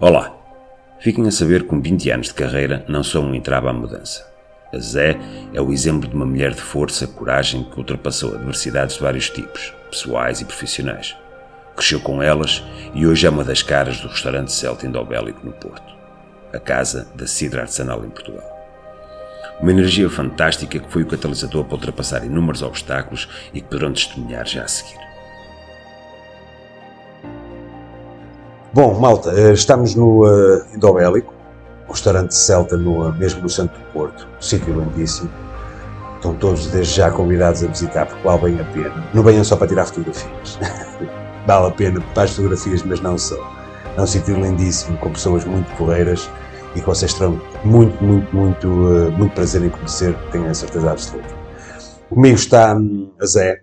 Olá! 0.00 0.32
Fiquem 1.00 1.26
a 1.26 1.30
saber 1.32 1.62
que 1.62 1.70
com 1.70 1.80
20 1.80 2.10
anos 2.12 2.28
de 2.28 2.34
carreira 2.34 2.84
não 2.86 3.02
sou 3.02 3.20
um 3.20 3.34
entrave 3.34 3.66
à 3.66 3.72
mudança. 3.72 4.24
A 4.72 4.78
Zé 4.78 5.18
é 5.52 5.60
o 5.60 5.72
exemplo 5.72 6.08
de 6.08 6.14
uma 6.14 6.24
mulher 6.24 6.54
de 6.54 6.60
força, 6.60 7.08
coragem 7.08 7.64
que 7.64 7.76
ultrapassou 7.76 8.32
adversidades 8.32 8.94
de 8.94 9.02
vários 9.02 9.28
tipos, 9.28 9.74
pessoais 9.90 10.40
e 10.40 10.44
profissionais. 10.44 11.16
Cresceu 11.74 11.98
com 11.98 12.22
elas 12.22 12.62
e 12.94 13.08
hoje 13.08 13.26
é 13.26 13.30
uma 13.30 13.42
das 13.42 13.60
caras 13.60 14.00
do 14.00 14.06
restaurante 14.06 14.52
Celta 14.52 14.86
Indobélico 14.86 15.44
no 15.44 15.52
Porto, 15.52 15.92
a 16.52 16.60
casa 16.60 17.08
da 17.16 17.26
cidra 17.26 17.62
artesanal 17.62 18.04
em 18.04 18.10
Portugal. 18.10 18.46
Uma 19.60 19.72
energia 19.72 20.08
fantástica 20.08 20.78
que 20.78 20.92
foi 20.92 21.02
o 21.02 21.08
catalisador 21.08 21.64
para 21.64 21.74
ultrapassar 21.74 22.24
inúmeros 22.24 22.62
obstáculos 22.62 23.28
e 23.52 23.60
que 23.60 23.66
poderão 23.66 23.92
testemunhar 23.92 24.46
já 24.46 24.62
a 24.62 24.68
seguir. 24.68 25.07
Bom, 28.70 29.00
malta, 29.00 29.32
eh, 29.32 29.54
estamos 29.54 29.94
no 29.94 30.26
uh, 30.26 30.62
Indobélico, 30.74 31.32
restaurante 31.88 32.34
Celta, 32.34 32.76
no, 32.76 33.10
mesmo 33.14 33.40
no 33.40 33.48
do 33.48 33.92
Porto, 33.94 34.28
sítio 34.40 34.78
lindíssimo. 34.78 35.30
Estão 36.16 36.34
todos 36.34 36.66
desde 36.66 36.96
já 36.96 37.10
convidados 37.10 37.64
a 37.64 37.68
visitar, 37.68 38.04
porque 38.04 38.22
vale 38.22 38.42
bem 38.42 38.60
a 38.60 38.64
pena. 38.64 39.08
Não 39.14 39.22
venham 39.22 39.42
só 39.42 39.56
para 39.56 39.68
tirar 39.68 39.86
fotografias. 39.86 40.58
vale 41.46 41.66
a 41.66 41.70
pena 41.70 41.98
para 42.12 42.24
as 42.24 42.32
fotografias, 42.32 42.82
mas 42.82 43.00
não 43.00 43.16
só. 43.16 43.36
É 43.96 44.02
um 44.02 44.06
sítio 44.06 44.34
lindíssimo, 44.34 44.98
com 44.98 45.12
pessoas 45.12 45.46
muito 45.46 45.74
porreiras 45.76 46.28
e 46.76 46.80
que 46.80 46.86
vocês 46.86 47.14
terão 47.14 47.40
muito, 47.64 48.04
muito, 48.04 48.36
muito, 48.36 48.68
uh, 48.68 49.10
muito 49.12 49.32
prazer 49.34 49.64
em 49.64 49.70
conhecer, 49.70 50.14
tenho 50.30 50.50
a 50.50 50.52
certeza 50.52 50.90
absoluta. 50.90 51.34
Comigo 52.10 52.36
está 52.36 52.74
um, 52.74 53.10
a 53.18 53.24
Zé, 53.24 53.62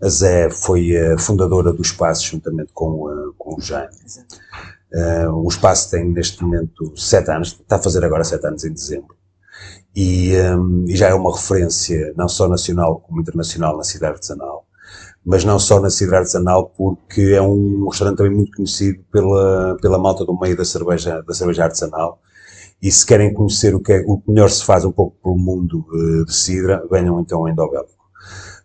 a 0.00 0.08
Zé 0.08 0.50
foi 0.50 0.96
a 0.96 1.18
fundadora 1.18 1.72
do 1.72 1.82
espaço 1.82 2.24
juntamente 2.24 2.72
com, 2.72 3.06
uh, 3.06 3.34
com 3.36 3.56
o 3.56 3.60
Jaime. 3.60 3.94
Uh, 4.92 5.30
o 5.44 5.48
espaço 5.48 5.90
tem 5.90 6.04
neste 6.04 6.42
momento 6.42 6.92
sete 6.96 7.30
anos, 7.30 7.48
está 7.60 7.76
a 7.76 7.82
fazer 7.82 8.04
agora 8.04 8.24
sete 8.24 8.46
anos 8.46 8.64
em 8.64 8.72
dezembro. 8.72 9.16
E, 9.94 10.36
um, 10.40 10.84
e, 10.86 10.96
já 10.96 11.08
é 11.08 11.14
uma 11.14 11.34
referência 11.34 12.12
não 12.16 12.28
só 12.28 12.48
nacional 12.48 13.00
como 13.00 13.20
internacional 13.20 13.76
na 13.76 13.82
cidade 13.82 14.14
artesanal. 14.14 14.64
Mas 15.24 15.44
não 15.44 15.58
só 15.58 15.80
na 15.80 15.90
cidade 15.90 16.18
artesanal, 16.18 16.72
porque 16.76 17.32
é 17.34 17.42
um 17.42 17.88
restaurante 17.88 18.18
também 18.18 18.34
muito 18.34 18.56
conhecido 18.56 19.02
pela, 19.12 19.76
pela 19.82 19.98
malta 19.98 20.24
do 20.24 20.38
meio 20.38 20.56
da 20.56 20.64
cerveja, 20.64 21.20
da 21.22 21.34
cerveja 21.34 21.64
artesanal. 21.64 22.20
E 22.80 22.90
se 22.92 23.04
querem 23.04 23.34
conhecer 23.34 23.74
o 23.74 23.80
que, 23.80 23.92
é, 23.92 24.04
o 24.06 24.22
melhor 24.28 24.48
se 24.50 24.64
faz 24.64 24.84
um 24.84 24.92
pouco 24.92 25.16
pelo 25.20 25.36
mundo 25.36 25.84
uh, 25.90 26.24
de 26.24 26.32
Sidra, 26.32 26.86
venham 26.88 27.20
então 27.20 27.44
a 27.44 27.50
Endobel. 27.50 27.84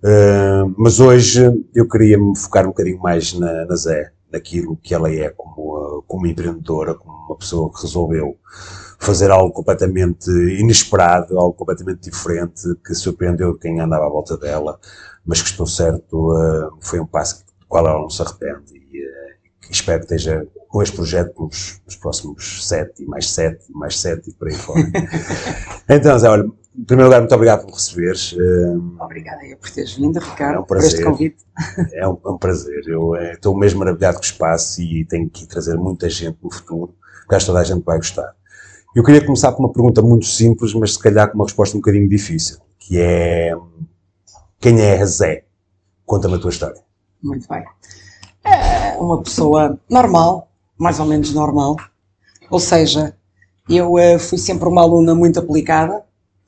Uh, 0.04 0.74
mas 0.78 1.00
hoje 1.00 1.42
eu 1.74 1.88
queria 1.88 2.18
me 2.18 2.38
focar 2.38 2.66
um 2.66 2.70
bocadinho 2.70 3.00
mais 3.00 3.34
na, 3.34 3.66
na 3.66 3.76
Zé, 3.76 4.12
naquilo 4.30 4.76
que 4.76 4.94
ela 4.94 5.10
é 5.10 5.30
como, 5.30 5.78
uh, 5.78 6.04
como 6.04 6.28
empreendedora, 6.28 6.94
como 6.94 7.14
uma 7.28 7.38
pessoa 7.38 7.72
que 7.72 7.82
resolveu 7.82 8.38
fazer 9.00 9.32
algo 9.32 9.54
completamente 9.54 10.30
inesperado, 10.30 11.40
algo 11.40 11.54
completamente 11.54 12.10
diferente, 12.10 12.64
que 12.86 12.94
surpreendeu 12.94 13.58
quem 13.58 13.80
andava 13.80 14.06
à 14.06 14.10
volta 14.10 14.36
dela, 14.36 14.78
mas 15.26 15.42
que 15.42 15.48
estou 15.48 15.66
certo, 15.66 16.34
uh, 16.34 16.78
foi 16.82 17.00
um 17.00 17.06
passo 17.06 17.46
do 17.46 17.66
qual 17.66 17.88
ela 17.88 18.02
não 18.02 18.10
se 18.10 18.22
arrepende 18.22 18.76
e 18.76 19.04
espero 19.72 20.00
que 20.00 20.14
esteja 20.14 20.46
com 20.68 20.82
este 20.82 20.96
projeto 20.96 21.34
pelos, 21.34 21.80
pelos 21.80 21.96
próximos 21.96 22.68
sete, 22.68 23.04
e 23.04 23.06
mais 23.06 23.30
sete, 23.30 23.66
e 23.70 23.78
mais 23.78 24.00
sete 24.00 24.32
e 24.32 24.34
por 24.34 24.50
aí 24.50 24.56
fora. 24.56 24.82
então, 25.88 26.18
Zé, 26.20 26.30
olha, 26.30 26.50
em 26.76 26.84
primeiro 26.84 27.10
lugar, 27.10 27.22
muito 27.22 27.36
obrigado 27.36 27.66
por 27.66 27.74
receberes. 27.74 28.36
Obrigada 29.00 29.46
eu 29.46 29.58
por 29.58 29.70
teres 29.70 29.94
vindo, 29.94 30.20
Ricardo, 30.20 30.56
é 30.56 30.60
um 30.60 30.64
prazer. 30.64 30.90
por 30.90 30.96
este 30.96 31.04
convite. 31.04 31.44
É 31.94 32.08
um, 32.08 32.18
é 32.26 32.30
um 32.30 32.38
prazer. 32.38 32.84
Eu 32.88 33.16
é, 33.16 33.34
estou 33.34 33.56
mesmo 33.58 33.80
maravilhado 33.80 34.18
com 34.18 34.24
o 34.24 34.26
espaço 34.26 34.82
e 34.82 35.06
tenho 35.06 35.30
que 35.30 35.46
trazer 35.46 35.76
muita 35.78 36.10
gente 36.10 36.38
no 36.42 36.52
futuro, 36.52 36.96
porque 37.22 37.36
acho 37.36 37.46
que 37.46 37.52
toda 37.52 37.60
a 37.62 37.64
gente 37.64 37.84
vai 37.84 37.98
gostar. 37.98 38.34
Eu 38.96 39.04
queria 39.04 39.24
começar 39.24 39.52
com 39.52 39.64
uma 39.64 39.72
pergunta 39.72 40.02
muito 40.02 40.26
simples, 40.26 40.74
mas 40.74 40.94
se 40.94 41.00
calhar 41.00 41.30
com 41.30 41.36
uma 41.36 41.46
resposta 41.46 41.78
um 41.78 41.80
bocadinho 41.80 42.10
difícil, 42.10 42.58
que 42.80 43.00
é 43.00 43.54
quem 44.60 44.80
é 44.82 45.02
a 45.02 45.06
Zé? 45.06 45.44
Conta-me 46.06 46.36
a 46.36 46.40
tua 46.40 46.50
história. 46.50 46.82
Muito 47.22 47.48
bem. 47.48 47.66
É 48.46 48.98
uma 48.98 49.22
pessoa 49.22 49.80
normal, 49.90 50.50
mais 50.78 51.00
ou 51.00 51.06
menos 51.06 51.34
normal. 51.34 51.76
Ou 52.50 52.60
seja, 52.60 53.16
eu 53.68 53.96
uh, 53.96 54.20
fui 54.20 54.38
sempre 54.38 54.68
uma 54.68 54.82
aluna 54.82 55.16
muito 55.16 55.40
aplicada, 55.40 56.04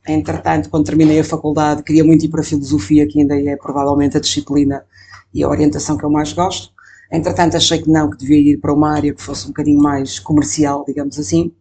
Entretanto, 0.08 0.70
quando 0.70 0.86
terminei 0.86 1.20
a 1.20 1.24
faculdade, 1.24 1.84
queria 1.84 2.04
muito 2.04 2.26
ir 2.26 2.30
para 2.30 2.42
a 2.42 2.44
filosofia, 2.44 3.08
que 3.08 3.20
ainda 3.20 3.36
é 3.40 3.56
provavelmente 3.56 4.18
a 4.18 4.20
disciplina 4.20 4.84
e 5.34 5.44
a 5.44 5.50
orientação 5.50 5.98
que 5.98 6.04
eu 6.04 6.10
mais 6.10 6.32
gosto. 6.34 6.74
Entretanto, 7.12 7.56
achei 7.56 7.82
que 7.82 7.90
não, 7.90 8.10
que 8.10 8.18
devia 8.18 8.54
ir 8.54 8.58
para 8.58 8.74
uma 8.74 8.92
área 8.92 9.14
que 9.14 9.22
fosse 9.22 9.46
um 9.46 9.50
bocadinho 9.50 9.80
mais 9.80 10.20
comercial, 10.20 10.84
digamos 10.88 11.20
assim, 11.20 11.52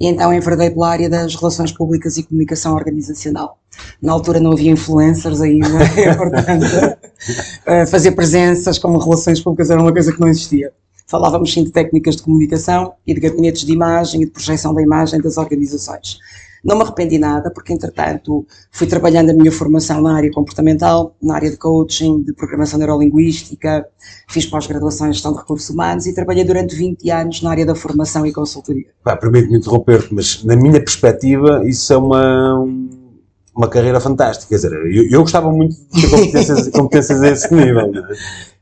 e 0.00 0.06
então 0.06 0.32
enverdei 0.32 0.70
pela 0.70 0.88
área 0.88 1.10
das 1.10 1.34
relações 1.34 1.72
públicas 1.72 2.16
e 2.16 2.22
comunicação 2.22 2.74
organizacional. 2.74 3.58
Na 4.00 4.12
altura 4.12 4.40
não 4.40 4.52
havia 4.52 4.70
influencers 4.70 5.40
ainda, 5.40 5.68
é 5.96 6.14
portanto, 6.14 6.64
eh, 7.66 7.86
fazer 7.86 8.12
presenças 8.12 8.78
como 8.78 8.98
relações 8.98 9.40
públicas 9.40 9.70
era 9.70 9.80
uma 9.80 9.92
coisa 9.92 10.12
que 10.12 10.20
não 10.20 10.28
existia. 10.28 10.72
Falávamos 11.06 11.52
sim 11.52 11.64
de 11.64 11.70
técnicas 11.70 12.16
de 12.16 12.22
comunicação 12.22 12.94
e 13.06 13.12
de 13.12 13.20
gabinetes 13.20 13.64
de 13.64 13.72
imagem 13.72 14.22
e 14.22 14.24
de 14.24 14.30
projeção 14.30 14.74
da 14.74 14.80
imagem 14.80 15.20
das 15.20 15.36
organizações. 15.36 16.18
Não 16.64 16.76
me 16.76 16.82
arrependi 16.82 17.18
nada, 17.18 17.50
porque 17.50 17.74
entretanto 17.74 18.46
fui 18.72 18.86
trabalhando 18.86 19.30
a 19.30 19.34
minha 19.34 19.52
formação 19.52 20.00
na 20.00 20.16
área 20.16 20.30
comportamental, 20.32 21.14
na 21.22 21.34
área 21.34 21.50
de 21.50 21.58
coaching, 21.58 22.22
de 22.22 22.32
programação 22.32 22.78
neurolinguística, 22.78 23.86
fiz 24.28 24.46
pós-graduação 24.46 25.08
em 25.08 25.12
gestão 25.12 25.32
de 25.32 25.38
recursos 25.38 25.68
humanos 25.68 26.06
e 26.06 26.14
trabalhei 26.14 26.42
durante 26.42 26.74
20 26.74 27.10
anos 27.10 27.42
na 27.42 27.50
área 27.50 27.66
da 27.66 27.74
formação 27.74 28.24
e 28.24 28.32
consultoria. 28.32 28.86
Permite-me 29.20 29.58
interromper-te, 29.58 30.14
mas 30.14 30.42
na 30.42 30.56
minha 30.56 30.80
perspectiva 30.80 31.62
isso 31.68 31.92
é 31.92 31.98
uma, 31.98 32.66
uma 33.54 33.68
carreira 33.68 34.00
fantástica. 34.00 34.48
Quer 34.48 34.54
dizer, 34.54 34.72
eu, 34.72 35.10
eu 35.10 35.20
gostava 35.20 35.52
muito 35.52 35.76
de 35.76 36.00
ter 36.00 36.10
competências, 36.10 36.68
competências 36.72 37.22
a 37.22 37.28
esse 37.28 37.54
nível. 37.54 37.92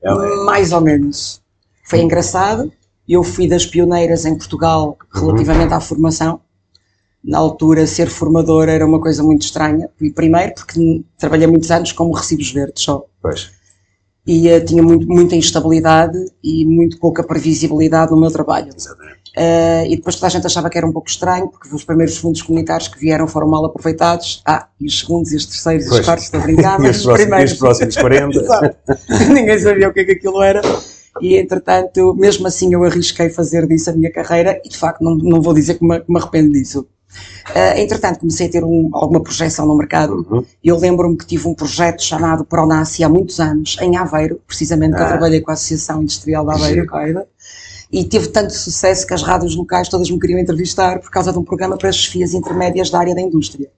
É? 0.03 0.09
É, 0.11 0.45
Mais 0.45 0.73
ou 0.73 0.81
menos. 0.81 1.41
Foi 1.85 2.01
engraçado. 2.01 2.73
Eu 3.09 3.23
fui 3.23 3.47
das 3.47 3.65
pioneiras 3.65 4.25
em 4.25 4.37
Portugal 4.37 4.97
relativamente 5.13 5.71
uhum. 5.71 5.77
à 5.77 5.81
formação 5.81 6.41
na 7.25 7.39
altura 7.39 7.87
ser 7.87 8.09
formador 8.09 8.69
era 8.69 8.85
uma 8.85 9.01
coisa 9.01 9.23
muito 9.23 9.43
estranha. 9.43 9.89
E 10.01 10.11
primeiro 10.11 10.55
porque 10.55 11.05
trabalhei 11.19 11.47
muitos 11.47 11.71
anos 11.71 11.93
como 11.93 12.13
recibos 12.13 12.51
verdes 12.51 12.83
só. 12.83 13.05
Pois. 13.21 13.51
E 14.27 14.49
uh, 14.53 14.65
tinha 14.65 14.83
muito, 14.83 15.07
muita 15.07 15.35
instabilidade 15.35 16.19
e 16.43 16.65
muito 16.65 16.99
pouca 16.99 17.25
previsibilidade 17.25 18.13
no 18.13 18.21
meu 18.21 18.31
trabalho. 18.31 18.71
Uh, 18.71 19.87
e 19.89 19.97
depois 19.97 20.17
toda 20.17 20.27
a 20.27 20.31
gente 20.31 20.47
achava 20.47 20.69
que 20.69 20.77
era 20.77 20.87
um 20.87 20.93
pouco 20.93 21.09
estranho, 21.09 21.49
porque 21.49 21.75
os 21.75 21.85
primeiros 21.85 22.19
fundos 22.19 22.43
comunitários 22.43 22.89
que 22.89 22.99
vieram 22.99 23.27
foram 23.27 23.49
mal 23.49 23.65
aproveitados. 23.65 24.43
Ah, 24.47 24.69
e 24.81 24.87
os 24.87 25.01
segundos, 25.01 25.33
e 25.33 25.37
os 25.37 25.47
terceiros, 25.47 25.87
pois. 25.87 25.97
e 25.97 26.01
os 26.01 26.07
quartos, 26.07 26.25
estou 26.27 26.41
a 26.41 26.43
brincar, 26.45 26.79
mas 26.79 27.05
os, 27.05 27.13
primeiros... 27.13 27.53
os 27.53 27.59
próximos 27.59 27.97
40. 27.97 28.77
Ninguém 29.33 29.59
sabia 29.59 29.89
o 29.89 29.93
que, 29.93 30.01
é 30.01 30.05
que 30.05 30.13
aquilo 30.13 30.43
era. 30.43 30.61
E 31.21 31.37
entretanto, 31.37 32.15
mesmo 32.15 32.47
assim, 32.47 32.73
eu 32.73 32.85
arrisquei 32.85 33.29
fazer 33.29 33.67
disso 33.67 33.91
a 33.91 33.93
minha 33.93 34.11
carreira 34.11 34.61
e 34.65 34.69
de 34.69 34.77
facto 34.77 35.03
não, 35.03 35.17
não 35.17 35.43
vou 35.43 35.53
dizer 35.53 35.79
que 35.79 35.87
me, 35.87 36.01
que 36.01 36.11
me 36.11 36.19
arrependo 36.19 36.53
disso. 36.53 36.87
Uh, 37.51 37.79
entretanto, 37.79 38.21
comecei 38.21 38.47
a 38.47 38.51
ter 38.51 38.65
um, 38.65 38.89
alguma 38.93 39.23
projeção 39.23 39.67
no 39.67 39.77
mercado. 39.77 40.27
Uhum. 40.31 40.45
Eu 40.63 40.79
lembro-me 40.79 41.17
que 41.17 41.27
tive 41.27 41.47
um 41.49 41.55
projeto 41.55 42.03
chamado 42.03 42.45
Pronaci 42.45 43.05
há 43.05 43.09
muitos 43.09 43.41
anos, 43.41 43.77
em 43.81 43.97
Aveiro, 43.97 44.41
precisamente, 44.47 44.95
ah. 44.95 44.97
que 44.97 45.03
eu 45.03 45.07
ah. 45.07 45.11
trabalhei 45.11 45.41
com 45.41 45.51
a 45.51 45.55
Associação 45.55 46.03
Industrial 46.03 46.47
de 46.47 46.53
Aveiro, 46.53 46.87
Coida, 46.87 47.27
e 47.91 48.05
teve 48.05 48.29
tanto 48.29 48.55
sucesso 48.55 49.07
que 49.07 49.13
as 49.13 49.23
rádios 49.23 49.55
locais 49.55 49.89
todas 49.89 50.11
me 50.11 50.19
queriam 50.19 50.39
entrevistar 50.39 50.99
por 51.01 51.11
causa 51.11 51.33
de 51.33 51.39
um 51.39 51.45
programa 51.45 51.77
para 51.77 51.91
as 51.91 51.97
chefias 51.97 52.33
intermédias 52.33 52.89
da 52.91 52.99
área 52.99 53.15
da 53.15 53.21
indústria. 53.21 53.69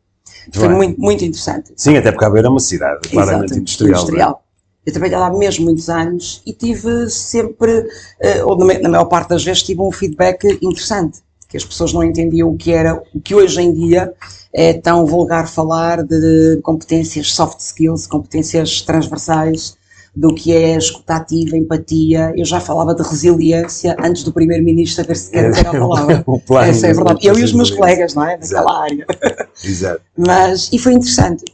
Foi 0.52 0.68
muito, 0.68 1.00
muito 1.00 1.24
interessante. 1.24 1.72
Sim, 1.76 1.96
até 1.96 2.12
porque 2.12 2.24
Aveiro 2.24 2.48
é 2.48 2.50
uma 2.50 2.60
cidade 2.60 3.08
claramente 3.08 3.46
Exato, 3.46 3.60
industrial. 3.60 3.94
É? 3.94 4.02
industrial. 4.02 4.44
Eu 4.86 4.92
trabalhei 4.92 5.16
lá 5.16 5.30
mesmo 5.32 5.64
muitos 5.64 5.88
anos 5.88 6.42
e 6.44 6.52
tive 6.52 7.08
sempre, 7.08 7.78
uh, 7.80 8.46
ou 8.46 8.58
na 8.58 8.88
maior 8.88 9.06
parte 9.06 9.30
das 9.30 9.42
vezes, 9.42 9.62
tive 9.62 9.80
um 9.80 9.90
feedback 9.90 10.46
interessante 10.60 11.20
que 11.54 11.58
as 11.58 11.64
pessoas 11.64 11.92
não 11.92 12.02
entendiam 12.02 12.50
o 12.50 12.56
que 12.56 12.72
era, 12.72 13.00
o 13.14 13.20
que 13.20 13.32
hoje 13.32 13.62
em 13.62 13.72
dia 13.72 14.12
é 14.52 14.72
tão 14.72 15.06
vulgar 15.06 15.48
falar 15.48 16.02
de 16.02 16.58
competências 16.64 17.32
soft 17.32 17.60
skills, 17.60 18.08
competências 18.08 18.82
transversais, 18.82 19.76
do 20.16 20.34
que 20.34 20.52
é 20.52 20.76
escutativa, 20.76 21.56
empatia. 21.56 22.32
Eu 22.36 22.44
já 22.44 22.58
falava 22.58 22.92
de 22.92 23.04
resiliência 23.04 23.96
antes 24.00 24.24
do 24.24 24.32
Primeiro-Ministro 24.32 25.06
ver 25.06 25.14
se 25.14 25.30
quer 25.30 25.48
dizer 25.48 25.68
a 25.68 25.70
palavra. 25.78 26.24
o 26.26 26.40
plano, 26.40 26.70
Essa 26.70 26.88
é 26.88 26.92
verdade. 26.92 27.24
Eu 27.24 27.38
e 27.38 27.44
os 27.44 27.52
meus 27.52 27.70
colegas, 27.70 28.14
não 28.14 28.26
é? 28.26 28.36
Naquela 28.36 28.82
área. 28.82 29.06
Exato. 29.64 30.00
Mas, 30.18 30.68
e 30.72 30.78
foi 30.78 30.94
interessante. 30.94 31.44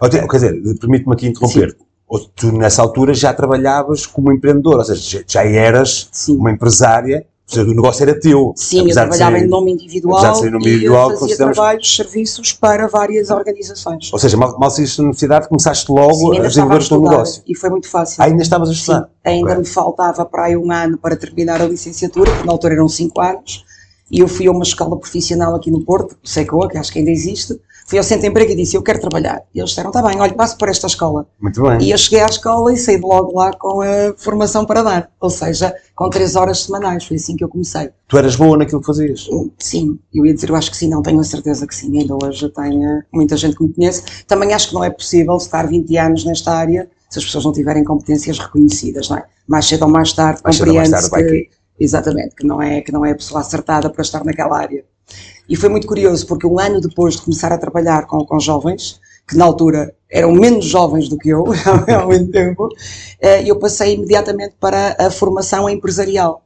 Quer 0.00 0.36
dizer, 0.36 0.78
permite-me 0.80 1.12
aqui 1.12 1.26
interromper. 1.26 1.76
Sim. 1.78 2.26
Tu, 2.36 2.52
nessa 2.52 2.80
altura, 2.80 3.12
já 3.12 3.34
trabalhavas 3.34 4.06
como 4.06 4.32
empreendedor, 4.32 4.78
ou 4.78 4.84
seja, 4.84 5.22
já 5.26 5.44
eras 5.44 6.08
Sim. 6.10 6.38
uma 6.38 6.50
empresária 6.50 7.26
o 7.60 7.66
negócio 7.66 8.02
era 8.02 8.18
teu. 8.18 8.52
Sim, 8.56 8.88
eu 8.88 8.94
trabalhava 8.94 9.38
ser, 9.38 9.44
em 9.44 9.48
nome 9.48 9.72
individual, 9.72 10.34
ser 10.34 10.50
nome 10.50 10.66
individual 10.66 11.12
e 11.12 11.18
fazia 11.18 11.36
trabalhos, 11.36 11.96
serviços 11.96 12.52
para 12.52 12.86
várias 12.86 13.30
organizações. 13.30 14.12
Ou 14.12 14.18
seja, 14.18 14.36
mal, 14.36 14.58
mal 14.58 14.70
saíste 14.70 14.98
da 14.98 15.02
universidade, 15.04 15.48
começaste 15.48 15.90
logo 15.90 16.34
Sim, 16.34 16.38
a 16.38 16.42
desenvolver 16.42 16.82
o 16.82 16.88
teu 16.88 17.00
negócio. 17.00 17.42
E 17.46 17.54
foi 17.54 17.70
muito 17.70 17.88
fácil. 17.88 18.22
Ah, 18.22 18.26
ainda 18.26 18.42
estavas 18.42 18.68
a 18.68 18.72
estudar? 18.72 19.00
Sim, 19.02 19.08
ainda 19.24 19.54
me 19.56 19.64
faltava 19.64 20.24
para 20.24 20.44
aí 20.44 20.56
um 20.56 20.70
ano 20.70 20.98
para 20.98 21.16
terminar 21.16 21.60
a 21.60 21.66
licenciatura, 21.66 22.30
porque 22.30 22.46
na 22.46 22.52
altura 22.52 22.74
eram 22.74 22.88
cinco 22.88 23.20
anos. 23.20 23.64
E 24.10 24.20
eu 24.20 24.28
fui 24.28 24.46
a 24.46 24.50
uma 24.50 24.62
escola 24.62 24.98
profissional 24.98 25.54
aqui 25.54 25.70
no 25.70 25.84
Porto, 25.84 26.16
SECOA, 26.22 26.68
que 26.68 26.76
acho 26.76 26.92
que 26.92 26.98
ainda 26.98 27.10
existe, 27.10 27.58
fui 27.86 27.98
ao 27.98 28.04
centro 28.04 28.22
de 28.22 28.28
emprego 28.28 28.52
e 28.52 28.56
disse, 28.56 28.76
eu 28.76 28.82
quero 28.82 29.00
trabalhar. 29.00 29.42
E 29.54 29.58
eles 29.58 29.70
disseram, 29.70 29.90
está 29.90 30.02
bem, 30.02 30.20
olha, 30.20 30.34
passo 30.34 30.56
por 30.56 30.68
esta 30.68 30.86
escola. 30.86 31.26
Muito 31.40 31.62
bem. 31.62 31.82
E 31.82 31.90
eu 31.90 31.98
cheguei 31.98 32.20
à 32.20 32.26
escola 32.26 32.72
e 32.72 32.76
saí 32.76 32.98
logo 32.98 33.38
lá 33.38 33.52
com 33.52 33.80
a 33.80 34.14
formação 34.16 34.64
para 34.64 34.82
dar, 34.82 35.10
ou 35.20 35.30
seja, 35.30 35.74
com 35.94 36.08
três 36.10 36.36
horas 36.36 36.60
semanais, 36.62 37.04
foi 37.04 37.16
assim 37.16 37.36
que 37.36 37.44
eu 37.44 37.48
comecei. 37.48 37.90
Tu 38.08 38.18
eras 38.18 38.36
boa 38.36 38.56
naquilo 38.56 38.80
que 38.80 38.86
fazias? 38.86 39.28
Sim, 39.58 39.98
eu 40.12 40.26
ia 40.26 40.34
dizer, 40.34 40.50
eu 40.50 40.56
acho 40.56 40.70
que 40.70 40.76
sim, 40.76 40.88
não 40.88 41.02
tenho 41.02 41.20
a 41.20 41.24
certeza 41.24 41.66
que 41.66 41.74
sim, 41.74 41.98
ainda 41.98 42.14
hoje 42.22 42.48
tenho 42.50 43.02
muita 43.12 43.36
gente 43.36 43.56
que 43.56 43.62
me 43.62 43.72
conhece. 43.72 44.02
Também 44.26 44.52
acho 44.52 44.68
que 44.68 44.74
não 44.74 44.84
é 44.84 44.90
possível 44.90 45.36
estar 45.36 45.66
20 45.66 45.96
anos 45.98 46.24
nesta 46.24 46.52
área 46.52 46.88
se 47.12 47.18
as 47.18 47.24
pessoas 47.26 47.44
não 47.44 47.52
tiverem 47.52 47.84
competências 47.84 48.38
reconhecidas, 48.38 49.10
não 49.10 49.18
é? 49.18 49.24
Mais 49.46 49.66
cedo 49.66 49.82
ou 49.82 49.90
mais 49.90 50.14
tarde 50.14 50.40
compreende-se 50.42 51.10
que, 51.10 51.50
exatamente, 51.78 52.34
que 52.34 52.46
não, 52.46 52.60
é, 52.60 52.80
que 52.80 52.90
não 52.90 53.04
é 53.04 53.10
a 53.10 53.14
pessoa 53.14 53.40
acertada 53.42 53.90
para 53.90 54.00
estar 54.00 54.24
naquela 54.24 54.58
área. 54.58 54.82
E 55.52 55.56
foi 55.56 55.68
muito 55.68 55.86
curioso, 55.86 56.26
porque 56.26 56.46
um 56.46 56.58
ano 56.58 56.80
depois 56.80 57.16
de 57.16 57.20
começar 57.20 57.52
a 57.52 57.58
trabalhar 57.58 58.06
com, 58.06 58.24
com 58.24 58.40
jovens, 58.40 58.98
que 59.28 59.36
na 59.36 59.44
altura 59.44 59.94
eram 60.10 60.32
menos 60.32 60.64
jovens 60.64 61.10
do 61.10 61.18
que 61.18 61.28
eu, 61.28 61.44
há 61.94 62.06
muito 62.06 62.32
tempo, 62.32 62.70
eh, 63.20 63.42
eu 63.46 63.58
passei 63.58 63.96
imediatamente 63.96 64.54
para 64.58 64.96
a 64.98 65.10
formação 65.10 65.68
empresarial. 65.68 66.42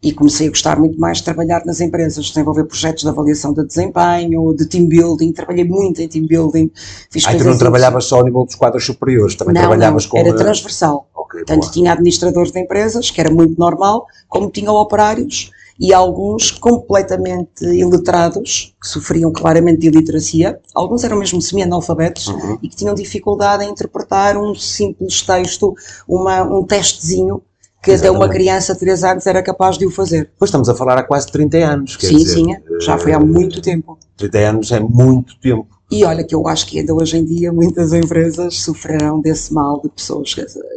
E 0.00 0.12
comecei 0.12 0.46
a 0.46 0.50
gostar 0.50 0.78
muito 0.78 0.96
mais 1.00 1.18
de 1.18 1.24
trabalhar 1.24 1.64
nas 1.66 1.80
empresas, 1.80 2.26
desenvolver 2.26 2.62
projetos 2.66 3.02
de 3.02 3.08
avaliação 3.08 3.52
de 3.52 3.66
desempenho, 3.66 4.54
de 4.54 4.64
team 4.66 4.86
building, 4.86 5.32
trabalhei 5.32 5.64
muito 5.64 6.00
em 6.00 6.06
team 6.06 6.28
building. 6.28 6.70
Fiz 7.10 7.26
ah, 7.26 7.36
tu 7.36 7.42
não 7.42 7.58
trabalhavas 7.58 8.04
só 8.04 8.18
ao 8.18 8.24
nível 8.24 8.44
dos 8.44 8.54
quadros 8.54 8.86
superiores, 8.86 9.34
também 9.34 9.54
não, 9.54 9.62
trabalhavas 9.62 10.04
não, 10.04 10.10
com... 10.12 10.18
era 10.18 10.32
transversal. 10.36 11.08
Okay, 11.16 11.44
Tanto 11.44 11.62
boa. 11.62 11.72
tinha 11.72 11.92
administradores 11.92 12.52
de 12.52 12.60
empresas, 12.60 13.10
que 13.10 13.20
era 13.20 13.28
muito 13.28 13.58
normal, 13.58 14.06
como 14.28 14.48
tinha 14.48 14.70
operários, 14.70 15.50
e 15.78 15.92
alguns 15.92 16.50
completamente 16.50 17.64
iletrados, 17.64 18.74
que 18.80 18.88
sofriam 18.88 19.32
claramente 19.32 19.80
de 19.80 19.88
iliteracia, 19.88 20.58
alguns 20.74 21.04
eram 21.04 21.18
mesmo 21.18 21.40
semi-analfabetos 21.40 22.28
uhum. 22.28 22.58
e 22.62 22.68
que 22.68 22.76
tinham 22.76 22.94
dificuldade 22.94 23.64
em 23.64 23.70
interpretar 23.70 24.36
um 24.36 24.54
simples 24.54 25.22
texto, 25.22 25.74
uma, 26.08 26.42
um 26.42 26.64
testezinho 26.64 27.42
que 27.82 27.90
Exatamente. 27.90 28.16
até 28.16 28.26
uma 28.26 28.32
criança 28.32 28.72
de 28.74 28.80
3 28.80 29.04
anos 29.04 29.26
era 29.26 29.42
capaz 29.42 29.78
de 29.78 29.86
o 29.86 29.90
fazer. 29.90 30.30
Pois 30.38 30.48
estamos 30.48 30.68
a 30.68 30.74
falar 30.74 30.98
há 30.98 31.02
quase 31.02 31.26
30 31.28 31.58
anos. 31.58 31.96
sim, 32.00 32.16
dizer, 32.16 32.34
sim, 32.34 32.56
já 32.80 32.98
foi 32.98 33.12
há 33.12 33.20
muito 33.20 33.60
tempo. 33.60 33.98
30 34.16 34.38
anos 34.38 34.72
é 34.72 34.80
muito 34.80 35.38
tempo. 35.40 35.76
E 35.90 36.04
olha 36.04 36.24
que 36.24 36.34
eu 36.34 36.46
acho 36.48 36.66
que 36.66 36.80
ainda 36.80 36.92
hoje 36.92 37.16
em 37.16 37.24
dia 37.24 37.52
muitas 37.52 37.92
empresas 37.92 38.60
sofrerão 38.60 39.20
desse 39.20 39.54
mal 39.54 39.80
de 39.80 39.88
pessoas 39.88 40.34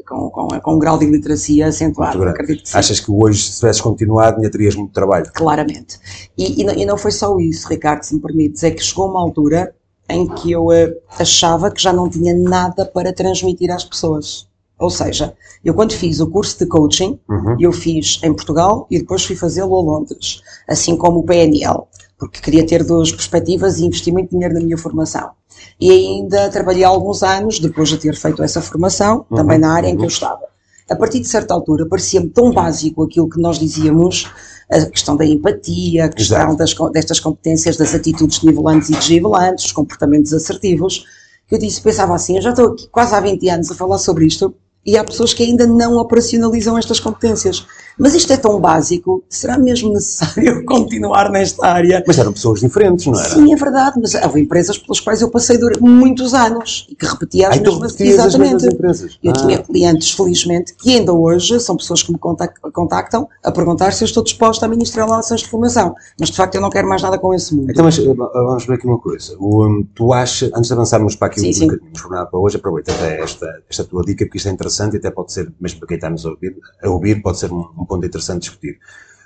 com, 0.08 0.30
com, 0.30 0.48
com 0.48 0.76
um 0.76 0.78
grau 0.80 1.00
de 1.00 1.06
iliteracia 1.06 1.68
acentuado. 1.68 2.22
Acredito 2.24 2.62
que 2.62 2.70
sim. 2.70 2.78
Achas 2.78 3.00
que 3.00 3.12
hoje, 3.12 3.42
se 3.42 3.60
tivesses 3.60 3.82
continuado, 3.82 4.38
ainda 4.38 4.52
terias 4.52 4.76
muito 4.76 4.94
trabalho? 4.94 5.26
Claramente. 5.34 6.00
E, 6.38 6.62
e, 6.62 6.64
não, 6.64 6.74
e 6.76 6.86
não 6.86 6.96
foi 6.96 7.12
só 7.12 7.40
isso, 7.40 7.68
Ricardo, 7.68 8.04
se 8.04 8.14
me 8.14 8.22
permites, 8.22 8.64
é 8.64 8.70
que 8.70 8.84
chegou 8.84 9.10
uma 9.10 9.20
altura 9.20 9.74
em 10.08 10.28
que 10.28 10.52
eu 10.52 10.68
uh, 10.68 10.96
achava 11.18 11.72
que 11.72 11.82
já 11.82 11.94
não 11.94 12.10
tinha 12.10 12.36
nada 12.36 12.86
para 12.86 13.12
transmitir 13.12 13.72
às 13.72 13.84
pessoas. 13.84 14.48
Ou 14.80 14.90
seja, 14.90 15.34
eu 15.64 15.74
quando 15.74 15.92
fiz 15.92 16.22
o 16.22 16.28
curso 16.28 16.58
de 16.58 16.66
coaching, 16.66 17.20
uhum. 17.30 17.58
eu 17.60 17.72
fiz 17.72 18.20
em 18.24 18.34
Portugal 18.34 18.88
e 18.90 18.98
depois 18.98 19.26
fui 19.26 19.36
fazê-lo 19.36 19.76
a 19.76 19.82
Londres, 19.82 20.42
assim 20.68 20.96
como 20.96 21.20
o 21.20 21.24
PNL, 21.24 21.84
porque 22.18 22.40
queria 22.40 22.66
ter 22.66 22.84
duas 22.86 23.12
perspectivas 23.12 23.78
e 23.78 23.86
investi 23.86 24.12
muito 24.12 24.32
dinheiro 24.32 24.54
na 24.54 24.62
minha 24.62 24.78
formação. 24.78 25.32
E 25.80 25.92
ainda 25.92 26.50
trabalhei 26.50 26.86
alguns 26.86 27.22
anos, 27.24 27.60
depois 27.60 27.90
de 27.90 27.98
ter 27.98 28.16
feito 28.16 28.42
essa 28.42 28.62
formação, 28.62 29.26
uhum. 29.30 29.38
também 29.38 29.58
na 29.60 29.74
área 29.74 29.90
em 29.90 29.96
que 29.96 30.02
eu 30.02 30.04
uhum. 30.04 30.08
estava. 30.08 30.48
A 30.90 30.96
partir 30.96 31.20
de 31.20 31.28
certa 31.28 31.54
altura, 31.54 31.86
parecia-me 31.86 32.30
tão 32.30 32.52
básico 32.52 33.04
aquilo 33.04 33.30
que 33.30 33.40
nós 33.40 33.60
dizíamos, 33.60 34.32
a 34.72 34.86
questão 34.86 35.16
da 35.16 35.26
empatia, 35.26 36.06
a 36.06 36.10
questão 36.10 36.56
das, 36.56 36.74
destas 36.94 37.20
competências, 37.20 37.76
das 37.76 37.94
atitudes 37.94 38.42
nivelantes 38.42 38.90
e 38.90 38.94
desnivelantes, 38.94 39.66
os 39.66 39.72
comportamentos 39.72 40.34
assertivos, 40.34 41.06
que 41.48 41.56
eu 41.56 41.60
disse, 41.60 41.82
pensava 41.82 42.16
assim, 42.16 42.38
eu 42.38 42.42
já 42.42 42.52
estou 42.52 42.68
aqui 42.68 42.88
quase 42.88 43.14
há 43.14 43.20
20 43.20 43.50
anos 43.50 43.72
a 43.72 43.76
falar 43.76 43.98
sobre 43.98 44.26
isto, 44.26 44.54
e 44.86 44.98
há 44.98 45.04
pessoas 45.04 45.34
que 45.34 45.44
ainda 45.44 45.68
não 45.68 45.98
operacionalizam 45.98 46.78
estas 46.78 47.00
competências. 47.00 47.66
Mas 47.98 48.16
isto 48.16 48.32
é 48.32 48.38
tão 48.38 48.62
básico, 48.62 49.22
será 49.28 49.58
mesmo 49.58 49.92
necessário 49.92 50.64
continuar 50.66 51.30
nesta 51.30 51.68
área? 51.68 52.02
Mas 52.08 52.18
eram 52.18 52.32
pessoas 52.32 52.62
diferentes, 52.62 53.06
não 53.06 53.20
era? 53.20 53.30
Sim, 53.30 53.52
é 53.52 53.56
verdade, 53.58 54.00
mas 54.02 54.16
houve 54.16 54.40
empresas 54.40 54.78
pelas 54.78 55.02
quais 55.02 55.22
eu 55.22 55.30
passei 55.30 55.58
durante 55.58 55.82
muitos 55.82 56.34
anos 56.34 56.88
e 56.90 56.96
que 56.96 57.06
repetia 57.06 57.50
as 57.50 57.58
Ai, 57.58 57.60
mesmas 57.60 58.00
Exatamente. 58.00 58.20
As 58.22 58.38
mesmas 58.38 58.64
empresas. 58.64 59.20
Eu 59.22 59.32
ah. 59.32 59.34
tinha 59.34 59.58
clientes, 59.58 60.12
felizmente, 60.12 60.74
que 60.76 60.96
ainda 60.96 61.12
hoje 61.12 61.60
são 61.60 61.76
pessoas 61.76 62.02
que 62.02 62.14
me 62.14 62.18
contactam 62.18 63.28
a 63.44 63.52
perguntar 63.52 63.92
se 63.92 64.06
eu 64.06 64.06
estou 64.06 64.24
disposta 64.24 64.66
a 64.66 64.70
ministrar 64.70 65.06
relações 65.06 65.42
de 65.42 65.50
formação. 65.50 65.94
Mas 66.18 66.30
de 66.30 66.38
facto 66.38 66.56
eu 66.56 66.62
não 66.62 66.70
quero 66.70 66.88
mais 66.88 67.02
nada 67.02 67.20
com 67.20 67.34
esse 67.34 67.54
mundo. 67.54 67.70
Então, 67.70 67.84
mas 67.84 68.00
eh, 68.00 68.14
vamos 68.14 68.66
ver 68.66 68.76
aqui 68.76 68.88
uma 68.88 69.00
coisa. 69.00 69.36
O, 69.38 69.66
um, 69.66 69.86
tu 69.94 70.14
achas, 70.14 70.50
antes 70.54 70.68
de 70.68 70.74
avançarmos 70.74 71.18
para 71.18 71.28
aquilo 71.28 71.54
sim, 71.54 71.68
que 71.68 71.78
tínhamos 71.78 72.00
formado 72.00 72.30
para 72.30 72.40
hoje, 72.40 72.56
aproveita 72.56 72.94
esta, 72.94 73.62
esta 73.70 73.84
tua 73.84 74.04
dica, 74.04 74.24
porque 74.24 74.38
isto 74.38 74.48
é 74.48 74.52
interessante 74.54 74.69
e 74.96 74.98
até 74.98 75.12
pode 75.12 75.34
ser, 75.34 75.52
mesmo 75.60 75.80
para 75.80 75.88
quem 75.88 75.96
está 75.96 76.10
nos 76.10 76.26
a 76.26 76.30
ouvir, 76.30 76.56
a 76.84 76.90
ouvir 76.90 77.22
pode 77.22 77.40
ser 77.40 77.52
um, 77.52 77.68
um 77.78 77.86
ponto 77.86 78.06
interessante 78.06 78.42
discutir. 78.42 78.80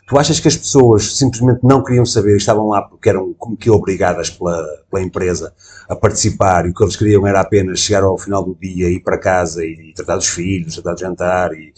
Tu 0.05 0.19
achas 0.19 0.39
que 0.39 0.49
as 0.49 0.57
pessoas 0.57 1.17
simplesmente 1.17 1.61
não 1.63 1.81
queriam 1.81 2.05
saber, 2.05 2.35
estavam 2.35 2.67
lá 2.67 2.81
porque 2.81 3.07
eram 3.07 3.33
como 3.37 3.55
que 3.55 3.69
obrigadas 3.69 4.29
pela, 4.29 4.61
pela 4.91 5.01
empresa 5.01 5.53
a 5.87 5.95
participar 5.95 6.65
e 6.65 6.69
o 6.69 6.73
que 6.73 6.83
eles 6.83 6.95
queriam 6.95 7.25
era 7.25 7.39
apenas 7.39 7.79
chegar 7.79 8.03
ao 8.03 8.17
final 8.17 8.43
do 8.43 8.53
dia, 8.53 8.89
ir 8.89 8.99
para 9.01 9.17
casa 9.17 9.63
e, 9.63 9.91
e 9.91 9.93
tratar 9.93 10.17
dos 10.17 10.27
filhos, 10.27 10.75
tratar 10.75 10.95
de 10.95 11.01
jantar 11.01 11.53
e, 11.53 11.73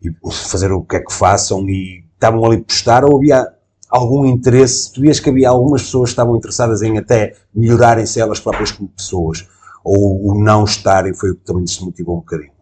e, 0.00 0.14
fazer 0.30 0.70
o 0.70 0.82
que 0.82 0.96
é 0.96 1.00
que 1.00 1.12
façam 1.12 1.68
e 1.68 2.04
estavam 2.14 2.44
ali 2.44 2.62
por 2.62 2.72
estar 2.72 3.04
ou 3.04 3.16
havia 3.16 3.44
algum 3.90 4.24
interesse, 4.24 4.92
tu 4.92 5.00
vias 5.00 5.18
que 5.18 5.30
havia 5.30 5.48
algumas 5.48 5.82
pessoas 5.82 6.10
que 6.10 6.12
estavam 6.12 6.36
interessadas 6.36 6.80
em 6.80 6.96
até 6.96 7.34
melhorarem-se 7.52 8.20
elas 8.20 8.38
próprias 8.38 8.70
como 8.70 8.88
pessoas 8.88 9.48
ou 9.84 10.30
o 10.30 10.42
não 10.42 10.64
estarem 10.64 11.12
foi 11.12 11.32
o 11.32 11.34
que 11.36 11.44
também 11.44 11.66
se 11.66 11.84
motivou 11.84 12.16
um 12.16 12.20
bocadinho? 12.20 12.53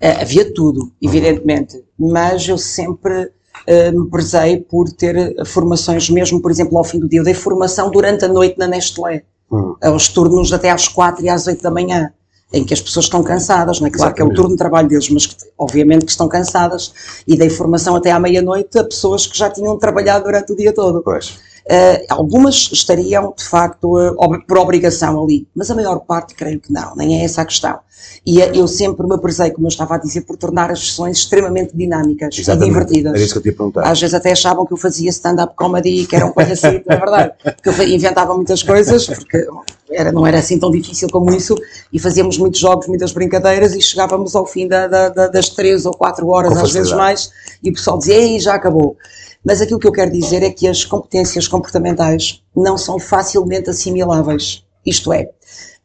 Uh, 0.00 0.20
havia 0.22 0.52
tudo, 0.52 0.92
evidentemente, 1.02 1.82
mas 1.98 2.48
eu 2.48 2.56
sempre 2.56 3.30
eh, 3.66 3.90
me 3.90 4.08
prezei 4.08 4.60
por 4.60 4.90
ter 4.90 5.44
formações, 5.44 6.08
mesmo, 6.08 6.40
por 6.40 6.50
exemplo, 6.50 6.78
ao 6.78 6.84
fim 6.84 6.98
do 6.98 7.08
dia. 7.08 7.20
Eu 7.20 7.24
dei 7.24 7.34
formação 7.34 7.90
durante 7.90 8.24
a 8.24 8.28
noite 8.28 8.58
na 8.58 8.66
Nestlé, 8.66 9.24
hum. 9.50 9.74
aos 9.82 10.08
turnos 10.08 10.52
até 10.52 10.70
às 10.70 10.88
quatro 10.88 11.24
e 11.24 11.28
às 11.28 11.46
oito 11.46 11.62
da 11.62 11.70
manhã, 11.70 12.10
em 12.52 12.64
que 12.64 12.72
as 12.72 12.80
pessoas 12.80 13.04
estão 13.04 13.22
cansadas, 13.22 13.78
não 13.78 13.86
é? 13.86 13.90
Claro 13.90 14.10
Exatamente. 14.10 14.16
que 14.16 14.22
é 14.22 14.24
o 14.24 14.34
turno 14.34 14.50
de 14.52 14.56
trabalho 14.56 14.88
deles, 14.88 15.10
mas 15.10 15.26
que, 15.26 15.36
obviamente 15.58 16.04
que 16.04 16.10
estão 16.10 16.28
cansadas, 16.28 16.92
e 17.26 17.36
dei 17.36 17.50
formação 17.50 17.94
até 17.94 18.10
à 18.10 18.18
meia-noite 18.18 18.78
a 18.78 18.84
pessoas 18.84 19.26
que 19.26 19.36
já 19.36 19.50
tinham 19.50 19.76
trabalhado 19.78 20.24
durante 20.24 20.52
o 20.52 20.56
dia 20.56 20.72
todo. 20.72 21.02
Pois. 21.02 21.38
Uh, 21.70 22.02
algumas 22.08 22.70
estariam, 22.72 23.34
de 23.36 23.44
facto, 23.44 23.98
uh, 23.98 24.14
ob 24.16 24.42
por 24.46 24.56
obrigação 24.56 25.22
ali, 25.22 25.46
mas 25.54 25.70
a 25.70 25.74
maior 25.74 25.98
parte 25.98 26.34
creio 26.34 26.58
que 26.58 26.72
não, 26.72 26.96
nem 26.96 27.20
é 27.20 27.24
essa 27.24 27.42
a 27.42 27.44
questão. 27.44 27.78
E 28.24 28.38
uh, 28.38 28.54
eu 28.54 28.66
sempre 28.66 29.06
me 29.06 29.14
aprezei, 29.14 29.50
como 29.50 29.66
eu 29.66 29.68
estava 29.68 29.96
a 29.96 29.98
dizer, 29.98 30.22
por 30.22 30.38
tornar 30.38 30.70
as 30.70 30.80
sessões 30.80 31.18
extremamente 31.18 31.76
dinâmicas 31.76 32.38
Exatamente. 32.38 32.70
e 32.70 32.72
divertidas. 32.72 33.12
Era 33.12 33.22
isso 33.22 33.32
que 33.34 33.38
eu 33.38 33.42
te 33.42 33.48
ia 33.48 33.54
perguntar. 33.54 33.82
Às 33.82 34.00
vezes 34.00 34.14
até 34.14 34.32
achavam 34.32 34.64
que 34.64 34.72
eu 34.72 34.78
fazia 34.78 35.10
stand-up 35.10 35.54
comedy, 35.54 36.06
que 36.06 36.16
era 36.16 36.24
um 36.24 36.32
palhacito, 36.32 36.84
é 36.90 36.96
verdade, 36.96 37.34
porque 37.42 37.68
eu 37.68 37.88
inventava 37.88 38.34
muitas 38.34 38.62
coisas, 38.62 39.06
porque 39.06 39.46
era, 39.90 40.12
não 40.12 40.26
era 40.26 40.38
assim 40.38 40.58
tão 40.58 40.70
difícil 40.70 41.08
como 41.10 41.30
isso, 41.30 41.54
e 41.92 41.98
fazíamos 41.98 42.38
muitos 42.38 42.60
jogos, 42.60 42.86
muitas 42.86 43.12
brincadeiras, 43.12 43.74
e 43.74 43.80
chegávamos 43.80 44.34
ao 44.34 44.46
fim 44.46 44.68
da, 44.68 44.86
da, 44.86 45.08
da, 45.08 45.26
das 45.28 45.48
três 45.50 45.86
ou 45.86 45.92
quatro 45.92 46.28
horas, 46.28 46.56
às 46.56 46.72
vezes 46.72 46.92
mais, 46.92 47.30
e 47.62 47.70
o 47.70 47.72
pessoal 47.72 47.98
dizia, 47.98 48.14
ei, 48.14 48.40
já 48.40 48.54
acabou. 48.54 48.96
Mas 49.44 49.60
aquilo 49.60 49.78
que 49.78 49.86
eu 49.86 49.92
quero 49.92 50.10
dizer 50.10 50.42
é 50.42 50.50
que 50.50 50.66
as 50.66 50.84
competências 50.84 51.46
comportamentais 51.46 52.42
não 52.54 52.76
são 52.76 52.98
facilmente 52.98 53.70
assimiláveis. 53.70 54.64
Isto 54.84 55.12
é, 55.12 55.30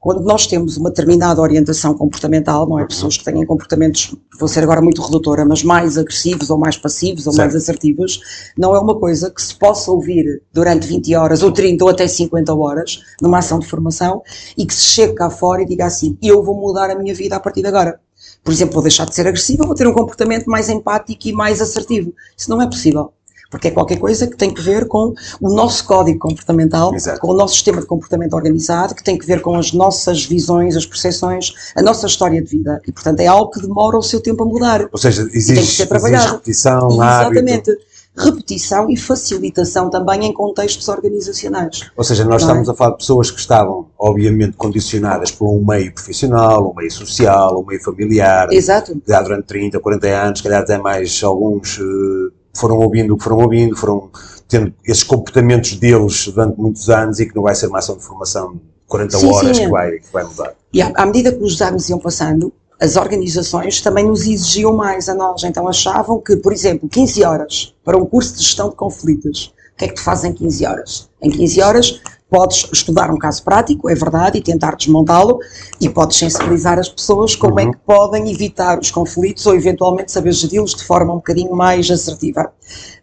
quando 0.04 0.22
nós 0.22 0.46
temos 0.46 0.76
uma 0.76 0.90
determinada 0.90 1.40
orientação 1.40 1.94
comportamental, 1.94 2.68
não 2.68 2.78
é? 2.78 2.86
Pessoas 2.86 3.16
que 3.16 3.24
têm 3.24 3.46
comportamentos, 3.46 4.14
vou 4.38 4.50
ser 4.50 4.62
agora 4.62 4.82
muito 4.82 5.02
redutora, 5.02 5.46
mas 5.46 5.64
mais 5.64 5.98
agressivos 5.98 6.50
ou 6.50 6.58
mais 6.58 6.76
passivos 6.76 7.26
ou 7.26 7.32
certo. 7.32 7.54
mais 7.54 7.56
assertivos, 7.56 8.20
não 8.58 8.76
é 8.76 8.80
uma 8.80 9.00
coisa 9.00 9.32
que 9.32 9.42
se 9.42 9.56
possa 9.56 9.90
ouvir 9.90 10.42
durante 10.52 10.86
20 10.88 11.16
horas 11.16 11.42
ou 11.42 11.54
30 11.54 11.86
ou 11.86 11.90
até 11.90 12.06
50 12.06 12.54
horas 12.54 13.02
numa 13.22 13.38
ação 13.38 13.60
de 13.60 13.66
formação 13.66 14.22
e 14.58 14.66
que 14.66 14.74
se 14.74 14.84
chegue 14.84 15.14
cá 15.14 15.30
fora 15.30 15.62
e 15.62 15.66
diga 15.66 15.86
assim: 15.86 16.18
eu 16.22 16.44
vou 16.44 16.60
mudar 16.60 16.90
a 16.90 16.96
minha 16.96 17.16
vida 17.16 17.38
a 17.38 17.40
partir 17.40 17.62
de 17.62 17.70
agora. 17.70 17.98
Por 18.44 18.52
exemplo, 18.52 18.74
vou 18.74 18.84
deixar 18.84 19.06
de 19.06 19.16
ser 19.16 19.26
agressiva, 19.26 19.66
vou 19.66 19.74
ter 19.74 19.88
um 19.88 19.94
comportamento 19.94 20.48
mais 20.48 20.68
empático 20.68 21.30
e 21.30 21.32
mais 21.32 21.62
assertivo. 21.62 22.14
Isso 22.38 22.50
não 22.50 22.62
é 22.62 22.68
possível 22.68 23.14
porque 23.54 23.68
é 23.68 23.72
qualquer 23.72 24.00
coisa 24.00 24.26
que 24.26 24.36
tem 24.36 24.52
que 24.52 24.64
ver 24.64 24.88
com 24.88 25.14
o 25.40 25.54
nosso 25.54 25.86
código 25.86 26.18
comportamental, 26.18 26.92
Exato. 26.96 27.20
com 27.20 27.28
o 27.28 27.36
nosso 27.36 27.54
sistema 27.54 27.82
de 27.82 27.86
comportamento 27.86 28.34
organizado, 28.34 28.96
que 28.96 29.04
tem 29.04 29.16
que 29.16 29.28
ver 29.28 29.44
com 29.44 29.56
as 29.56 29.72
nossas 29.72 30.26
visões, 30.26 30.76
as 30.76 30.88
percepções, 30.88 31.54
a 31.76 31.82
nossa 31.84 32.08
história 32.08 32.42
de 32.42 32.50
vida. 32.50 32.82
E, 32.88 32.92
portanto, 32.92 33.20
é 33.20 33.28
algo 33.28 33.52
que 33.52 33.62
demora 33.62 33.96
o 33.96 34.02
seu 34.02 34.20
tempo 34.20 34.42
a 34.42 34.48
mudar. 34.48 34.90
Ou 34.92 34.98
seja, 34.98 35.22
existe, 35.32 35.54
tem 35.54 35.64
que 35.64 35.72
ser 35.72 35.86
trabalhado. 35.86 36.32
repetição, 36.32 36.88
Exatamente. 36.94 37.70
Hábito. 37.70 37.94
Repetição 38.16 38.90
e 38.90 38.98
facilitação 38.98 39.90
também 39.90 40.26
em 40.26 40.34
contextos 40.34 40.88
organizacionais. 40.88 41.92
Ou 41.96 42.04
seja, 42.04 42.24
nós 42.24 42.42
estamos 42.42 42.68
é? 42.68 42.72
a 42.72 42.76
falar 42.76 42.92
de 42.92 42.98
pessoas 42.98 43.30
que 43.30 43.40
estavam, 43.40 43.88
obviamente, 43.98 44.58
condicionadas 44.58 45.32
por 45.32 45.48
um 45.48 45.64
meio 45.64 45.94
profissional, 45.94 46.72
um 46.72 46.76
meio 46.76 46.92
social, 46.92 47.60
um 47.60 47.66
meio 47.66 47.84
familiar. 47.84 48.52
Exato. 48.52 49.00
Já 49.08 49.22
durante 49.22 49.46
30, 49.46 49.80
40 49.80 50.08
anos, 50.08 50.40
se 50.40 50.44
calhar 50.44 50.62
até 50.62 50.78
mais 50.80 51.24
alguns 51.24 51.80
eh, 51.80 52.43
foram 52.56 52.78
ouvindo 52.78 53.14
o 53.14 53.18
que 53.18 53.24
foram 53.24 53.38
ouvindo, 53.38 53.76
foram 53.76 54.10
tendo 54.48 54.74
esses 54.86 55.04
comportamentos 55.04 55.76
deles 55.76 56.28
durante 56.28 56.60
muitos 56.60 56.90
anos 56.90 57.20
e 57.20 57.26
que 57.26 57.36
não 57.36 57.44
vai 57.44 57.56
ser 57.56 57.68
uma 57.68 57.80
ação 57.80 57.98
de 57.98 58.04
formação 58.04 58.54
de 58.54 58.62
40 58.88 59.18
Sim, 59.18 59.34
horas 59.34 59.58
sim. 59.58 59.64
que, 59.64 59.72
vai, 59.72 59.92
que 60.00 60.14
vai 60.14 60.24
mudar. 60.24 60.54
E 60.72 60.82
à, 60.82 60.92
à 60.96 61.06
medida 61.06 61.32
que 61.32 61.44
os 61.44 61.62
anos 61.62 61.90
iam 61.90 62.00
passando, 62.00 62.54
as 62.80 62.96
organizações 62.98 63.82
também 63.82 64.06
nos 64.06 64.28
exigiam 64.28 64.76
mais 64.76 65.08
a 65.08 65.14
nós. 65.14 65.44
Então 65.44 65.68
achavam 65.68 66.20
que, 66.20 66.36
por 66.36 66.52
exemplo, 66.52 66.88
15 66.90 67.24
horas 67.24 67.74
para 67.84 67.98
um 67.98 68.06
curso 68.06 68.34
de 68.34 68.44
gestão 68.44 68.70
de 68.70 68.76
conflitos. 68.76 69.54
O 69.74 69.78
que 69.78 69.86
é 69.86 69.88
que 69.88 69.96
tu 69.96 70.04
fazes 70.04 70.26
em 70.26 70.34
15 70.34 70.66
horas? 70.66 71.10
Em 71.22 71.30
15 71.30 71.62
horas 71.62 72.02
podes 72.34 72.68
estudar 72.74 73.12
um 73.12 73.18
caso 73.20 73.44
prático, 73.44 73.88
é 73.88 73.94
verdade, 73.94 74.40
e 74.40 74.42
tentar 74.42 74.76
desmontá-lo, 74.76 75.38
e 75.80 75.88
podes 75.88 76.18
sensibilizar 76.18 76.80
as 76.80 76.90
pessoas 76.90 77.36
como 77.36 77.60
é 77.60 77.68
que 77.68 77.78
podem 77.86 78.32
evitar 78.32 78.80
os 78.80 78.90
conflitos 78.90 79.46
ou 79.46 79.54
eventualmente 79.54 80.12
saber 80.12 80.32
geri-los 80.32 80.74
de 80.74 80.84
forma 80.84 81.14
um 81.14 81.18
bocadinho 81.18 81.56
mais 81.56 81.92
assertiva. 81.92 82.52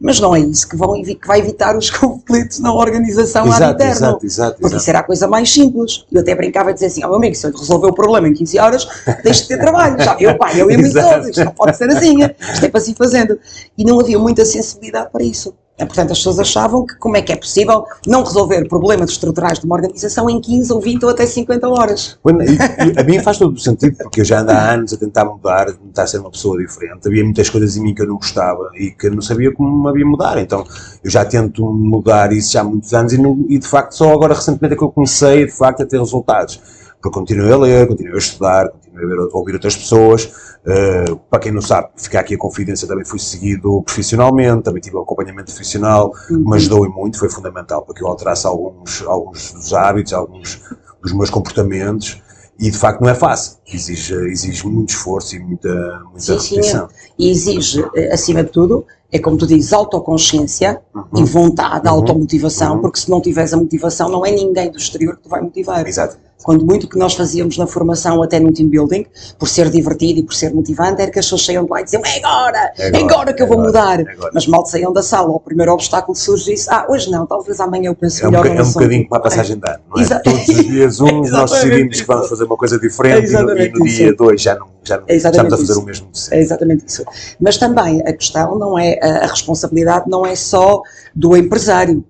Mas 0.01 0.19
não 0.19 0.35
é 0.35 0.41
isso 0.41 0.69
que, 0.69 0.77
vão, 0.77 1.01
que 1.01 1.27
vai 1.29 1.39
evitar 1.39 1.77
os 1.77 1.91
conflitos 1.95 2.59
na 2.59 2.75
organização 2.75 3.43
ad 3.43 3.55
Exato, 3.55 3.75
interno. 3.75 3.93
exato, 3.93 4.27
exato, 4.27 4.53
Porque 4.55 4.67
exato. 4.67 4.81
isso 4.81 4.91
era 4.91 4.99
a 4.99 5.03
coisa 5.05 5.29
mais 5.29 5.53
simples. 5.53 6.05
Eu 6.11 6.23
até 6.23 6.35
brincava 6.35 6.71
e 6.71 6.75
dizia 6.75 6.89
assim: 6.89 7.05
ó 7.05 7.07
meu 7.07 7.19
amigo, 7.19 7.37
se 7.37 7.47
eu 7.47 7.53
resolver 7.53 7.87
o 7.87 7.95
problema 7.95 8.27
em 8.27 8.35
15 8.35 8.59
horas, 8.59 8.89
deixo 9.23 9.43
de 9.43 9.49
ter 9.49 9.59
trabalho. 9.59 10.03
Já, 10.03 10.17
eu, 10.19 10.37
pá, 10.37 10.53
eu 10.55 10.69
e 10.69 10.77
muito 10.77 10.99
isto 10.99 11.45
não 11.45 11.53
pode 11.53 11.77
ser 11.77 11.89
assim, 11.91 12.19
isto 12.53 12.67
é 12.67 12.69
para 12.69 12.81
se 12.81 12.91
ir 12.91 12.95
fazendo. 12.97 13.39
E 13.79 13.85
não 13.85 14.01
havia 14.01 14.19
muita 14.19 14.45
sensibilidade 14.45 15.11
para 15.13 15.23
isso. 15.23 15.55
Portanto, 15.87 16.13
as 16.13 16.19
pessoas 16.19 16.39
achavam 16.39 16.85
que 16.87 16.97
como 16.97 17.17
é 17.17 17.23
que 17.23 17.33
é 17.33 17.37
possível 17.37 17.85
não 18.07 18.23
resolver 18.23 18.67
problemas 18.69 19.11
estruturais 19.11 19.59
de 19.59 19.67
uma 19.67 19.77
organização 19.77 20.29
em 20.29 20.41
15 20.41 20.73
ou 20.73 20.81
20 20.81 21.05
ou 21.05 21.11
até 21.11 21.27
50 21.27 21.69
horas. 21.69 22.19
Bueno, 22.23 22.43
e- 22.43 22.47
e 22.57 23.01
a 23.01 23.05
mim 23.05 23.19
faz 23.21 23.39
todo 23.39 23.55
o 23.55 23.59
sentido, 23.59 23.97
porque 23.99 24.21
eu 24.21 24.25
já 24.25 24.41
ando 24.41 24.53
há 24.53 24.73
anos 24.73 24.93
a 24.93 24.97
tentar 24.97 25.25
mudar, 25.25 25.69
a 25.69 25.73
tentar 25.73 26.07
ser 26.07 26.19
uma 26.19 26.31
pessoa 26.31 26.59
diferente. 26.59 27.07
Havia 27.07 27.25
muitas 27.25 27.49
coisas 27.51 27.77
em 27.77 27.83
mim 27.83 27.95
que 27.95 28.03
eu 28.03 28.07
não 28.07 28.17
gostava 28.17 28.71
e 28.77 28.91
que 28.91 29.09
não 29.11 29.23
sabia 29.23 29.53
como 29.53 29.87
havia 29.89 30.07
mudar. 30.07 30.39
Então, 30.39 30.65
eu 31.03 31.11
já 31.11 31.25
tento 31.25 31.65
mudar 31.65 32.33
isso 32.33 32.53
já 32.53 32.61
há 32.61 32.65
muitos 32.65 32.93
anos 32.95 33.13
e, 33.13 33.19
não- 33.19 33.45
e, 33.49 33.59
de 33.59 33.67
facto, 33.67 33.93
só 33.93 34.13
agora 34.13 34.35
recentemente 34.35 34.75
é 34.75 34.77
que 34.77 34.85
eu 34.85 34.91
comecei, 34.91 35.47
de 35.47 35.53
facto, 35.53 35.83
a 35.83 35.87
ter 35.87 35.99
resultados. 35.99 36.61
Porque 37.00 37.19
continuei 37.19 37.52
a 37.52 37.57
ler, 37.57 37.88
continuei 37.88 38.14
a 38.14 38.19
estudar, 38.19 38.69
continuei 38.69 39.19
a, 39.19 39.37
ouvir 39.37 39.54
outras 39.54 39.76
pessoas. 39.76 40.25
Uh, 40.61 41.16
para 41.30 41.38
quem 41.38 41.52
não 41.52 41.62
sabe, 41.62 41.88
ficar 41.97 42.21
aqui 42.21 42.35
a 42.35 42.38
confidência, 42.38 42.87
também 42.87 43.04
fui 43.04 43.19
seguido 43.19 43.83
profissionalmente, 43.83 44.64
também 44.64 44.83
tive 44.83 44.97
um 44.97 45.00
acompanhamento 45.00 45.47
profissional, 45.50 46.12
me 46.28 46.57
ajudou 46.57 46.85
e 46.85 46.88
muito, 46.90 47.19
foi 47.19 47.30
fundamental 47.30 47.83
para 47.83 47.95
que 47.95 48.04
eu 48.04 48.09
alterasse 48.09 48.47
alguns, 48.47 49.02
alguns 49.07 49.52
dos 49.52 49.73
hábitos, 49.73 50.12
alguns 50.12 50.61
dos 51.02 51.12
meus 51.14 51.30
comportamentos. 51.30 52.23
E 52.59 52.71
de 52.71 52.76
facto 52.76 53.00
não 53.00 53.09
é 53.09 53.14
fácil, 53.14 53.57
exige, 53.73 54.14
exige 54.26 54.66
muito 54.66 54.90
esforço 54.90 55.35
e 55.35 55.38
muita, 55.38 56.02
muita 56.04 56.21
Sim, 56.21 56.38
sim, 56.38 56.54
repetição. 56.57 56.88
E 57.19 57.30
exige, 57.30 57.83
eh, 57.97 58.12
acima 58.12 58.45
de 58.45 58.50
tudo, 58.50 58.85
é 59.11 59.19
como 59.19 59.38
tu 59.38 59.47
dizes, 59.47 59.73
autoconsciência 59.73 60.78
Uhum. 60.95 61.04
e 61.16 61.25
vontade, 61.25 61.88
automotivação, 61.88 62.78
porque 62.78 63.00
se 63.00 63.11
não 63.11 63.19
tiveres 63.19 63.54
a 63.54 63.57
motivação, 63.57 64.11
não 64.11 64.26
é 64.26 64.30
ninguém 64.30 64.71
do 64.71 64.76
exterior 64.76 65.16
que 65.16 65.23
te 65.23 65.28
vai 65.30 65.40
motivar. 65.40 65.87
Exato. 65.87 66.19
Quando 66.43 66.65
muito 66.65 66.89
que 66.89 66.99
nós 66.99 67.15
fazíamos 67.15 67.59
na 67.59 67.67
formação, 67.67 68.23
até 68.23 68.41
no 68.41 68.53
team 68.53 68.69
building, 68.69 69.05
por 69.39 69.49
ser 69.49 69.69
divertido 69.71 70.21
e 70.21 70.23
por 70.23 70.35
ser 70.35 70.55
motivante, 70.55 71.03
era 71.03 71.11
que 71.11 71.19
as 71.19 71.27
pessoas 71.27 71.45
saiam 71.45 71.65
de 71.65 71.71
lá 71.71 71.81
e 71.81 71.85
diziam: 71.85 72.03
é 72.05 72.19
agora, 72.25 72.73
é 72.79 72.97
agora, 72.97 73.33
que 73.35 73.43
eu 73.43 73.47
vou 73.47 73.59
é 73.59 73.69
agora, 73.69 73.97
mudar. 73.97 74.01
é 74.09 74.13
agora. 74.15 74.31
Mas 74.35 74.47
mal 74.47 74.65
saíam 74.67 74.93
da 74.93 75.03
sala, 75.03 75.29
o 75.31 75.39
primeiro 75.41 75.73
obstáculo 75.73 76.17
surge 76.17 76.51
e 76.51 76.55
disse: 76.55 76.69
ah, 76.71 76.87
hoje 76.89 77.11
não, 77.11 77.27
talvez 77.27 77.61
amanhã 77.61 77.89
eu 77.91 77.95
pense 77.95 78.23
É 78.25 78.29
um, 78.29 78.31
melhor. 78.31 78.45
no 78.47 78.51
é 78.53 78.55
um 78.59 78.61
assunto." 78.63 78.75
bocadinho 78.75 79.05
como 79.09 79.15
a 79.17 79.21
passagem 79.21 79.59
de 79.59 79.69
ano, 79.69 79.81
não 79.91 79.99
é? 79.99 80.03
Exa- 80.03 80.21
Todos 80.21 80.49
os 80.49 80.65
dias 80.67 81.01
uns 81.01 81.31
nós 81.33 81.51
decidimos 81.51 82.01
que 82.01 82.07
vamos 82.07 82.29
fazer 82.29 82.45
uma 82.45 82.57
coisa 82.57 82.79
diferente 82.79 83.31
e 83.31 83.33
no, 83.33 83.59
e 83.59 83.69
no 83.71 83.85
dia 83.85 84.15
dois 84.15 84.41
já 84.41 84.55
não, 84.55 84.67
já 84.83 84.97
não 84.97 85.05
É 85.09 85.17
estamos 85.17 85.53
a 85.53 85.57
fazer 85.57 85.73
isso. 85.73 85.81
o 85.81 85.85
mesmo 85.85 86.09
de 86.11 86.35
É 86.35 86.41
exatamente 86.41 86.85
isso. 86.87 87.05
Mas 87.41 87.59
também 87.59 88.01
a 88.07 88.13
questão 88.13 88.59
não 88.59 88.79
é, 88.79 88.99
a 89.03 89.27
responsabilidade 89.27 90.05
não 90.09 90.25
é 90.25 90.35
só 90.35 90.81
do 91.15 91.37
empresário. 91.37 92.05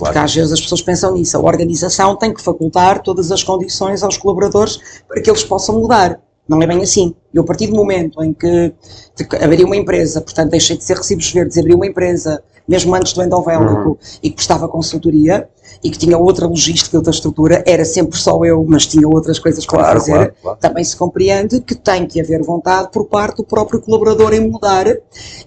Porque 0.00 0.12
Claro. 0.14 0.24
às 0.24 0.34
vezes 0.34 0.52
as 0.52 0.60
pessoas 0.60 0.80
pensam 0.82 1.12
nisso. 1.12 1.36
A 1.36 1.40
organização 1.40 2.16
tem 2.16 2.32
que 2.32 2.42
facultar 2.42 3.02
todas 3.02 3.30
as 3.30 3.42
condições 3.42 4.02
aos 4.02 4.16
colaboradores 4.16 4.80
para 5.06 5.20
que 5.20 5.30
eles 5.30 5.44
possam 5.44 5.78
mudar. 5.78 6.18
Não 6.48 6.60
é 6.62 6.66
bem 6.66 6.82
assim. 6.82 7.14
Eu, 7.32 7.42
a 7.42 7.46
partir 7.46 7.68
do 7.68 7.74
momento 7.76 8.22
em 8.24 8.32
que 8.32 8.72
abri 9.40 9.62
uma 9.62 9.76
empresa, 9.76 10.20
portanto 10.20 10.50
deixei 10.50 10.76
de 10.76 10.82
ser 10.84 10.96
recibos 10.96 11.30
verdes, 11.32 11.56
abri 11.58 11.74
uma 11.74 11.86
empresa, 11.86 12.42
mesmo 12.70 12.94
antes 12.94 13.12
do 13.12 13.22
endovélico, 13.22 13.98
e 14.22 14.30
que 14.30 14.36
prestava 14.36 14.68
consultoria, 14.68 15.48
e 15.82 15.90
que 15.90 15.98
tinha 15.98 16.16
outra 16.18 16.46
logística, 16.46 16.96
outra 16.96 17.10
estrutura, 17.12 17.62
era 17.66 17.84
sempre 17.84 18.18
só 18.18 18.44
eu, 18.44 18.64
mas 18.68 18.86
tinha 18.86 19.08
outras 19.08 19.38
coisas 19.38 19.64
para 19.64 19.78
Claro, 19.78 20.00
fazer, 20.00 20.12
claro, 20.12 20.34
claro. 20.42 20.58
também 20.60 20.84
se 20.84 20.96
compreende 20.96 21.60
que 21.60 21.74
tem 21.74 22.06
que 22.06 22.20
haver 22.20 22.42
vontade 22.42 22.90
por 22.92 23.06
parte 23.06 23.38
do 23.38 23.44
próprio 23.44 23.80
colaborador 23.80 24.32
em 24.34 24.40
mudar 24.40 24.86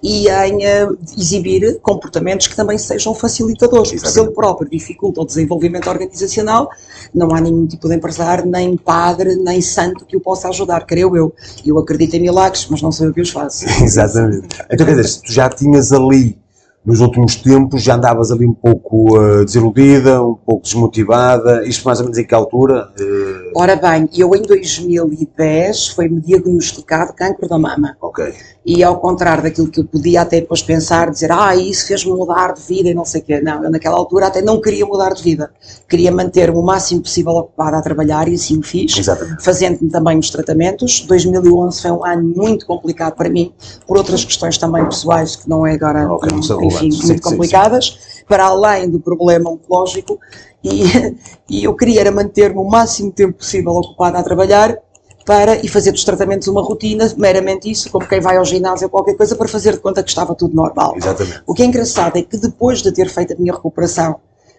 e 0.01 0.27
em 0.27 0.65
eh, 0.65 0.87
exibir 1.17 1.79
comportamentos 1.81 2.47
que 2.47 2.55
também 2.55 2.77
sejam 2.77 3.13
facilitadores, 3.13 3.91
porque 3.91 3.99
se 3.99 4.05
Exatamente. 4.07 4.29
ele 4.29 4.35
próprio 4.35 4.69
dificulta 4.69 5.21
o 5.21 5.25
desenvolvimento 5.25 5.89
organizacional, 5.89 6.69
não 7.13 7.33
há 7.33 7.39
nenhum 7.39 7.67
tipo 7.67 7.87
de 7.87 7.95
empresário, 7.95 8.45
nem 8.45 8.75
padre, 8.75 9.35
nem 9.35 9.61
santo 9.61 10.05
que 10.05 10.17
o 10.17 10.21
possa 10.21 10.49
ajudar, 10.49 10.85
creio 10.85 11.15
eu. 11.15 11.33
Eu 11.65 11.77
acredito 11.77 12.15
em 12.15 12.21
milagres, 12.21 12.67
mas 12.69 12.81
não 12.81 12.91
sei 12.91 13.07
o 13.07 13.13
que 13.13 13.21
os 13.21 13.29
faço. 13.29 13.65
Exatamente. 13.83 14.47
Então, 14.71 14.85
quer 14.85 14.95
dizer, 14.95 15.07
se 15.07 15.21
tu 15.21 15.31
já 15.31 15.47
tinhas 15.49 15.91
ali, 15.91 16.37
nos 16.85 16.99
últimos 16.99 17.35
tempos, 17.35 17.81
já 17.81 17.95
andavas 17.95 18.31
ali 18.31 18.45
um 18.45 18.53
pouco 18.53 19.17
eh, 19.21 19.45
desiludida, 19.45 20.21
um 20.21 20.35
pouco 20.35 20.63
desmotivada, 20.63 21.65
isto 21.65 21.85
mais 21.85 21.99
ou 21.99 22.05
menos 22.05 22.17
em 22.17 22.25
que 22.25 22.35
altura? 22.35 22.89
Eh, 22.99 23.51
Ora 23.55 23.75
bem, 23.75 24.09
eu 24.17 24.35
em 24.35 24.41
2010 24.41 25.89
foi-me 25.89 26.19
diagnosticado 26.19 27.13
cancro 27.13 27.47
da 27.47 27.57
mama. 27.57 27.95
ok. 28.01 28.33
E 28.65 28.81
ao 28.81 28.97
contrário 28.97 29.43
daquilo 29.43 29.67
que 29.67 29.81
eu 29.81 29.85
podia 29.85 30.21
até 30.21 30.39
depois 30.39 30.61
pensar, 30.61 31.09
dizer, 31.09 31.31
ah, 31.31 31.53
isso 31.53 31.85
fez-me 31.85 32.13
mudar 32.13 32.53
de 32.53 32.61
vida 32.61 32.89
e 32.89 32.93
não 32.93 33.03
sei 33.03 33.19
o 33.19 33.23
quê. 33.23 33.41
Não, 33.41 33.63
eu 33.63 33.69
naquela 33.69 33.97
altura 33.97 34.27
até 34.27 34.41
não 34.41 34.61
queria 34.61 34.85
mudar 34.85 35.13
de 35.13 35.21
vida. 35.21 35.51
Queria 35.87 36.11
manter-me 36.11 36.57
o 36.57 36.61
máximo 36.61 37.01
possível 37.01 37.33
ocupada 37.33 37.77
a 37.77 37.81
trabalhar 37.81 38.27
e 38.29 38.35
assim 38.35 38.57
o 38.57 38.61
fiz. 38.61 38.93
Fazendo-me 39.41 39.89
também 39.89 40.17
os 40.17 40.29
tratamentos. 40.29 41.01
2011 41.01 41.81
foi 41.81 41.91
um 41.91 42.05
ano 42.05 42.33
muito 42.35 42.65
complicado 42.65 43.15
para 43.15 43.29
mim, 43.29 43.53
por 43.85 43.97
outras 43.97 44.23
questões 44.23 44.57
também 44.57 44.85
pessoais, 44.85 45.35
que 45.35 45.49
não 45.49 45.67
é 45.67 45.73
agora, 45.73 46.09
Ok, 46.09 46.29
não 46.31 46.39
enfim. 46.65 46.89
Sim, 46.91 46.97
muito 46.97 47.07
sim, 47.07 47.13
sim. 47.15 47.19
complicadas, 47.19 47.97
para 48.27 48.45
além 48.45 48.89
do 48.89 48.99
problema 48.99 49.49
oncológico. 49.49 50.17
E, 50.63 50.83
e 51.49 51.63
eu 51.65 51.75
queria 51.75 51.99
era 51.99 52.11
manter-me 52.11 52.59
o 52.59 52.63
máximo 52.63 53.11
tempo 53.11 53.39
possível 53.39 53.73
ocupada 53.73 54.17
a 54.19 54.23
trabalhar 54.23 54.77
para 55.25 55.55
e 55.63 55.67
fazer 55.67 55.91
dos 55.91 56.03
tratamentos 56.03 56.47
uma 56.47 56.61
rotina, 56.61 57.11
meramente 57.17 57.69
isso, 57.69 57.89
como 57.89 58.07
quem 58.07 58.19
vai 58.19 58.37
ao 58.37 58.45
ginásio 58.45 58.85
ou 58.85 58.89
qualquer 58.89 59.15
coisa, 59.15 59.35
para 59.35 59.47
fazer 59.47 59.73
de 59.73 59.79
conta 59.79 60.03
que 60.03 60.09
estava 60.09 60.35
tudo 60.35 60.55
normal. 60.55 60.93
Exatamente. 60.97 61.41
O 61.45 61.53
que 61.53 61.63
é 61.63 61.65
engraçado 61.65 62.17
é 62.17 62.21
que 62.21 62.37
depois 62.37 62.81
de 62.81 62.91
ter 62.91 63.09
feito 63.09 63.33
a 63.33 63.35
minha 63.37 63.53
recuperação 63.53 64.17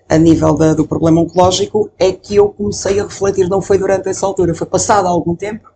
a 0.09 0.19
nível 0.19 0.55
da- 0.55 0.75
do 0.75 0.87
problema 0.87 1.21
oncológico, 1.23 1.91
é 1.99 2.13
que 2.13 2.37
eu 2.37 2.49
comecei 2.51 3.01
a 3.01 3.05
refletir, 3.05 3.49
não 3.49 3.63
foi 3.63 3.79
durante 3.79 4.09
essa 4.09 4.27
altura, 4.27 4.55
foi 4.55 4.67
passado 4.67 5.07
algum 5.07 5.35
tempo, 5.35 5.67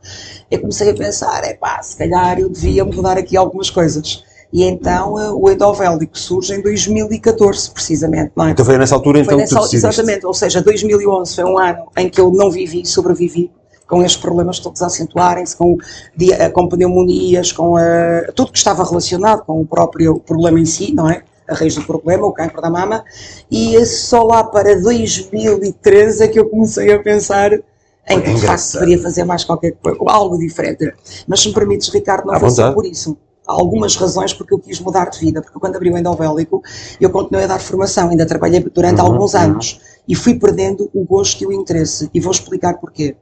eu 0.50 0.61
comecei 0.61 0.90
a 0.90 0.95
pensar, 0.95 1.45
é 1.45 1.54
pá, 1.54 1.80
se 1.83 1.97
calhar 1.97 2.38
eu 2.38 2.49
devia 2.50 2.85
mudar 2.85 3.16
aqui 3.16 3.37
algumas 3.37 3.71
coisas. 3.71 4.23
E 4.52 4.64
então 4.64 5.18
eh, 5.21 5.30
o 5.30 5.50
endovélico 5.50 6.18
surge 6.18 6.54
em 6.54 6.62
2014, 6.62 7.71
precisamente, 7.71 8.33
é? 8.38 8.50
Então 8.50 8.64
foi 8.64 8.78
nessa 8.78 8.95
altura 8.95 9.21
então 9.21 9.35
Foi 9.37 9.45
que 9.45 9.49
tu 9.50 9.54
nessa, 9.54 9.76
exatamente, 9.76 10.26
ou 10.26 10.33
seja, 10.35 10.62
2011 10.62 11.35
foi 11.35 11.45
um 11.45 11.59
ano 11.59 11.87
em 11.97 12.09
que 12.09 12.21
eu 12.21 12.30
não 12.30 12.50
vivi, 12.50 12.87
sobrevivi, 12.87 13.50
com 13.88 14.02
estes 14.02 14.21
problemas 14.21 14.61
todos 14.61 14.83
a 14.83 14.87
acentuarem-se, 14.87 15.57
com, 15.57 15.76
eh, 16.21 16.49
com 16.50 16.68
pneumonias, 16.68 17.50
com 17.50 17.78
eh, 17.78 18.30
tudo 18.35 18.52
que 18.52 18.59
estava 18.59 18.85
relacionado 18.85 19.45
com 19.45 19.61
o 19.61 19.66
próprio 19.66 20.21
problema 20.21 20.61
em 20.61 20.66
si, 20.66 20.92
não 20.92 21.09
é? 21.11 21.23
A 21.49 21.54
raiz 21.54 21.75
do 21.75 21.83
problema, 21.83 22.26
o 22.26 22.33
cancro 22.33 22.61
da 22.61 22.68
mama, 22.68 23.02
e 23.50 23.75
eh, 23.76 23.87
só 23.87 24.23
lá 24.23 24.45
para 24.45 24.78
2013 24.80 26.23
é 26.23 26.28
que 26.28 26.38
eu 26.38 26.49
comecei 26.50 26.92
a 26.92 27.02
pensar 27.02 27.52
em 28.11 28.21
que 28.21 28.35
de 28.35 28.47
facto 28.47 28.73
deveria 28.75 29.02
fazer 29.02 29.25
mais 29.25 29.45
qualquer 29.45 29.73
coisa, 29.73 29.99
algo 30.07 30.38
diferente. 30.38 30.92
Mas 31.26 31.40
se 31.40 31.49
me 31.49 31.54
permites, 31.54 31.88
Ricardo, 31.88 32.26
não 32.26 32.35
À 32.35 32.40
foi 32.40 32.50
só 32.50 32.73
por 32.73 32.85
isso. 32.87 33.16
Há 33.47 33.52
algumas 33.52 33.97
razões 33.97 34.35
porque 34.35 34.52
eu 34.52 34.59
quis 34.59 34.78
mudar 34.78 35.09
de 35.09 35.18
vida, 35.18 35.40
porque 35.40 35.59
quando 35.59 35.76
abri 35.76 35.90
o 35.90 35.97
endovélico, 35.97 36.62
eu 37.00 37.09
continuei 37.09 37.45
a 37.45 37.49
dar 37.49 37.59
formação, 37.59 38.11
ainda 38.11 38.26
trabalhei 38.26 38.61
durante 38.61 39.00
Uhum, 39.00 39.07
alguns 39.07 39.33
uhum. 39.33 39.78
E 40.08 40.14
fui 40.14 40.34
perdendo 40.34 40.90
o 40.94 41.04
gosto 41.04 41.42
e 41.42 41.46
o 41.46 41.52
interesse. 41.52 42.08
E 42.14 42.20
vou 42.20 42.32
explicar 42.32 42.78
porquê. 42.78 43.14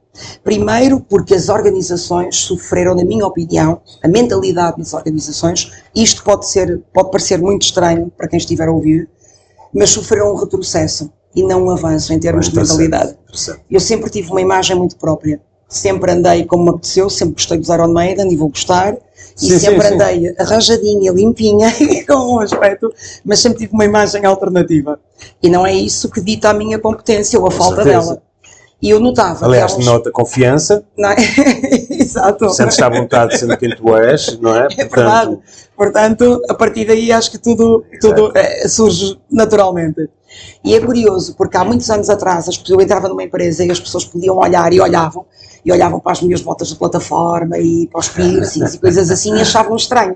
Primeiro, 0.43 1.01
porque 1.01 1.35
as 1.35 1.49
organizações 1.49 2.37
sofreram, 2.37 2.95
na 2.95 3.03
minha 3.03 3.27
opinião, 3.27 3.81
a 4.01 4.07
mentalidade 4.07 4.77
das 4.77 4.93
organizações, 4.93 5.71
isto 5.93 6.23
pode, 6.23 6.49
ser, 6.49 6.81
pode 6.93 7.11
parecer 7.11 7.39
muito 7.39 7.63
estranho 7.63 8.11
para 8.15 8.27
quem 8.27 8.37
estiver 8.37 8.69
a 8.69 8.71
ouvir, 8.71 9.09
mas 9.73 9.89
sofreram 9.89 10.31
um 10.31 10.35
retrocesso 10.35 11.11
e 11.35 11.43
não 11.43 11.65
um 11.65 11.69
avanço 11.69 12.13
em 12.13 12.19
termos 12.19 12.49
de 12.49 12.55
mentalidade. 12.55 13.15
Eu 13.69 13.81
sempre 13.81 14.09
tive 14.09 14.31
uma 14.31 14.41
imagem 14.41 14.75
muito 14.75 14.95
própria. 14.95 15.41
Sempre 15.67 16.13
andei 16.13 16.45
como 16.45 16.63
me 16.63 16.69
apeteceu, 16.69 17.09
sempre 17.09 17.33
gostei 17.33 17.57
de 17.57 17.63
usar 17.63 17.75
Iron 17.75 17.91
Maiden 17.91 18.31
e 18.31 18.37
vou 18.37 18.47
gostar. 18.47 18.95
E 19.39 19.49
Sim, 19.51 19.59
sempre 19.59 19.81
sim, 19.81 19.87
sim. 19.89 19.93
andei 19.93 20.35
arranjadinha, 20.39 21.11
limpinha, 21.11 21.71
com 22.07 22.35
um 22.35 22.39
aspecto, 22.39 22.91
mas 23.23 23.39
sempre 23.39 23.59
tive 23.59 23.73
uma 23.73 23.85
imagem 23.85 24.25
alternativa. 24.25 24.99
E 25.41 25.49
não 25.49 25.65
é 25.65 25.73
isso 25.73 26.09
que 26.09 26.21
dita 26.21 26.49
a 26.49 26.53
minha 26.53 26.79
competência 26.79 27.39
ou 27.39 27.47
a 27.47 27.51
falta 27.51 27.83
certeza. 27.83 27.99
dela. 28.13 28.21
E 28.79 28.91
eu 28.91 28.99
notava 28.99 29.43
Aliás, 29.45 29.71
elas- 29.73 29.85
nota 29.85 30.11
confiança, 30.11 30.83
não 30.95 31.09
é? 31.09 31.15
Exato. 31.89 32.47
sentes-te 32.49 32.83
à 32.83 32.89
vontade 32.89 33.37
sendo 33.37 33.57
quem 33.57 33.75
tu 33.75 33.95
és, 33.95 34.37
não 34.39 34.55
é? 34.55 34.67
É 34.77 34.85
verdade. 34.85 35.37
Portanto, 35.75 36.41
a 36.47 36.53
partir 36.53 36.85
daí 36.85 37.11
acho 37.11 37.31
que 37.31 37.39
tudo, 37.39 37.83
tudo 37.99 38.31
é, 38.35 38.67
surge 38.67 39.17
naturalmente. 39.31 40.07
E 40.63 40.75
é 40.75 40.79
curioso, 40.79 41.33
porque 41.35 41.57
há 41.57 41.63
muitos 41.63 41.89
anos 41.89 42.07
atrás 42.09 42.47
eu 42.69 42.79
entrava 42.79 43.07
numa 43.09 43.23
empresa 43.23 43.65
e 43.65 43.71
as 43.71 43.79
pessoas 43.79 44.05
podiam 44.05 44.37
olhar 44.37 44.71
e 44.71 44.79
olhavam, 44.79 45.25
e 45.65 45.71
olhavam 45.71 45.99
para 45.99 46.11
as 46.11 46.21
minhas 46.21 46.41
botas 46.41 46.67
de 46.67 46.75
plataforma 46.75 47.57
e 47.57 47.87
para 47.87 47.99
os 47.99 48.09
piercings 48.09 48.75
e 48.75 48.79
coisas 48.79 49.09
assim 49.09 49.35
e 49.35 49.41
achavam 49.41 49.75
estranho. 49.75 50.15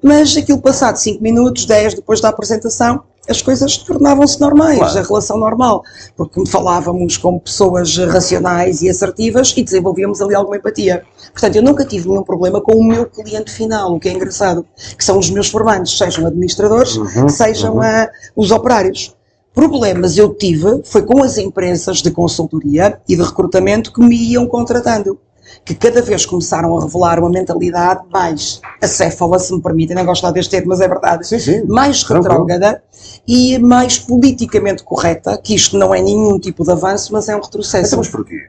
Mas 0.00 0.36
aquilo 0.36 0.60
passado 0.60 0.96
5 0.96 1.20
minutos, 1.20 1.64
10 1.64 1.94
depois 1.94 2.20
da 2.20 2.28
apresentação, 2.28 3.02
as 3.28 3.42
coisas 3.42 3.76
tornavam-se 3.76 4.40
normais, 4.40 4.78
claro. 4.78 4.98
a 4.98 5.02
relação 5.02 5.38
normal, 5.38 5.82
porque 6.16 6.44
falávamos 6.46 7.16
com 7.16 7.38
pessoas 7.38 7.96
racionais 7.96 8.82
e 8.82 8.88
assertivas 8.88 9.52
e 9.56 9.62
desenvolvíamos 9.62 10.20
ali 10.20 10.34
alguma 10.34 10.56
empatia. 10.56 11.04
Portanto, 11.32 11.56
eu 11.56 11.62
nunca 11.62 11.84
tive 11.84 12.08
nenhum 12.08 12.22
problema 12.22 12.60
com 12.60 12.72
o 12.72 12.84
meu 12.84 13.06
cliente 13.06 13.50
final, 13.50 13.94
o 13.94 14.00
que 14.00 14.08
é 14.08 14.12
engraçado, 14.12 14.66
que 14.96 15.04
são 15.04 15.18
os 15.18 15.30
meus 15.30 15.48
formandos, 15.48 15.96
sejam 15.96 16.26
administradores, 16.26 16.96
uhum, 16.96 17.28
sejam 17.28 17.74
uhum. 17.74 17.80
Uh, 17.80 18.08
os 18.36 18.50
operários. 18.50 19.14
Problemas 19.54 20.16
eu 20.16 20.34
tive 20.34 20.82
foi 20.84 21.02
com 21.02 21.22
as 21.22 21.36
empresas 21.36 21.98
de 21.98 22.10
consultoria 22.10 23.00
e 23.08 23.16
de 23.16 23.22
recrutamento 23.22 23.92
que 23.92 24.00
me 24.00 24.14
iam 24.14 24.46
contratando 24.46 25.18
que 25.64 25.74
cada 25.74 26.00
vez 26.02 26.24
começaram 26.24 26.76
a 26.76 26.82
revelar 26.82 27.18
uma 27.18 27.30
mentalidade 27.30 28.02
mais 28.10 28.60
acéfala, 28.80 29.38
se 29.38 29.54
me 29.54 29.60
permitem, 29.60 29.96
não 29.96 30.04
gosto 30.04 30.30
deste 30.32 30.50
termo, 30.50 30.68
mas 30.68 30.80
é 30.80 30.88
verdade, 30.88 31.26
sim, 31.26 31.38
sim. 31.38 31.64
mais 31.66 32.02
retrógrada 32.02 32.82
e 33.26 33.58
mais 33.58 33.98
politicamente 33.98 34.82
correta, 34.82 35.38
que 35.38 35.54
isto 35.54 35.76
não 35.76 35.94
é 35.94 36.00
nenhum 36.00 36.38
tipo 36.38 36.64
de 36.64 36.70
avanço, 36.70 37.12
mas 37.12 37.28
é 37.28 37.36
um 37.36 37.40
retrocesso. 37.40 37.88
Então, 37.88 37.98
mas 37.98 38.08
porquê? 38.08 38.48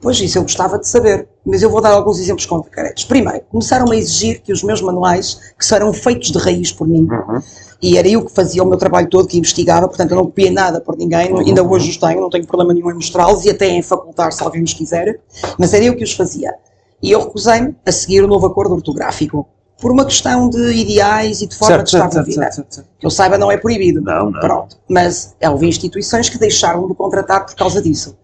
Pois 0.00 0.20
isso 0.20 0.38
eu 0.38 0.42
gostava 0.42 0.78
de 0.78 0.86
saber, 0.86 1.26
mas 1.44 1.62
eu 1.62 1.70
vou 1.70 1.80
dar 1.80 1.90
alguns 1.90 2.18
exemplos 2.18 2.46
concretos. 2.46 3.04
Primeiro, 3.04 3.40
começaram 3.50 3.90
a 3.90 3.96
exigir 3.96 4.42
que 4.42 4.52
os 4.52 4.62
meus 4.62 4.80
manuais, 4.82 5.40
que 5.58 5.64
serão 5.64 5.92
feitos 5.92 6.30
de 6.30 6.38
raiz 6.38 6.70
por 6.70 6.86
mim, 6.86 7.08
uhum. 7.10 7.40
E 7.82 7.98
era 7.98 8.08
eu 8.08 8.24
que 8.24 8.32
fazia 8.32 8.62
o 8.62 8.66
meu 8.66 8.78
trabalho 8.78 9.08
todo, 9.08 9.28
que 9.28 9.38
investigava, 9.38 9.86
portanto 9.88 10.10
eu 10.10 10.16
não 10.16 10.24
copiei 10.24 10.50
nada 10.50 10.80
por 10.80 10.96
ninguém, 10.96 11.32
uhum. 11.32 11.40
ainda 11.40 11.62
hoje 11.62 11.90
os 11.90 11.96
tenho, 11.96 12.20
não 12.20 12.30
tenho 12.30 12.46
problema 12.46 12.72
nenhum 12.72 12.90
em 12.90 12.94
mostrá-los 12.94 13.44
e 13.44 13.50
até 13.50 13.66
em 13.68 13.82
facultar 13.82 14.32
se 14.32 14.42
alguém 14.42 14.60
nos 14.60 14.72
quiser, 14.72 15.20
mas 15.58 15.74
era 15.74 15.84
eu 15.84 15.96
que 15.96 16.04
os 16.04 16.12
fazia. 16.12 16.54
E 17.02 17.12
eu 17.12 17.20
recusei-me 17.20 17.76
a 17.84 17.92
seguir 17.92 18.24
o 18.24 18.26
novo 18.26 18.46
acordo 18.46 18.74
ortográfico 18.74 19.46
por 19.78 19.92
uma 19.92 20.06
questão 20.06 20.48
de 20.48 20.72
ideais 20.72 21.42
e 21.42 21.46
de 21.46 21.54
forma 21.54 21.76
certo, 21.76 21.90
de 21.90 21.96
estar 21.96 22.10
certo, 22.10 22.32
certo, 22.32 22.74
certo, 22.74 22.88
Que 22.98 23.06
eu 23.06 23.10
saiba 23.10 23.36
não 23.36 23.52
é 23.52 23.58
proibido. 23.58 24.00
Não, 24.00 24.30
não. 24.30 24.40
Pronto. 24.40 24.78
Mas 24.88 25.36
houve 25.42 25.68
instituições 25.68 26.30
que 26.30 26.38
deixaram 26.38 26.88
de 26.88 26.94
contratar 26.94 27.44
por 27.44 27.54
causa 27.54 27.82
disso 27.82 28.16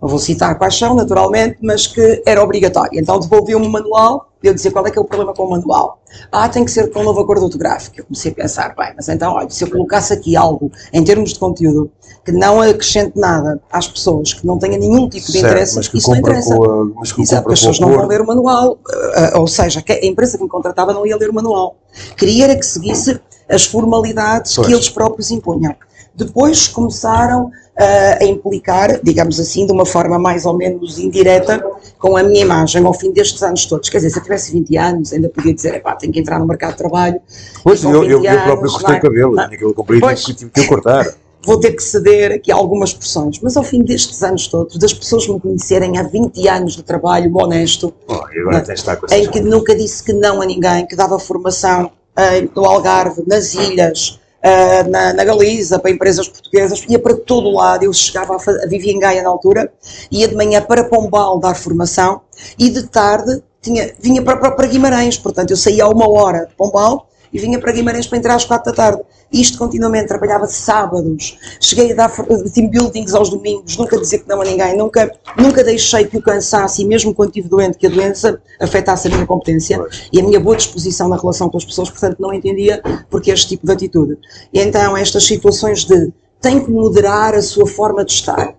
não 0.00 0.08
vou 0.08 0.18
citar 0.18 0.56
quais 0.56 0.76
são, 0.78 0.94
naturalmente, 0.94 1.58
mas 1.60 1.86
que 1.86 2.22
era 2.24 2.42
obrigatório. 2.42 2.98
Então 2.98 3.18
devolveu-me 3.18 3.66
o 3.66 3.70
manual, 3.70 4.28
eu 4.42 4.54
dizia 4.54 4.70
qual 4.70 4.86
é 4.86 4.90
que 4.90 4.98
é 4.98 5.00
o 5.00 5.04
problema 5.04 5.34
com 5.34 5.44
o 5.44 5.50
manual. 5.50 6.00
Ah, 6.30 6.48
tem 6.48 6.64
que 6.64 6.70
ser 6.70 6.90
com 6.90 7.00
um 7.00 7.04
novo 7.04 7.20
acordo 7.20 7.44
ortográfico. 7.44 7.98
Eu 7.98 8.04
comecei 8.04 8.30
a 8.30 8.34
pensar, 8.34 8.74
bem, 8.76 8.92
mas 8.96 9.08
então, 9.08 9.34
olha, 9.34 9.50
se 9.50 9.64
eu 9.64 9.70
colocasse 9.70 10.12
aqui 10.12 10.36
algo 10.36 10.70
em 10.92 11.02
termos 11.02 11.32
de 11.32 11.38
conteúdo 11.38 11.90
que 12.24 12.32
não 12.32 12.60
acrescente 12.60 13.18
nada 13.18 13.60
às 13.72 13.88
pessoas, 13.88 14.34
que 14.34 14.46
não 14.46 14.58
tenha 14.58 14.78
nenhum 14.78 15.08
tipo 15.08 15.26
de 15.26 15.32
certo, 15.32 15.46
interesse, 15.46 15.80
isso 15.96 16.10
não 16.10 16.16
interessa. 16.18 16.54
A, 16.54 16.84
mas 16.94 17.12
que 17.12 17.22
Exato, 17.22 17.42
porque 17.42 17.54
as 17.54 17.60
pessoas 17.60 17.80
não 17.80 17.92
vão 17.92 18.06
ler 18.06 18.20
o 18.20 18.26
manual, 18.26 18.78
eh, 19.14 19.38
ou 19.38 19.46
seja, 19.46 19.82
a 19.88 20.06
empresa 20.06 20.36
que 20.36 20.44
me 20.44 20.48
contratava 20.48 20.92
não 20.92 21.06
ia 21.06 21.16
ler 21.16 21.30
o 21.30 21.34
manual. 21.34 21.76
Queria 22.16 22.44
era 22.44 22.56
que 22.56 22.66
seguisse 22.66 23.18
as 23.48 23.64
formalidades 23.64 24.54
pois. 24.54 24.66
que 24.66 24.74
eles 24.74 24.88
próprios 24.88 25.30
impunham. 25.30 25.74
Depois 26.14 26.68
começaram 26.68 27.50
uh, 27.78 28.22
a 28.22 28.24
implicar, 28.24 29.00
digamos 29.02 29.38
assim, 29.38 29.66
de 29.66 29.72
uma 29.72 29.86
forma 29.86 30.18
mais 30.18 30.44
ou 30.44 30.56
menos 30.56 30.98
indireta, 30.98 31.64
com 31.98 32.16
a 32.16 32.22
minha 32.22 32.42
imagem 32.42 32.84
ao 32.84 32.92
fim 32.92 33.12
destes 33.12 33.42
anos 33.42 33.64
todos. 33.66 33.88
Quer 33.88 33.98
dizer, 33.98 34.10
se 34.10 34.18
eu 34.18 34.22
tivesse 34.22 34.52
20 34.52 34.76
anos, 34.76 35.12
ainda 35.12 35.28
podia 35.28 35.54
dizer, 35.54 35.74
epá, 35.74 35.94
tenho 35.94 36.12
que 36.12 36.20
entrar 36.20 36.38
no 36.38 36.46
mercado 36.46 36.72
de 36.72 36.78
trabalho. 36.78 37.20
Pois, 37.62 37.82
eu, 37.82 38.04
eu, 38.04 38.24
eu, 38.24 38.42
próprio 38.42 38.70
cortei 38.70 38.96
o 38.96 39.00
cabelo, 39.00 39.34
tinha 39.34 39.46
aquele 39.46 39.74
comprido 39.74 40.06
tive 40.14 40.50
que 40.50 40.66
cortar. 40.66 41.06
Vou 41.46 41.58
ter 41.60 41.70
que 41.72 41.82
ceder 41.82 42.32
aqui 42.32 42.50
algumas 42.50 42.92
porções, 42.92 43.38
mas 43.40 43.56
ao 43.56 43.62
fim 43.62 43.82
destes 43.84 44.22
anos 44.24 44.48
todos, 44.48 44.76
das 44.76 44.92
pessoas 44.92 45.26
me 45.28 45.38
conhecerem 45.38 45.96
há 45.96 46.02
20 46.02 46.48
anos 46.48 46.74
de 46.74 46.82
trabalho 46.82 47.32
honesto, 47.38 47.94
oh, 48.08 49.14
em 49.14 49.30
que 49.30 49.40
nunca 49.40 49.74
disse 49.74 50.02
que 50.02 50.12
não 50.12 50.42
a 50.42 50.44
ninguém, 50.44 50.84
que 50.84 50.96
dava 50.96 51.16
formação 51.18 51.86
uh, 51.86 52.50
no 52.60 52.66
Algarve, 52.66 53.22
nas 53.24 53.54
ilhas, 53.54 54.18
uh, 54.44 54.90
na, 54.90 55.12
na, 55.12 55.24
Galiza, 55.24 55.78
para 55.78 55.90
empresas 55.90 56.28
portuguesas, 56.28 56.84
ia 56.88 56.98
para 56.98 57.16
todo 57.16 57.50
lado. 57.50 57.84
Eu 57.84 57.92
chegava 57.92 58.36
a, 58.36 58.38
fazer, 58.38 58.66
vivia 58.68 58.92
em 58.92 58.98
Gaia 58.98 59.22
na 59.22 59.28
altura, 59.28 59.72
ia 60.10 60.28
de 60.28 60.34
manhã 60.34 60.62
para 60.62 60.84
Pombal 60.84 61.38
dar 61.38 61.54
formação 61.54 62.22
e 62.58 62.70
de 62.70 62.84
tarde 62.84 63.42
tinha, 63.60 63.92
vinha 63.98 64.22
para, 64.22 64.50
para 64.50 64.66
Guimarães. 64.66 65.18
Portanto, 65.18 65.50
eu 65.50 65.56
saía 65.56 65.84
a 65.84 65.88
uma 65.88 66.08
hora 66.08 66.46
de 66.46 66.54
Pombal 66.54 67.08
e 67.32 67.38
vinha 67.38 67.58
para 67.58 67.72
Guimarães 67.72 68.06
para 68.06 68.18
entrar 68.18 68.34
às 68.34 68.44
quatro 68.44 68.70
da 68.70 68.76
tarde. 68.76 69.02
Isto 69.30 69.58
continuamente, 69.58 70.08
trabalhava 70.08 70.46
sábados, 70.46 71.38
cheguei 71.60 71.92
a 71.92 71.94
dar 71.94 72.10
team 72.10 72.68
buildings 72.68 73.14
aos 73.14 73.28
domingos, 73.28 73.76
nunca 73.76 73.98
dizer 73.98 74.20
que 74.20 74.28
não 74.28 74.40
a 74.40 74.44
ninguém, 74.44 74.76
nunca, 74.76 75.12
nunca 75.36 75.62
deixei 75.62 76.06
que 76.06 76.16
o 76.16 76.22
cansaço, 76.22 76.80
e 76.80 76.86
mesmo 76.86 77.14
quando 77.14 77.28
estive 77.28 77.48
doente, 77.48 77.76
que 77.76 77.86
a 77.86 77.90
doença 77.90 78.40
afetasse 78.58 79.08
a 79.08 79.10
minha 79.10 79.26
competência 79.26 79.78
pois. 79.78 80.08
e 80.12 80.20
a 80.20 80.22
minha 80.22 80.40
boa 80.40 80.56
disposição 80.56 81.08
na 81.08 81.16
relação 81.16 81.50
com 81.50 81.58
as 81.58 81.64
pessoas, 81.64 81.90
portanto 81.90 82.16
não 82.18 82.32
entendia 82.32 82.82
porque 83.10 83.30
este 83.30 83.48
tipo 83.48 83.66
de 83.66 83.72
atitude. 83.72 84.18
E 84.52 84.60
então 84.60 84.96
estas 84.96 85.24
situações 85.24 85.84
de 85.84 86.12
tem 86.40 86.64
que 86.64 86.70
moderar 86.70 87.34
a 87.34 87.42
sua 87.42 87.66
forma 87.66 88.04
de 88.04 88.12
estar. 88.12 88.54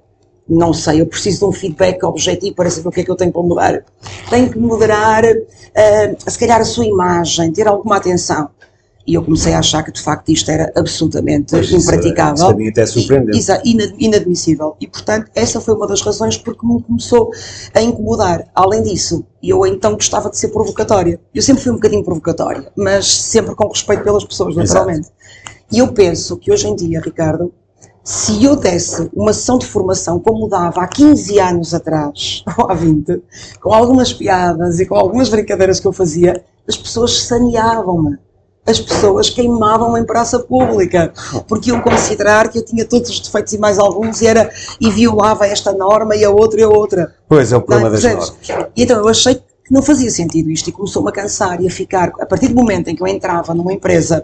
Não 0.50 0.74
sei, 0.74 1.02
eu 1.02 1.06
preciso 1.06 1.40
de 1.40 1.46
um 1.46 1.52
feedback 1.52 2.04
objetivo 2.04 2.56
para 2.56 2.70
saber 2.70 2.88
o 2.88 2.92
que 2.92 3.02
é 3.02 3.04
que 3.04 3.12
eu 3.12 3.16
tenho 3.16 3.32
para 3.32 3.44
mudar. 3.44 3.84
Tem 4.30 4.50
que 4.50 4.58
moderar, 4.58 5.24
uh, 5.24 6.32
se 6.32 6.40
calhar, 6.40 6.60
a 6.60 6.66
sua 6.66 6.86
imagem, 6.86 7.52
ter 7.52 7.68
alguma 7.68 7.98
atenção 7.98 8.50
e 9.10 9.16
eu 9.16 9.24
comecei 9.24 9.56
a 9.56 9.60
achar 9.60 9.82
que 9.82 9.92
de 9.92 10.00
facto 10.00 10.30
isto 10.30 10.52
era 10.52 10.72
absolutamente 10.76 11.50
pois 11.50 11.72
impraticável. 11.72 12.52
Isso, 12.52 12.62
isso 12.62 12.70
até 12.70 12.86
surpreendente. 12.86 13.98
Inadmissível. 13.98 14.76
E 14.80 14.88
portanto, 14.88 15.32
essa 15.34 15.60
foi 15.60 15.74
uma 15.74 15.88
das 15.88 16.02
razões 16.02 16.38
porque 16.38 16.64
me 16.64 16.80
começou 16.84 17.32
a 17.74 17.82
incomodar. 17.82 18.46
Além 18.54 18.84
disso, 18.84 19.26
eu 19.42 19.66
então 19.66 19.94
gostava 19.94 20.30
de 20.30 20.38
ser 20.38 20.50
provocatória. 20.50 21.20
Eu 21.34 21.42
sempre 21.42 21.64
fui 21.64 21.72
um 21.72 21.76
bocadinho 21.76 22.04
provocatória, 22.04 22.72
mas 22.76 23.12
sempre 23.12 23.56
com 23.56 23.68
respeito 23.68 24.04
pelas 24.04 24.24
pessoas, 24.24 24.56
naturalmente. 24.56 25.08
Exato. 25.08 25.20
E 25.72 25.80
eu 25.80 25.88
penso 25.92 26.38
que 26.38 26.52
hoje 26.52 26.68
em 26.68 26.76
dia, 26.76 27.02
Ricardo, 27.02 27.52
se 28.10 28.44
eu 28.44 28.56
desse 28.56 29.08
uma 29.14 29.32
sessão 29.32 29.60
de 29.60 29.68
formação 29.68 30.20
como 30.20 30.50
dava 30.50 30.82
há 30.82 30.88
15 30.88 31.40
anos 31.40 31.76
atrás, 31.76 32.44
ou 32.58 32.68
há 32.68 32.74
20, 32.74 33.22
com 33.62 33.72
algumas 33.72 34.12
piadas 34.12 34.80
e 34.80 34.88
com 34.88 34.96
algumas 34.96 35.30
brincadeiras 35.30 35.80
que 35.80 35.86
eu 35.86 35.94
fazia, 35.94 36.44
as 36.68 36.76
pessoas 36.76 37.22
saneavam-me 37.22 38.18
as 38.66 38.80
pessoas 38.80 39.32
queimavam 39.32 39.98
em 39.98 40.06
praça 40.06 40.38
pública, 40.38 41.12
porque 41.48 41.72
iam 41.72 41.82
considerar 41.82 42.50
que 42.50 42.60
eu 42.60 42.66
tinha 42.66 42.86
todos 42.86 43.10
os 43.10 43.20
defeitos 43.20 43.54
e 43.54 43.58
mais 43.58 43.80
alguns 43.80 44.22
e, 44.22 44.28
era, 44.28 44.52
e 44.80 44.92
violava 44.92 45.48
esta 45.48 45.74
norma 45.74 46.16
e 46.16 46.24
a 46.24 46.30
outra 46.30 46.60
e 46.60 46.64
a 46.64 46.70
outra. 46.70 47.16
Pois, 47.28 47.52
é 47.52 47.58
o 47.58 47.62
problema 47.62 47.90
das 47.90 48.04
normas. 48.04 48.34
E 48.76 48.84
então 48.84 49.00
eu 49.00 49.08
achei 49.08 49.36
que 49.36 49.74
não 49.74 49.82
fazia 49.82 50.12
sentido 50.12 50.52
isto 50.52 50.70
e 50.70 50.72
começou-me 50.72 51.10
a 51.10 51.12
cansar 51.12 51.60
e 51.62 51.68
a 51.68 51.72
ficar, 51.72 52.12
a 52.20 52.28
partir 52.28 52.50
do 52.50 52.56
momento 52.56 52.90
em 52.90 52.96
que 52.96 53.02
eu 53.02 53.08
entrava 53.08 53.56
numa 53.56 53.74
empresa 53.74 54.24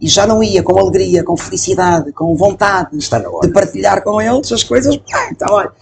e 0.00 0.08
já 0.08 0.26
não 0.26 0.42
ia 0.42 0.62
com 0.62 0.78
alegria, 0.78 1.24
com 1.24 1.36
felicidade, 1.36 2.12
com 2.12 2.34
vontade 2.36 2.96
de 2.96 3.50
partilhar 3.52 4.02
com 4.02 4.20
eles 4.20 4.52
as 4.52 4.62
coisas, 4.62 4.98
então 5.30 5.48
olha. 5.50 5.72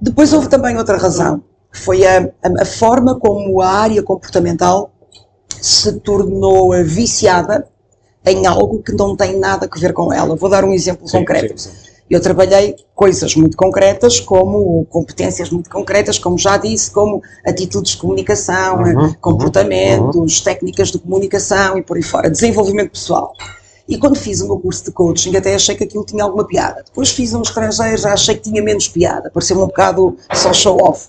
Depois 0.00 0.32
houve 0.32 0.48
também 0.48 0.76
outra 0.76 0.96
razão, 0.96 1.42
que 1.72 1.80
foi 1.80 2.06
a, 2.06 2.30
a, 2.42 2.62
a 2.62 2.64
forma 2.64 3.18
como 3.18 3.60
a 3.60 3.68
área 3.68 4.02
comportamental 4.02 4.92
se 5.60 5.92
tornou 6.00 6.72
viciada 6.84 7.66
em 8.24 8.46
algo 8.46 8.82
que 8.82 8.92
não 8.92 9.16
tem 9.16 9.38
nada 9.38 9.68
a 9.70 9.78
ver 9.78 9.92
com 9.92 10.12
ela. 10.12 10.36
Vou 10.36 10.48
dar 10.48 10.64
um 10.64 10.72
exemplo 10.72 11.08
sim, 11.08 11.18
concreto. 11.18 11.60
Sim, 11.60 11.70
sim. 11.70 11.94
Eu 12.08 12.20
trabalhei 12.20 12.76
coisas 12.94 13.34
muito 13.34 13.56
concretas, 13.56 14.20
como 14.20 14.84
competências 14.90 15.50
muito 15.50 15.70
concretas, 15.70 16.18
como 16.18 16.38
já 16.38 16.58
disse, 16.58 16.90
como 16.90 17.22
atitudes 17.46 17.92
de 17.92 17.98
comunicação, 17.98 18.76
uhum, 18.76 18.94
uhum 18.94 19.14
comportamentos, 19.20 20.38
uhum. 20.38 20.44
técnicas 20.44 20.92
de 20.92 20.98
comunicação 20.98 21.78
e 21.78 21.82
por 21.82 21.96
aí 21.96 22.02
fora, 22.02 22.30
desenvolvimento 22.30 22.90
pessoal. 22.90 23.32
E 23.88 23.98
quando 23.98 24.16
fiz 24.16 24.40
o 24.40 24.46
meu 24.46 24.58
curso 24.58 24.84
de 24.84 24.92
coaching, 24.92 25.36
até 25.36 25.54
achei 25.54 25.74
que 25.74 25.84
aquilo 25.84 26.04
tinha 26.04 26.24
alguma 26.24 26.46
piada. 26.46 26.82
Depois 26.84 27.10
fiz 27.10 27.34
um 27.34 27.42
estrangeiro, 27.42 27.98
já 27.98 28.12
achei 28.12 28.34
que 28.34 28.50
tinha 28.50 28.62
menos 28.62 28.88
piada, 28.88 29.30
pareceu 29.30 29.56
um 29.62 29.66
bocado 29.66 30.16
só 30.32 30.52
show 30.52 30.82
off. 30.82 31.08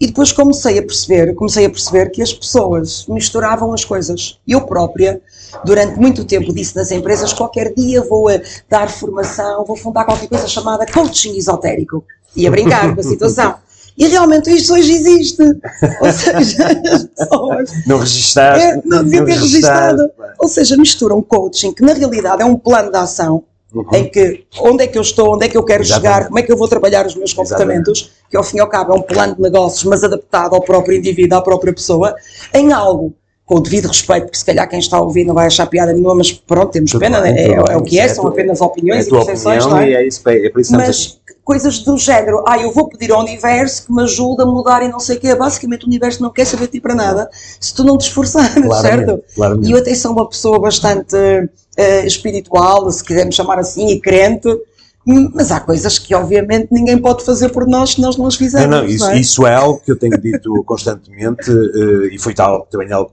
E 0.00 0.06
depois 0.06 0.32
comecei 0.32 0.78
a 0.78 0.82
perceber, 0.82 1.34
comecei 1.34 1.64
a 1.64 1.70
perceber 1.70 2.10
que 2.10 2.22
as 2.22 2.32
pessoas 2.32 3.06
misturavam 3.06 3.72
as 3.72 3.84
coisas. 3.84 4.38
Eu 4.46 4.62
própria, 4.62 5.20
durante 5.64 5.98
muito 5.98 6.24
tempo, 6.24 6.52
disse 6.52 6.74
nas 6.74 6.90
empresas: 6.90 7.32
qualquer 7.32 7.72
dia 7.72 8.02
vou 8.02 8.26
dar 8.68 8.90
formação, 8.90 9.64
vou 9.64 9.76
fundar 9.76 10.04
qualquer 10.04 10.28
coisa 10.28 10.48
chamada 10.48 10.86
coaching 10.86 11.36
esotérico. 11.36 12.04
E 12.34 12.46
a 12.46 12.50
brincar 12.50 12.92
com 12.94 13.00
a 13.00 13.04
situação. 13.04 13.54
E 13.96 14.06
realmente 14.06 14.50
isto 14.50 14.72
hoje 14.74 14.92
existe. 14.92 15.42
Ou 16.00 16.10
seja, 16.12 16.66
as 16.92 17.04
pessoas. 17.04 17.70
Não 17.86 17.98
registaste. 17.98 18.64
É, 18.64 18.80
não 18.84 19.04
devia 19.04 19.24
ter 19.24 19.32
registado. 19.32 20.10
Ou 20.38 20.48
seja, 20.48 20.76
misturam 20.76 21.22
coaching, 21.22 21.72
que 21.72 21.82
na 21.82 21.92
realidade 21.92 22.42
é 22.42 22.44
um 22.44 22.56
plano 22.56 22.90
de 22.90 22.96
ação 22.96 23.44
Uhum. 23.74 23.86
em 23.94 24.10
que 24.10 24.44
onde 24.60 24.84
é 24.84 24.86
que 24.86 24.98
eu 24.98 25.02
estou, 25.02 25.34
onde 25.34 25.46
é 25.46 25.48
que 25.48 25.56
eu 25.56 25.64
quero 25.64 25.82
Exatamente. 25.82 26.12
chegar, 26.14 26.26
como 26.26 26.38
é 26.38 26.42
que 26.42 26.52
eu 26.52 26.58
vou 26.58 26.68
trabalhar 26.68 27.06
os 27.06 27.14
meus 27.14 27.32
comportamentos, 27.32 28.00
Exatamente. 28.00 28.28
que 28.30 28.36
ao 28.36 28.44
fim 28.44 28.58
e 28.58 28.60
ao 28.60 28.68
cabo 28.68 28.92
é 28.92 28.96
um 28.96 29.00
plano 29.00 29.34
de 29.34 29.40
negócios, 29.40 29.82
mas 29.84 30.04
adaptado 30.04 30.54
ao 30.54 30.60
próprio 30.60 30.98
indivíduo, 30.98 31.38
à 31.38 31.40
própria 31.40 31.72
pessoa, 31.72 32.14
em 32.52 32.70
algo 32.70 33.14
com 33.46 33.56
o 33.56 33.60
devido 33.60 33.88
respeito, 33.88 34.24
porque 34.24 34.38
se 34.38 34.44
calhar 34.44 34.68
quem 34.68 34.78
está 34.78 34.98
a 34.98 35.02
ouvir 35.02 35.24
não 35.24 35.34
vai 35.34 35.46
achar 35.46 35.66
piada 35.66 35.92
nenhuma, 35.92 36.14
mas 36.14 36.30
pronto, 36.32 36.70
temos 36.70 36.90
Tudo 36.90 37.00
pena, 37.00 37.20
bem, 37.20 37.32
é, 37.32 37.48
tudo 37.48 37.60
é, 37.60 37.64
bem, 37.68 37.76
o 37.76 37.82
que 37.82 37.98
é, 37.98 38.04
é 38.04 38.08
são 38.08 38.26
apenas 38.26 38.60
É 38.60 38.64
opiniões 38.64 39.06
e 39.06 39.10
percepções, 39.10 39.66
não 39.66 39.78
é? 39.78 39.92
é 39.92 40.06
isso, 40.06 40.22
é 40.28 40.50
por 40.50 40.60
isso 40.60 40.72
Mas 40.72 41.18
coisas 41.44 41.80
do 41.80 41.96
género, 41.98 42.44
ah, 42.46 42.58
eu 42.58 42.72
vou 42.72 42.88
pedir 42.88 43.12
ao 43.12 43.20
universo 43.20 43.86
que 43.86 43.92
me 43.92 44.02
ajude 44.02 44.42
a 44.42 44.46
mudar 44.46 44.82
e 44.82 44.88
não 44.88 45.00
sei 45.00 45.16
o 45.16 45.20
quê. 45.20 45.34
Basicamente, 45.34 45.84
o 45.84 45.88
universo 45.88 46.22
não 46.22 46.30
quer 46.30 46.44
saber 46.44 46.66
de 46.66 46.72
ti 46.72 46.80
para 46.80 46.94
nada 46.94 47.28
se 47.60 47.74
tu 47.74 47.84
não 47.84 47.98
te 47.98 48.02
esforçares, 48.02 48.54
Claramente, 48.62 49.06
certo? 49.06 49.24
claramente. 49.34 49.68
E 49.68 49.72
eu 49.72 49.78
até 49.78 49.94
sou 49.94 50.12
uma 50.12 50.28
pessoa 50.28 50.58
bastante 50.60 51.16
eh, 51.76 52.06
espiritual, 52.06 52.90
se 52.90 53.02
quisermos 53.02 53.34
chamar 53.34 53.58
assim, 53.58 53.88
e 53.88 54.00
crente, 54.00 54.48
mas 55.04 55.50
há 55.50 55.58
coisas 55.58 55.98
que, 55.98 56.14
obviamente, 56.14 56.68
ninguém 56.70 56.96
pode 56.96 57.24
fazer 57.24 57.48
por 57.48 57.66
nós 57.66 57.90
se 57.90 58.00
nós 58.00 58.16
não 58.16 58.26
as 58.26 58.36
fizermos. 58.36 58.70
Não, 58.70 58.82
não, 58.82 58.88
isso, 58.88 59.10
é? 59.10 59.18
isso 59.18 59.46
é 59.46 59.54
algo 59.54 59.80
que 59.80 59.90
eu 59.90 59.98
tenho 59.98 60.16
dito 60.20 60.50
constantemente 60.64 61.50
eh, 61.50 62.14
e 62.14 62.18
foi 62.18 62.34
tal, 62.34 62.66
também 62.70 62.92
algo 62.92 63.10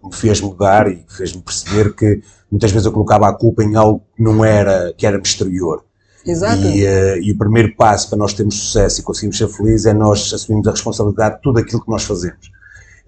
que 0.00 0.06
me 0.06 0.14
fez 0.14 0.40
mudar 0.40 0.90
e 0.90 1.04
fez-me 1.08 1.42
perceber 1.42 1.92
que 1.94 2.22
muitas 2.50 2.70
vezes 2.70 2.86
eu 2.86 2.92
colocava 2.92 3.28
a 3.28 3.32
culpa 3.32 3.64
em 3.64 3.74
algo 3.74 4.00
que 4.16 4.22
não 4.22 4.44
era, 4.44 4.94
que 4.96 5.04
era 5.04 5.18
exterior. 5.18 5.82
Exato. 6.28 6.62
E, 6.62 6.84
eh, 6.84 7.18
e 7.20 7.32
o 7.32 7.38
primeiro 7.38 7.74
passo 7.74 8.10
para 8.10 8.18
nós 8.18 8.34
termos 8.34 8.54
sucesso 8.54 9.00
e 9.00 9.02
conseguirmos 9.02 9.38
ser 9.38 9.48
felizes 9.48 9.86
é 9.86 9.94
nós 9.94 10.30
assumirmos 10.32 10.68
a 10.68 10.72
responsabilidade 10.72 11.36
de 11.36 11.42
tudo 11.42 11.58
aquilo 11.58 11.82
que 11.82 11.90
nós 11.90 12.04
fazemos. 12.04 12.50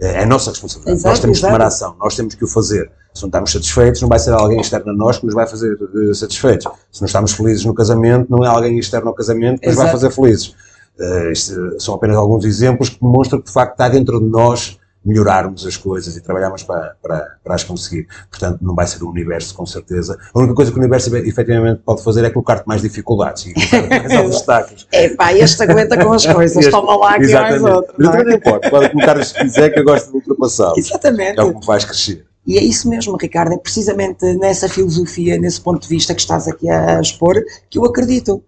Eh, 0.00 0.20
É 0.20 0.22
a 0.22 0.26
nossa 0.26 0.50
responsabilidade. 0.50 0.98
Exato, 0.98 1.11
nós 1.11 1.20
temos 1.20 1.38
que 1.38 1.44
exato. 1.44 1.54
tomar 1.54 1.66
ação, 1.66 1.94
nós 2.00 2.16
temos 2.16 2.35
que 2.35 2.44
o 2.44 2.48
fazer. 2.48 2.90
Se 3.12 3.22
não 3.22 3.28
estamos 3.28 3.52
satisfeitos, 3.52 4.00
não 4.00 4.09
vai 4.09 4.18
ser 4.18 4.33
alguém 4.33 4.61
externo 4.61 4.90
a 4.90 4.94
nós 4.94 5.18
que 5.18 5.26
nos 5.26 5.35
vai 5.35 5.46
fazer 5.46 5.76
eh, 5.76 6.14
satisfeitos. 6.14 6.66
Se 6.90 7.02
não 7.02 7.06
estamos 7.06 7.33
felizes 7.33 7.64
no 7.64 7.74
casamento, 7.74 8.26
não 8.30 8.42
é 8.44 8.48
alguém 8.48 8.78
externo 8.78 9.09
ao 9.09 9.14
casamento 9.14 9.61
que 9.61 9.66
nos 9.66 9.76
vai 9.76 9.90
fazer 9.90 10.11
felizes. 10.11 10.54
Eh, 10.98 11.33
isto 11.33 11.78
são 11.78 11.94
apenas 11.94 12.16
alguns 12.16 12.44
exemplos 12.46 12.88
que 12.88 12.98
demonstram 13.00 13.38
que 13.38 13.46
de 13.48 13.52
facto 13.52 13.72
está 13.72 13.88
dentro 13.88 14.18
de 14.18 14.26
nós 14.26 14.80
melhorarmos 15.05 15.67
as 15.67 15.77
coisas 15.77 16.17
e 16.17 16.21
trabalharmos 16.21 16.63
para, 16.63 16.95
para, 17.03 17.37
para 17.43 17.55
as 17.55 17.65
conseguir. 17.65 18.07
Portanto, 18.31 18.59
não 18.63 18.75
vai 18.75 18.87
ser 18.87 19.03
o 19.03 19.09
universo, 19.09 19.55
com 19.55 19.65
certeza. 19.65 20.19
A 20.35 20.39
única 20.39 20.55
coisa 20.55 20.71
que 20.71 20.77
o 20.77 20.81
universo 20.81 21.15
efetivamente 21.17 21.81
pode 21.85 22.03
fazer 22.05 22.25
é 22.25 22.31
colocar-te 22.31 22.67
mais 22.67 22.83
dificuldades 22.83 23.47
e 23.47 23.55
colocar 23.55 23.89
mais 24.09 24.27
obstáculos. 24.27 24.87
É 24.93 25.09
pá, 25.11 25.33
este 25.33 25.63
aguenta 25.63 25.97
com 26.03 26.13
as 26.13 26.27
coisas, 26.27 26.57
Este- 26.57 26.71
toma 26.71 26.97
lá 26.97 27.15
aqui 27.15 27.33
mais 27.33 27.63
outro. 27.63 27.95
Mas 27.99 28.07
não 28.07 28.15
é? 28.15 28.19
também 28.19 28.27
não 28.33 28.39
importa, 28.39 28.71
pode 28.71 28.91
colocar 28.91 29.19
os 29.19 29.33
que 29.33 29.41
quiser 29.41 29.71
que 29.71 29.81
eu 29.81 29.85
gosto 29.85 30.11
de 30.11 30.17
ultrapassá-los. 30.17 30.79
Exatamente. 30.79 31.39
É 31.39 31.43
o 31.43 31.53
que 31.53 31.59
me 31.61 31.65
faz 31.65 31.85
crescer. 31.85 32.27
E 32.47 32.57
é 32.59 32.63
isso 32.63 32.89
mesmo, 32.89 33.17
Ricardo, 33.21 33.53
é 33.53 33.59
precisamente 33.59 34.25
nessa 34.39 34.69
filosofia, 34.69 35.39
nesse 35.39 35.61
ponto 35.61 35.83
de 35.83 35.89
vista 35.89 36.15
que 36.15 36.21
estás 36.21 36.49
aqui 36.49 36.69
a 36.69 37.01
expor, 37.01 37.35
que 37.69 37.79
eu 37.79 37.85
acredito. 37.85 38.43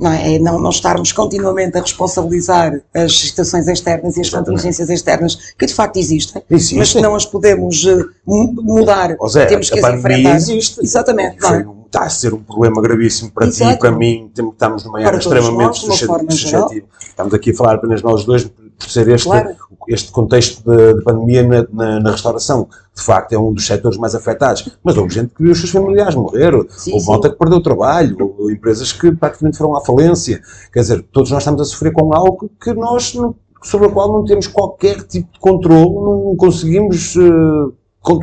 Não 0.00 0.10
é? 0.10 0.34
É 0.34 0.38
não, 0.38 0.58
não 0.58 0.70
estarmos 0.70 1.12
continuamente 1.12 1.76
a 1.76 1.80
responsabilizar 1.82 2.80
as 2.94 3.18
situações 3.18 3.68
externas 3.68 4.16
e 4.16 4.22
as 4.22 4.30
contingências 4.30 4.88
externas 4.88 5.52
que 5.58 5.66
de 5.66 5.74
facto 5.74 5.98
existem, 5.98 6.42
Existem. 6.50 6.78
mas 6.78 6.92
que 6.92 7.00
não 7.02 7.14
as 7.14 7.26
podemos 7.26 7.84
eh, 7.86 8.02
mu- 8.26 8.50
mudar, 8.62 9.14
Ó 9.20 9.28
Zé, 9.28 9.44
temos 9.46 9.68
que 9.68 9.78
a 9.78 9.88
as 9.88 9.94
enfrentar. 9.98 10.36
existe. 10.36 10.80
Exatamente, 10.82 11.38
foi 11.40 11.62
não 11.62 11.72
é? 11.72 11.80
está 11.86 12.04
a 12.04 12.08
ser 12.08 12.32
um 12.32 12.42
problema 12.42 12.80
gravíssimo 12.80 13.30
para 13.32 13.46
ti 13.50 13.62
Exato. 13.62 13.72
e 13.72 13.78
para 13.78 13.90
mim. 13.92 14.30
Estamos 14.34 14.84
numa 14.84 15.02
todos 15.02 15.26
extremamente 15.26 15.86
nós. 15.86 16.72
Estamos 17.06 17.34
aqui 17.34 17.50
a 17.50 17.54
falar 17.54 17.74
apenas 17.74 18.00
nós 18.02 18.24
dois 18.24 18.48
por 18.80 18.90
ser 18.90 19.08
este, 19.08 19.28
Claro. 19.28 19.50
este 19.88 20.10
contexto 20.10 20.62
de, 20.68 20.94
de 20.94 21.02
pandemia 21.04 21.42
na, 21.42 21.66
na- 21.72 22.00
na 22.00 22.10
restauração. 22.12 22.68
De 22.94 23.02
facto, 23.02 23.32
é 23.32 23.38
um 23.38 23.52
dos 23.52 23.66
setores 23.66 23.96
mais 23.98 24.14
afetados. 24.14 24.68
Mas 24.82 24.96
houve 24.96 25.14
gente 25.14 25.34
que 25.34 25.42
viu 25.42 25.52
os 25.52 25.58
seus 25.58 25.70
familiares 25.70 26.14
morrer, 26.14 26.52
Sim, 26.70 26.92
houve 26.92 27.04
sim. 27.04 27.10
malta 27.10 27.30
que 27.30 27.36
perdeu 27.36 27.58
o 27.58 27.62
trabalho, 27.62 28.34
houve 28.38 28.54
empresas 28.54 28.92
que 28.92 29.12
praticamente 29.12 29.56
foram 29.58 29.76
à 29.76 29.80
falência. 29.84 30.40
Quer 30.72 30.80
dizer, 30.80 31.02
todos 31.12 31.30
nós 31.30 31.42
estamos 31.42 31.60
a 31.60 31.64
sofrer 31.64 31.92
com 31.92 32.12
algo 32.14 32.50
que 32.60 32.72
nós, 32.74 33.14
não- 33.14 33.34
sobre 33.62 33.86
o 33.88 33.92
qual 33.92 34.10
não 34.12 34.24
temos 34.24 34.46
qualquer 34.46 35.02
tipo 35.02 35.32
de 35.32 35.38
controle, 35.38 35.84
não 35.94 36.34
conseguimos. 36.36 37.14
eh, 37.16 37.72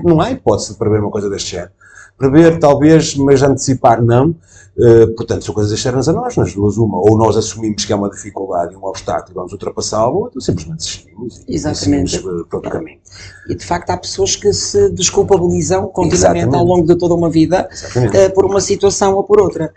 não 0.03 0.19
há 0.19 0.31
hipótese 0.31 0.73
de 0.73 0.79
prever 0.79 0.99
uma 0.99 1.11
coisa 1.11 1.29
deste 1.29 1.51
género. 1.51 1.71
Prever, 2.17 2.59
talvez, 2.59 3.15
mas 3.15 3.43
antecipar, 3.43 4.01
não. 4.01 4.35
Uh, 4.77 5.07
portanto, 5.15 5.43
são 5.43 5.55
coisas 5.55 5.71
externas 5.71 6.07
a 6.07 6.13
nós, 6.13 6.37
nas 6.37 6.53
duas, 6.53 6.77
uma. 6.77 6.99
Ou 6.99 7.17
nós 7.17 7.35
assumimos 7.35 7.83
que 7.83 7.91
é 7.91 7.95
uma 7.95 8.11
dificuldade 8.11 8.73
e 8.73 8.77
um 8.77 8.85
obstáculo 8.85 9.31
e 9.31 9.33
vamos 9.33 9.51
ultrapassá-lo, 9.51 10.19
ou 10.19 10.27
então 10.27 10.39
simplesmente 10.39 10.77
desistimos 10.77 11.43
e, 11.47 11.55
Exatamente. 11.55 12.19
uh, 12.19 12.45
para 12.45 12.57
outro 12.57 12.71
caminho. 12.71 12.99
E 13.49 13.55
de 13.55 13.65
facto 13.65 13.89
há 13.89 13.97
pessoas 13.97 14.35
que 14.35 14.53
se 14.53 14.89
desculpabilizam 14.89 15.87
continuamente 15.87 16.43
Exatamente. 16.43 16.55
ao 16.55 16.63
longo 16.63 16.85
de 16.85 16.95
toda 16.95 17.15
uma 17.15 17.29
vida 17.29 17.67
eh, 18.13 18.29
por 18.29 18.45
uma 18.45 18.61
situação 18.61 19.15
ou 19.15 19.23
por 19.23 19.41
outra. 19.41 19.73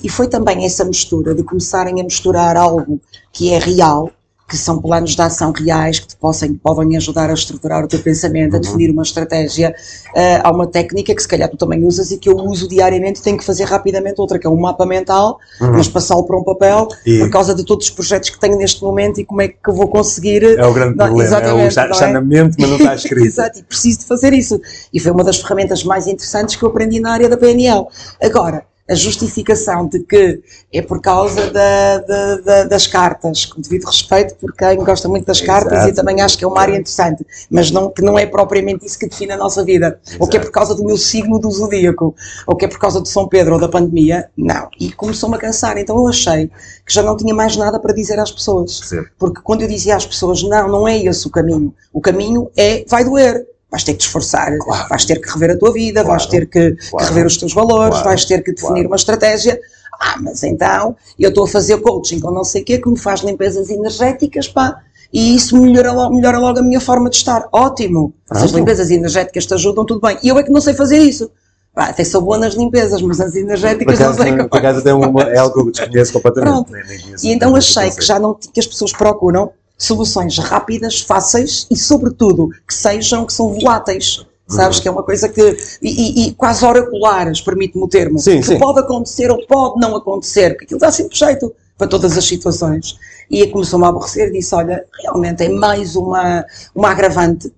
E, 0.00 0.06
e 0.06 0.08
foi 0.08 0.28
também 0.28 0.64
essa 0.64 0.84
mistura 0.84 1.34
de 1.34 1.42
começarem 1.42 2.00
a 2.00 2.04
misturar 2.04 2.56
algo 2.56 3.00
que 3.32 3.52
é 3.52 3.58
real, 3.58 4.10
que 4.50 4.56
são 4.58 4.80
planos 4.82 5.14
de 5.14 5.22
ação 5.22 5.52
reais 5.52 6.00
que 6.00 6.08
te 6.08 6.16
possam, 6.16 6.52
podem 6.54 6.96
ajudar 6.96 7.30
a 7.30 7.34
estruturar 7.34 7.84
o 7.84 7.88
teu 7.88 8.00
pensamento, 8.00 8.54
a 8.54 8.56
Uhum. 8.56 8.60
definir 8.62 8.90
uma 8.90 9.02
estratégia. 9.04 9.72
Eh, 10.16 10.40
há 10.42 10.50
uma 10.50 10.66
técnica 10.66 11.14
que 11.14 11.22
se 11.22 11.28
calhar 11.28 11.48
tu 11.48 11.56
também 11.56 11.84
usas 11.84 12.10
e 12.10 12.18
que 12.18 12.28
eu 12.28 12.36
uso 12.36 12.68
diariamente 12.68 13.20
e 13.20 13.22
tenho 13.22 13.38
que 13.38 13.44
fazer 13.44 13.62
rapidamente 13.64 14.20
outra, 14.20 14.38
que 14.40 14.46
é 14.46 14.50
um 14.50 14.58
mapa 14.58 14.84
mental, 14.84 15.38
mas 15.60 15.86
passá-lo 15.88 16.24
para 16.24 16.36
um 16.36 16.42
papel 16.42 16.88
Uhum. 16.88 16.88
E- 17.06 17.18
por 17.20 17.30
causa 17.30 17.54
de 17.54 17.64
todos 17.64 17.86
os 17.86 17.90
projetos 17.90 18.28
que 18.30 18.40
tenho 18.40 18.56
neste 18.58 18.82
momento 18.82 19.20
e 19.20 19.24
como 19.24 19.40
é 19.40 19.48
que 19.48 19.56
eu 19.68 19.74
vou 19.74 19.86
conseguir 19.86 20.42
É 20.42 20.66
o 20.66 20.72
grande 20.74 20.96
Não, 20.96 21.06
problema. 21.06 21.36
É 21.38 21.52
o, 21.54 21.60
está, 21.68 21.84
não 21.84 21.92
está 21.92 22.08
é? 22.08 22.12
na 22.12 22.20
mente, 22.20 22.56
mas 22.58 22.68
não 22.70 22.76
está 22.78 22.94
escrito. 22.96 23.26
Exato, 23.26 23.58
e 23.60 23.62
preciso 23.62 24.00
de 24.00 24.04
fazer 24.06 24.32
isso. 24.32 24.60
E 24.92 24.98
foi 24.98 25.12
uma 25.12 25.22
das 25.22 25.36
ferramentas 25.36 25.84
mais 25.84 26.06
interessantes 26.08 26.56
que 26.56 26.62
eu 26.64 26.68
aprendi 26.70 26.98
na 26.98 27.12
área 27.12 27.28
da 27.28 27.36
PNL. 27.36 27.86
Agora, 28.20 28.64
a 28.90 28.94
justificação 28.94 29.86
de 29.86 30.00
que 30.00 30.42
é 30.72 30.82
por 30.82 31.00
causa 31.00 31.50
da- 31.50 31.98
da- 31.98 32.36
da- 32.38 32.64
das 32.64 32.86
cartas, 32.86 33.46
com 33.46 33.60
devido 33.60 33.84
respeito 33.84 34.34
por 34.34 34.52
quem 34.54 34.76
gosta 34.78 35.08
muito 35.08 35.26
das 35.26 35.40
cartas 35.40 35.72
Exato. 35.72 35.88
e 35.90 35.94
também 35.94 36.20
acho 36.20 36.36
que 36.36 36.44
é 36.44 36.48
uma 36.48 36.60
área 36.60 36.72
interessante, 36.72 37.24
mas 37.48 37.70
não, 37.70 37.90
que 37.90 38.02
não 38.02 38.18
é 38.18 38.26
propriamente 38.26 38.84
isso 38.84 38.98
que 38.98 39.08
define 39.08 39.32
a 39.32 39.36
nossa 39.36 39.64
vida. 39.64 40.00
Ou 40.18 40.26
que 40.26 40.36
é 40.36 40.40
por 40.40 40.50
causa 40.50 40.74
do 40.74 40.84
meu 40.84 40.96
signo 40.96 41.38
do 41.38 41.50
zodíaco, 41.50 42.14
ou 42.46 42.56
que 42.56 42.64
é 42.64 42.68
por 42.68 42.78
causa 42.78 43.00
de 43.00 43.08
São 43.08 43.28
Pedro 43.28 43.54
ou 43.54 43.60
da 43.60 43.68
pandemia. 43.68 44.28
Não. 44.36 44.68
E 44.80 44.90
começou-me 44.92 45.36
a 45.36 45.38
cansar. 45.38 45.78
Então 45.78 45.96
eu 45.96 46.08
achei 46.08 46.48
que 46.84 46.92
já 46.92 47.02
não 47.02 47.16
tinha 47.16 47.34
mais 47.34 47.56
nada 47.56 47.78
para 47.78 47.94
dizer 47.94 48.18
às 48.18 48.32
pessoas. 48.32 48.80
Percebo. 48.80 49.06
Porque 49.18 49.40
quando 49.42 49.62
eu 49.62 49.68
dizia 49.68 49.94
às 49.96 50.04
pessoas, 50.06 50.42
não, 50.42 50.66
não 50.68 50.88
é 50.88 50.98
esse 51.04 51.26
o 51.26 51.30
caminho. 51.30 51.72
O 51.92 52.00
caminho 52.00 52.50
é, 52.56 52.84
vai 52.88 53.04
doer. 53.04 53.46
Vais 53.70 53.84
ter 53.84 53.92
que 53.92 53.98
te 53.98 54.06
esforçar, 54.06 54.56
Claro. 54.58 54.88
vais 54.88 55.04
ter 55.04 55.20
que 55.20 55.30
rever 55.30 55.50
a 55.52 55.56
tua 55.58 55.72
vida, 55.72 56.02
vais 56.02 56.26
Claro. 56.26 56.30
ter 56.30 56.46
que, 56.48 56.72
que 56.72 56.90
Claro. 56.90 57.06
rever 57.08 57.26
os 57.26 57.36
teus 57.36 57.52
valores, 57.54 58.00
vais 58.02 58.24
ter 58.24 58.42
que 58.42 58.52
definir 58.52 58.86
uma 58.86 58.96
estratégia. 58.96 59.58
Ah, 60.00 60.16
mas 60.20 60.42
então 60.42 60.96
eu 61.18 61.28
estou 61.28 61.44
a 61.44 61.48
fazer 61.48 61.76
coaching 61.78 62.20
ou 62.24 62.32
não 62.32 62.42
sei 62.42 62.62
o 62.62 62.64
quê, 62.64 62.78
que 62.78 62.88
me 62.88 62.98
faz 62.98 63.20
limpezas 63.20 63.68
energéticas, 63.70 64.48
pá. 64.48 64.76
E 65.12 65.34
isso 65.36 65.56
melhora, 65.60 66.08
melhora 66.10 66.38
logo 66.38 66.58
a 66.60 66.62
minha 66.62 66.80
forma 66.80 67.10
de 67.10 67.16
estar. 67.16 67.48
Ótimo. 67.52 68.14
Se 68.32 68.44
as 68.44 68.50
limpezas 68.52 68.90
energéticas 68.90 69.44
te 69.44 69.54
ajudam, 69.54 69.84
tudo 69.84 70.00
bem. 70.00 70.16
E 70.22 70.28
eu 70.28 70.38
é 70.38 70.42
que 70.42 70.50
não 70.50 70.60
sei 70.60 70.72
fazer 70.74 70.98
isso. 70.98 71.30
Pá, 71.74 71.86
até 71.86 72.02
sou 72.04 72.20
boa 72.22 72.38
nas 72.38 72.54
limpezas, 72.54 73.00
mas 73.02 73.18
nas 73.18 73.32
Por 73.32 73.38
energéticas 73.38 73.98
não 73.98 74.06
acaso, 74.08 74.22
sei 74.22 74.36
por 74.48 74.58
acaso 74.58 74.96
uma, 74.96 75.22
é 75.24 75.38
algo 75.38 75.54
que 75.54 75.60
eu 75.60 75.70
desconheço 75.72 76.12
completamente. 76.12 76.50
Pronto. 76.52 76.72
Nem- 76.72 76.82
nem 76.86 76.98
E 77.24 77.32
então 77.32 77.54
achei 77.54 77.74
conheço. 77.82 77.98
que 77.98 78.04
já 78.04 78.18
não 78.18 78.34
que 78.34 78.58
as 78.58 78.66
pessoas 78.66 78.92
procuram 78.92 79.50
soluções 79.84 80.38
rápidas, 80.38 81.00
fáceis 81.00 81.66
e, 81.70 81.76
sobretudo, 81.76 82.50
que 82.66 82.74
sejam, 82.74 83.24
que 83.26 83.32
são 83.32 83.52
voláteis. 83.54 84.24
Sabes 84.46 84.76
Uhum. 84.78 84.82
que 84.82 84.88
é 84.88 84.90
uma 84.90 85.02
coisa 85.04 85.28
que. 85.28 85.40
E, 85.80 85.88
e- 85.88 86.26
e 86.28 86.34
quase 86.34 86.64
oraculares, 86.64 87.40
permite-me 87.40 87.84
o 87.84 87.88
termo. 87.88 88.18
Sim, 88.18 88.40
que 88.40 88.46
sim. 88.48 88.58
pode 88.58 88.80
acontecer 88.80 89.30
ou 89.30 89.46
pode 89.46 89.80
não 89.80 89.94
acontecer, 89.96 90.50
porque 90.50 90.64
aquilo 90.64 90.80
dá 90.80 90.90
sempre 90.90 91.16
jeito 91.16 91.52
para 91.78 91.86
todas 91.86 92.18
as 92.18 92.24
situações. 92.24 92.98
E 93.30 93.46
começou-me 93.46 93.84
a 93.84 93.88
aborrecer 93.88 94.28
e 94.28 94.32
disse: 94.32 94.52
Olha, 94.54 94.84
realmente 95.02 95.44
é 95.44 95.48
mais 95.48 95.94
uma, 95.94 96.44
uma 96.74 96.90
agravante 96.90 97.52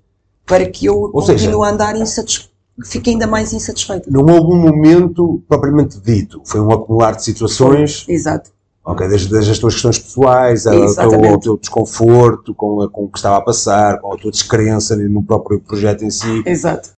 para 0.44 0.66
que 0.68 0.84
eu 0.84 1.10
Ou 1.14 1.22
seja- 1.22 1.46
continue 1.46 1.66
a 1.66 1.70
andar 1.70 1.96
insatisfeito. 1.96 2.52
Fique 2.84 3.08
ainda 3.10 3.26
mais 3.26 3.52
insatisfeita. 3.54 4.10
Não 4.10 4.20
houve 4.26 4.54
um 4.54 4.60
momento 4.60 5.42
propriamente 5.48 5.98
dito. 5.98 6.42
Foi 6.44 6.60
um 6.60 6.70
acumular 6.72 7.12
de 7.16 7.24
situações 7.24 8.04
Exato. 8.08 8.50
Ok, 8.84 9.06
desde, 9.08 9.28
desde 9.30 9.52
as 9.52 9.58
tuas 9.60 9.74
questões 9.74 9.98
pessoais, 9.98 10.66
ao 10.66 11.38
teu, 11.38 11.56
desconforto 11.56 12.52
com, 12.54 12.82
a- 12.82 12.90
com 12.90 13.04
o 13.04 13.08
que 13.08 13.18
estava 13.18 13.36
a 13.36 13.40
passar, 13.40 14.00
com 14.00 14.12
a 14.12 14.16
tua 14.18 14.30
descrença 14.32 14.96
no 14.96 15.22
próprio 15.22 15.60
projeto 15.60 16.04
em 16.04 16.10
si. 16.10 16.42
Exato. 16.44 16.90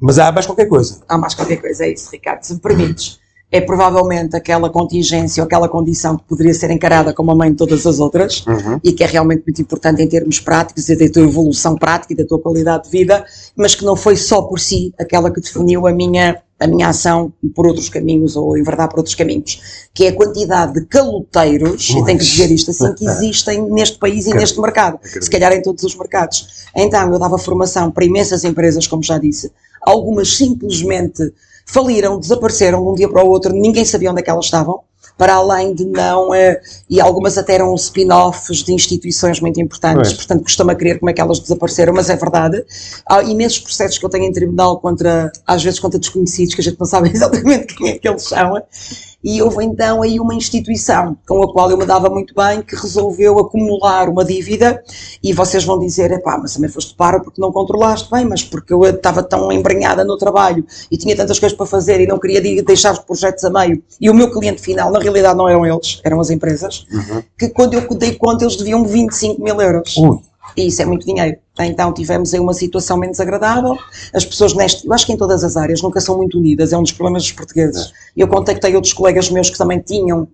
Mas 0.00 0.18
há 0.18 0.30
mais 0.30 0.46
qualquer 0.46 0.66
coisa. 0.66 1.00
há 1.08 1.18
mais 1.18 1.34
qualquer 1.34 1.56
coisa, 1.60 1.84
é 1.84 1.92
isso, 1.92 2.10
Ricardo, 2.10 2.42
se 2.44 2.54
me 2.54 2.60
permites. 2.60 3.18
É 3.50 3.60
provavelmente 3.62 4.36
aquela 4.36 4.68
contingência 4.68 5.42
ou 5.42 5.46
aquela 5.46 5.68
condição 5.70 6.16
que 6.18 6.24
poderia 6.24 6.52
ser 6.52 6.70
encarada 6.70 7.14
como 7.14 7.30
a 7.30 7.34
mãe 7.34 7.50
de 7.50 7.56
todas 7.56 7.86
as 7.86 7.98
outras 7.98 8.44
e 8.84 8.92
que 8.92 9.02
é 9.02 9.06
realmente 9.06 9.42
muito 9.46 9.62
importante 9.62 10.02
em 10.02 10.08
termos 10.08 10.38
práticos 10.38 10.86
e 10.90 10.96
da 10.96 11.10
tua 11.10 11.22
evolução 11.22 11.74
prática 11.74 12.12
e 12.12 12.16
da 12.16 12.26
tua 12.26 12.38
qualidade 12.38 12.84
de 12.84 12.90
vida, 12.90 13.24
mas 13.56 13.74
que 13.74 13.86
não 13.86 13.96
foi 13.96 14.16
só 14.16 14.42
por 14.42 14.60
si 14.60 14.92
aquela 15.00 15.32
que 15.32 15.40
definiu 15.40 15.86
a 15.86 15.92
minha, 15.92 16.42
a 16.60 16.66
minha 16.66 16.88
ação 16.88 17.32
por 17.54 17.66
outros 17.66 17.88
caminhos 17.88 18.36
ou 18.36 18.56
em 18.56 18.62
verdade 18.62 18.90
por 18.90 18.98
outros 18.98 19.14
caminhos, 19.14 19.88
que 19.94 20.06
é 20.06 20.08
a 20.08 20.14
quantidade 20.14 20.74
de 20.74 20.86
caloteiros, 20.86 21.90
e 21.90 22.04
tenho 22.04 22.18
que 22.18 22.24
dizer 22.24 22.50
isto 22.50 22.70
assim, 22.70 22.92
que 22.94 23.06
existem 23.08 23.62
neste 23.70 23.98
país 23.98 24.26
e 24.26 24.30
Acredito. 24.30 24.40
neste 24.40 24.60
mercado, 24.60 24.96
Acredito. 24.96 25.24
se 25.24 25.30
calhar 25.30 25.52
em 25.52 25.62
todos 25.62 25.84
os 25.84 25.94
mercados. 25.96 26.66
Então 26.74 27.12
eu 27.12 27.18
dava 27.18 27.38
formação 27.38 27.90
para 27.90 28.04
imensas 28.04 28.44
empresas, 28.44 28.86
como 28.86 29.02
já 29.02 29.18
disse, 29.18 29.52
algumas 29.82 30.36
simplesmente 30.36 31.32
faliram, 31.64 32.18
desapareceram 32.18 32.82
de 32.82 32.88
um 32.88 32.94
dia 32.94 33.08
para 33.08 33.24
o 33.24 33.28
outro, 33.28 33.52
ninguém 33.52 33.84
sabia 33.84 34.10
onde 34.10 34.20
é 34.20 34.24
que 34.24 34.30
elas 34.30 34.46
estavam, 34.46 34.80
para 35.18 35.34
além 35.34 35.74
de 35.74 35.84
não, 35.84 36.32
eh, 36.32 36.60
e 36.88 37.00
algumas 37.00 37.36
até 37.36 37.54
eram 37.54 37.74
spin-offs 37.74 38.62
de 38.62 38.72
instituições 38.72 39.40
muito 39.40 39.60
importantes, 39.60 40.12
portanto 40.12 40.44
costumo 40.44 40.70
a 40.70 40.74
crer 40.76 41.00
como 41.00 41.10
é 41.10 41.12
que 41.12 41.20
elas 41.20 41.40
desapareceram, 41.40 41.92
mas 41.92 42.08
é 42.08 42.16
verdade. 42.16 42.64
Há 43.04 43.22
imensos 43.24 43.58
processos 43.58 43.98
que 43.98 44.06
eu 44.06 44.08
tenho 44.08 44.24
em 44.24 44.32
tribunal 44.32 44.78
contra, 44.78 45.32
às 45.44 45.62
vezes 45.62 45.80
contra 45.80 45.98
desconhecidos, 45.98 46.54
que 46.54 46.60
a 46.60 46.64
gente 46.64 46.78
não 46.78 46.86
sabe 46.86 47.10
exatamente 47.12 47.74
quem 47.74 47.90
é 47.90 47.98
que 47.98 48.08
eles 48.08 48.22
são, 48.22 48.62
e 49.30 49.42
houve 49.42 49.62
então 49.62 50.00
aí 50.02 50.18
uma 50.18 50.34
instituição 50.34 51.14
com 51.28 51.42
a 51.42 51.52
qual 51.52 51.70
eu 51.70 51.76
me 51.76 51.84
dava 51.84 52.08
muito 52.08 52.34
bem 52.34 52.62
que 52.62 52.74
resolveu 52.74 53.38
acumular 53.38 54.08
uma 54.08 54.24
dívida 54.24 54.82
e 55.22 55.34
vocês 55.34 55.64
vão 55.64 55.78
dizer, 55.78 56.10
epá, 56.12 56.38
mas 56.38 56.54
também 56.54 56.70
foste 56.70 56.94
para 56.94 57.20
porque 57.20 57.38
não 57.38 57.52
controlaste 57.52 58.10
bem, 58.10 58.24
mas 58.24 58.42
porque 58.42 58.72
eu 58.72 58.82
estava 58.84 59.22
tão 59.22 59.52
embrenhada 59.52 60.02
no 60.02 60.16
trabalho 60.16 60.64
e 60.90 60.96
tinha 60.96 61.14
tantas 61.14 61.38
coisas 61.38 61.54
para 61.54 61.66
fazer 61.66 62.00
e 62.00 62.06
não 62.06 62.18
queria 62.18 62.40
de- 62.40 62.62
deixar 62.62 62.92
os 62.94 63.00
projetos 63.00 63.44
a 63.44 63.50
meio. 63.50 63.82
E 64.00 64.08
o 64.08 64.14
meu 64.14 64.30
cliente 64.30 64.62
final, 64.62 64.90
na 64.90 64.98
realidade 64.98 65.36
não 65.36 65.46
eram 65.46 65.66
eles, 65.66 66.00
eram 66.02 66.20
as 66.20 66.30
empresas, 66.30 66.86
que 67.38 67.50
quando 67.50 67.74
eu 67.74 67.86
dei 67.96 68.14
conta 68.14 68.44
eles 68.44 68.56
deviam 68.56 68.82
25 68.82 69.42
mil 69.42 69.60
euros. 69.60 69.94
Ui. 69.98 70.18
E 70.56 70.66
isso 70.66 70.82
é 70.82 70.84
muito 70.84 71.06
dinheiro. 71.06 71.36
Então 71.60 71.92
tivemos 71.92 72.32
aí 72.32 72.40
uma 72.40 72.54
situação 72.54 72.96
menos 72.96 73.20
agradável. 73.20 73.76
As 74.14 74.24
pessoas 74.24 74.54
neste, 74.54 74.86
eu 74.86 74.92
acho 74.92 75.06
que 75.06 75.12
em 75.12 75.16
todas 75.16 75.44
as 75.44 75.56
áreas 75.56 75.82
nunca 75.82 76.00
são 76.00 76.16
muito 76.16 76.38
unidas, 76.38 76.72
é 76.72 76.78
um 76.78 76.82
dos 76.82 76.92
problemas 76.92 77.24
dos 77.24 77.32
portugueses. 77.32 77.92
Eu 78.16 78.28
contactei 78.28 78.74
outros 78.74 78.92
colegas 78.92 79.30
meus 79.30 79.50
que 79.50 79.58
também 79.58 79.80
tinham 79.80 80.28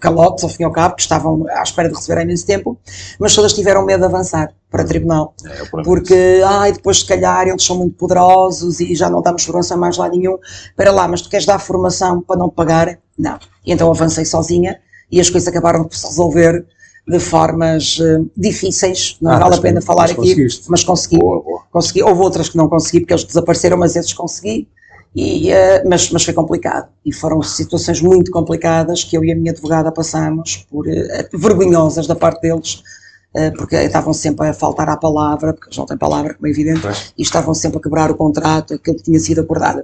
calotes, 0.00 0.44
ao 0.44 0.50
fim 0.50 0.62
e 0.62 0.66
ao 0.66 0.72
cabo, 0.72 0.94
que 0.94 1.02
estavam 1.02 1.44
à 1.48 1.62
espera 1.62 1.88
de 1.88 1.94
receber 1.94 2.20
há 2.20 2.22
imenso 2.22 2.46
tempo, 2.46 2.78
mas 3.18 3.34
todas 3.34 3.52
tiveram 3.52 3.84
medo 3.84 4.00
de 4.00 4.06
avançar 4.06 4.52
para 4.70 4.84
tribunal. 4.84 5.34
É, 5.44 5.62
o 5.62 5.70
problema 5.70 5.84
Porque, 5.84 6.42
ai, 6.44 6.72
depois 6.72 7.00
se 7.00 7.06
calhar 7.06 7.48
eles 7.48 7.64
são 7.64 7.76
muito 7.76 7.96
poderosos 7.96 8.80
e 8.80 8.94
já 8.94 9.10
não 9.10 9.22
damos 9.22 9.42
segurança 9.42 9.76
mais 9.76 9.96
lá 9.96 10.08
nenhum. 10.08 10.38
Para 10.76 10.92
lá, 10.92 11.08
mas 11.08 11.22
tu 11.22 11.28
queres 11.28 11.46
dar 11.46 11.58
formação 11.58 12.20
para 12.20 12.36
não 12.36 12.48
pagar? 12.48 12.98
Não. 13.18 13.38
E 13.64 13.72
então 13.72 13.90
avancei 13.90 14.24
sozinha 14.24 14.78
e 15.10 15.20
as 15.20 15.28
coisas 15.28 15.48
acabaram 15.48 15.84
por 15.84 15.96
se 15.96 16.06
resolver 16.06 16.64
de 17.10 17.18
formas 17.18 17.98
eh, 18.00 18.20
difíceis, 18.36 19.16
não 19.20 19.32
Ah, 19.32 19.38
vale 19.38 19.56
a 19.56 19.60
pena 19.60 19.80
falar 19.80 20.02
mas 20.02 20.10
aqui, 20.12 20.20
conseguiste. 20.20 20.64
mas 20.70 20.84
consegui. 20.84 21.18
Boa, 21.18 21.42
boa. 21.42 21.62
consegui. 21.72 22.02
Houve 22.02 22.20
outras 22.22 22.48
que 22.48 22.56
não 22.56 22.68
consegui 22.68 23.00
porque 23.00 23.12
eles 23.12 23.24
desapareceram, 23.24 23.76
mas 23.76 23.96
esses 23.96 24.12
consegui. 24.12 24.68
E, 25.14 25.50
eh, 25.50 25.82
mas, 25.86 26.08
mas 26.10 26.24
foi 26.24 26.32
complicado. 26.34 26.88
E 27.04 27.12
foram 27.12 27.42
situações 27.42 28.00
muito 28.00 28.30
complicadas 28.30 29.02
que 29.02 29.16
eu 29.16 29.24
e 29.24 29.32
a 29.32 29.34
minha 29.36 29.50
advogada 29.52 29.90
passamos, 29.90 30.64
por, 30.70 30.86
eh, 30.88 31.28
vergonhosas 31.34 32.06
da 32.06 32.14
parte 32.14 32.42
deles, 32.42 32.82
porque 33.56 33.76
estavam 33.76 34.12
sempre 34.12 34.48
a 34.48 34.52
faltar 34.52 34.88
à 34.88 34.96
palavra, 34.96 35.52
porque 35.52 35.68
eles 35.68 35.78
não 35.78 35.86
têm 35.86 35.96
palavra, 35.96 36.34
como 36.34 36.48
é 36.48 36.50
evidente, 36.50 36.80
Pois. 36.80 37.12
e 37.16 37.22
estavam 37.22 37.54
sempre 37.54 37.78
a 37.78 37.80
quebrar 37.80 38.10
o 38.10 38.16
contrato, 38.16 38.74
aquilo 38.74 38.96
que 38.96 39.04
tinha 39.04 39.20
sido 39.20 39.40
acordado. 39.40 39.82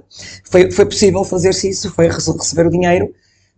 Foi, 0.51 0.69
foi 0.69 0.85
possível 0.85 1.23
fazer-se 1.23 1.69
isso, 1.69 1.89
foi 1.93 2.07
rece- 2.09 2.29
receber 2.31 2.67
o 2.67 2.69
dinheiro, 2.69 3.09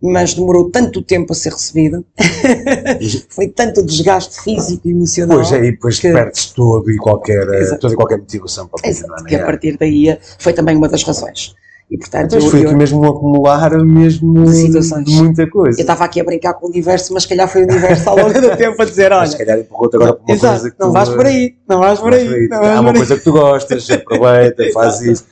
mas 0.01 0.33
demorou 0.33 0.69
tanto 0.69 1.01
tempo 1.01 1.33
a 1.33 1.35
ser 1.35 1.51
recebido, 1.51 2.05
foi 3.29 3.47
tanto 3.49 3.83
desgaste 3.85 4.41
físico 4.41 4.87
e 4.87 4.91
emocional. 4.91 5.37
Pois 5.37 5.51
é, 5.51 5.57
e 5.65 5.71
depois 5.71 5.99
que- 5.99 6.11
perdes 6.11 6.47
todo 6.47 6.89
e 6.89 6.97
qualquer, 6.97 7.47
eh, 7.49 7.59
Exato. 7.61 7.81
toda 7.81 7.93
e 7.93 7.97
qualquer 7.97 8.17
motivação 8.19 8.67
para 8.67 8.81
continuar. 8.81 9.15
Exato, 9.17 9.23
que 9.25 9.35
a 9.35 9.39
é? 9.39 9.45
partir 9.45 9.77
daí 9.77 10.09
eh, 10.09 10.19
foi 10.39 10.53
também 10.53 10.75
uma 10.77 10.87
das 10.87 11.03
razões. 11.03 11.53
E 11.91 11.97
portanto, 11.97 12.35
Então, 12.35 12.39
eu- 12.45 12.51
foi 12.51 12.59
eu- 12.63 12.67
aqui 12.67 12.75
mesmo 12.77 13.01
um 13.01 13.05
acumular 13.09 13.71
mesmo 13.83 14.47
situações. 14.47 15.09
muita 15.09 15.49
coisa. 15.49 15.79
Eu 15.79 15.81
estava 15.81 16.03
aqui 16.05 16.21
a 16.21 16.23
brincar 16.23 16.53
com 16.53 16.67
o 16.67 16.69
universo, 16.69 17.11
mas 17.15 17.23
se 17.23 17.29
calhar 17.29 17.47
foi 17.51 17.63
o 17.63 17.65
universo 17.65 18.07
ao 18.09 18.15
longo 18.15 18.29
do 18.39 18.55
tempo 18.55 18.79
a 18.79 18.85
dizer: 18.85 19.09
Mas 19.09 19.29
se 19.31 19.35
olha, 19.35 19.45
calhar 19.45 19.59
empurrou-te 19.65 19.95
agora 19.95 20.13
para 20.13 20.23
uma 20.23 20.33
exato, 20.35 20.53
coisa 20.59 20.71
que 20.71 20.79
não 20.79 20.87
tu, 20.87 20.93
vais 20.93 21.09
por 21.09 21.25
aí, 21.25 21.55
não 21.67 21.79
vais 21.79 21.99
por 21.99 22.11
vais 22.11 22.31
aí. 22.31 22.47
não 22.47 22.57
Há 22.57 22.61
vais 22.61 22.79
uma 22.79 22.83
por 22.83 22.89
aí. 22.91 22.97
coisa 22.97 23.17
que 23.17 23.23
tu 23.23 23.31
gostas, 23.31 23.89
aproveita, 23.91 24.63
faz 24.71 25.01
isso. 25.01 25.25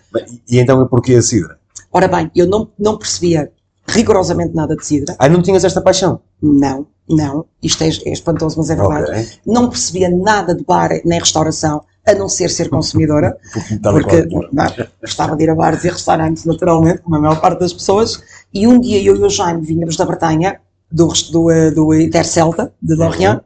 E, 0.50 0.56
e 0.58 0.60
então 0.60 0.86
porquê 0.88 1.14
a 1.14 1.22
Sidra? 1.22 1.58
Ora 1.94 2.08
bem, 2.08 2.32
eu 2.36 2.48
não, 2.48 2.68
não 2.78 2.98
percebia 2.98 3.52
rigorosamente 3.88 4.54
nada 4.54 4.76
de 4.76 4.86
Sidra. 4.86 5.16
Ah, 5.18 5.30
não 5.30 5.42
tinhas 5.42 5.64
esta 5.64 5.82
paixão? 5.82 6.20
Não, 6.42 6.88
não. 7.10 7.46
Isto 7.64 7.84
é, 7.84 7.88
é 7.88 8.12
espantoso, 8.12 8.58
mas 8.58 8.70
é 8.70 8.76
verdade. 8.76 9.12
Ok. 9.12 9.28
Não 9.46 9.70
percebia 9.70 10.10
nada 10.10 10.54
de 10.54 10.64
bar 10.64 10.90
nem 11.06 11.20
restauração, 11.20 11.84
a 12.06 12.14
não 12.14 12.30
ser 12.30 12.50
ser 12.50 12.70
consumidora. 12.70 13.38
Porque 13.82 14.28
não, 14.52 14.66
gostava 15.02 15.36
de 15.36 15.44
ir 15.44 15.50
a 15.50 15.56
bares 15.56 15.84
e 15.84 15.90
restaurantes, 15.90 16.46
naturalmente, 16.46 17.02
como 17.02 17.16
a 17.16 17.20
maior 17.20 17.40
parte 17.40 17.60
das 17.60 17.74
pessoas. 17.74 18.22
E 18.54 18.68
um 18.68 18.80
dia 18.80 19.02
eu 19.02 19.16
e 19.16 19.24
o 19.24 19.30
Jaime 19.30 19.62
vínhamos 19.62 19.98
da 19.98 20.06
Bretanha, 20.06 20.60
do, 20.92 21.08
do, 21.32 21.52
eh, 21.52 21.72
do 21.72 21.94
Intercelta, 21.94 22.72
de 22.82 22.96
Lorient, 22.96 23.42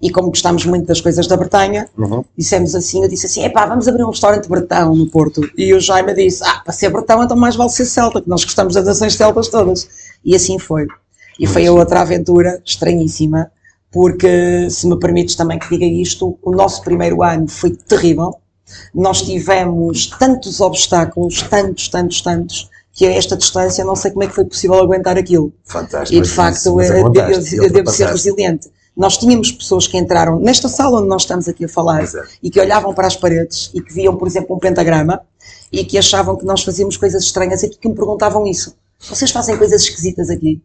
e 0.00 0.10
como 0.10 0.28
gostámos 0.28 0.64
muito 0.66 0.86
das 0.86 1.00
coisas 1.00 1.26
da 1.26 1.36
Bretanha, 1.36 1.88
Uhum. 1.98 2.24
dissemos 2.36 2.74
assim, 2.74 3.02
eu 3.02 3.08
disse 3.08 3.26
assim, 3.26 3.44
epá, 3.44 3.66
vamos 3.66 3.88
abrir 3.88 4.04
um 4.04 4.10
restaurante 4.10 4.48
bretão 4.48 4.94
no 4.94 5.06
Porto. 5.10 5.40
E 5.56 5.74
o 5.74 5.80
Jaime 5.80 6.14
disse, 6.14 6.42
ah, 6.44 6.60
para 6.64 6.72
ser 6.72 6.90
bretão 6.90 7.22
então 7.22 7.36
mais 7.36 7.56
vale 7.56 7.70
ser 7.70 7.84
celta, 7.86 8.20
que 8.22 8.28
nós 8.28 8.44
gostamos 8.44 8.74
das 8.74 8.84
nações 8.86 9.14
celtas 9.14 9.48
todas. 9.48 9.88
E 10.24 10.34
assim 10.36 10.58
foi. 10.58 10.86
E 11.40 11.46
foi 11.46 11.66
a 11.66 11.72
outra 11.72 12.00
aventura 12.02 12.62
estranhíssima, 12.64 13.50
porque, 13.90 14.68
se 14.70 14.86
me 14.86 14.98
permites 14.98 15.34
também 15.34 15.58
que 15.58 15.68
diga 15.68 15.84
isto, 15.84 16.38
o 16.42 16.50
nosso 16.52 16.82
primeiro 16.82 17.22
ano 17.22 17.48
foi 17.48 17.70
terrível. 17.70 18.34
Nós 18.94 19.22
tivemos 19.22 20.06
tantos 20.18 20.60
obstáculos, 20.60 21.42
tantos, 21.42 21.88
tantos, 21.88 22.20
tantos, 22.20 22.70
que 22.94 23.04
a 23.06 23.10
esta 23.12 23.36
distância 23.36 23.84
não 23.84 23.96
sei 23.96 24.12
como 24.12 24.22
é 24.22 24.28
que 24.28 24.34
foi 24.34 24.44
possível 24.44 24.78
aguentar 24.78 25.18
aquilo. 25.18 25.52
Fantástico. 25.64 26.16
E 26.18 26.22
de 26.22 26.28
facto 26.30 26.76
mas 26.76 26.88
eu, 26.90 26.96
eu- 26.96 27.12
eu 27.12 27.64
e 27.64 27.70
devo 27.70 27.90
ser 27.90 28.06
resiliente. 28.08 28.70
Nós 28.96 29.18
tínhamos 29.18 29.50
pessoas 29.50 29.88
que 29.88 29.98
entraram 29.98 30.38
nesta 30.38 30.68
sala 30.68 31.00
onde 31.00 31.08
nós 31.08 31.22
estamos 31.22 31.48
aqui 31.48 31.64
a 31.64 31.68
falar 31.68 32.04
Exato. 32.04 32.28
e 32.40 32.48
que 32.48 32.60
olhavam 32.60 32.94
para 32.94 33.08
as 33.08 33.16
paredes 33.16 33.68
e 33.74 33.80
que 33.82 33.92
viam, 33.92 34.16
por 34.16 34.28
exemplo, 34.28 34.54
um 34.54 34.58
pentagrama 34.60 35.20
e 35.72 35.84
que 35.84 35.98
achavam 35.98 36.36
que 36.36 36.44
nós 36.46 36.62
fazíamos 36.62 36.96
coisas 36.96 37.24
estranhas 37.24 37.64
e 37.64 37.68
que 37.68 37.88
me 37.88 37.94
perguntavam 37.96 38.46
isso. 38.46 38.76
Vocês 39.00 39.32
fazem 39.32 39.56
coisas 39.58 39.82
esquisitas 39.82 40.30
aqui? 40.30 40.62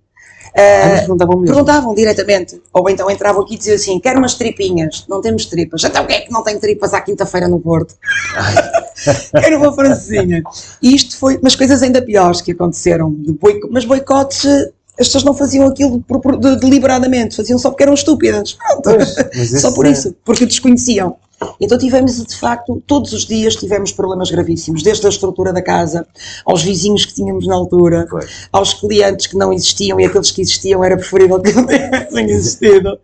Mas 0.55 0.99
perguntavam. 1.01 1.43
Perguntavam 1.43 1.95
diretamente. 1.95 2.61
Ou 2.73 2.89
então 2.89 3.09
entravam 3.09 3.43
aqui 3.43 3.55
e 3.55 3.57
diziam 3.57 3.75
assim: 3.75 3.99
quero 3.99 4.19
umas 4.19 4.35
tripinhas. 4.35 5.05
Não 5.07 5.21
temos 5.21 5.45
tripas. 5.45 5.83
Então 5.83 6.03
o 6.03 6.07
que 6.07 6.13
é 6.13 6.21
que 6.21 6.31
não 6.31 6.43
tem 6.43 6.59
tripas 6.59 6.93
à 6.93 7.01
quinta-feira 7.01 7.47
no 7.47 7.59
Porto? 7.59 7.95
Quero 9.39 9.57
uma 9.61 9.73
francesinha. 9.73 10.43
E 10.81 10.95
isto 10.95 11.17
foi, 11.17 11.39
mas 11.41 11.55
coisas 11.55 11.81
ainda 11.83 12.01
piores 12.01 12.41
que 12.41 12.51
aconteceram. 12.51 13.13
De 13.13 13.33
boico, 13.33 13.69
mas 13.71 13.85
boicotes, 13.85 14.45
as 14.99 15.07
pessoas 15.07 15.23
não 15.23 15.33
faziam 15.33 15.65
aquilo 15.67 16.01
por- 16.01 16.19
por- 16.19 16.37
de- 16.37 16.57
deliberadamente, 16.59 17.35
faziam 17.35 17.57
só 17.57 17.69
porque 17.69 17.83
eram 17.83 17.93
estúpidas. 17.93 18.53
Pronto. 18.53 18.83
Pois, 18.83 19.51
Só 19.61 19.71
por 19.71 19.85
é- 19.85 19.91
isso, 19.91 20.15
porque 20.25 20.45
desconheciam. 20.45 21.15
Então 21.61 21.77
tivemos, 21.77 22.21
de 22.25 22.35
facto, 22.35 22.83
todos 22.85 23.13
os 23.13 23.25
dias 23.25 23.55
tivemos 23.55 23.93
problemas 23.93 24.29
gravíssimos, 24.29 24.83
desde 24.83 25.05
a 25.05 25.09
estrutura 25.09 25.53
da 25.53 25.61
casa, 25.61 26.05
aos 26.45 26.61
vizinhos 26.61 27.05
que 27.05 27.13
tínhamos 27.13 27.47
na 27.47 27.55
altura, 27.55 28.05
aos 28.51 28.73
clientes 28.73 29.25
que 29.27 29.37
não 29.37 29.53
existiam 29.53 29.97
e 30.01 30.05
aqueles 30.05 30.31
que 30.31 30.41
existiam 30.41 30.83
era 30.83 30.97
preferível 30.97 31.39
que 31.39 31.53
não 31.53 31.63
tivessem 31.65 32.29
existido. 32.29 32.99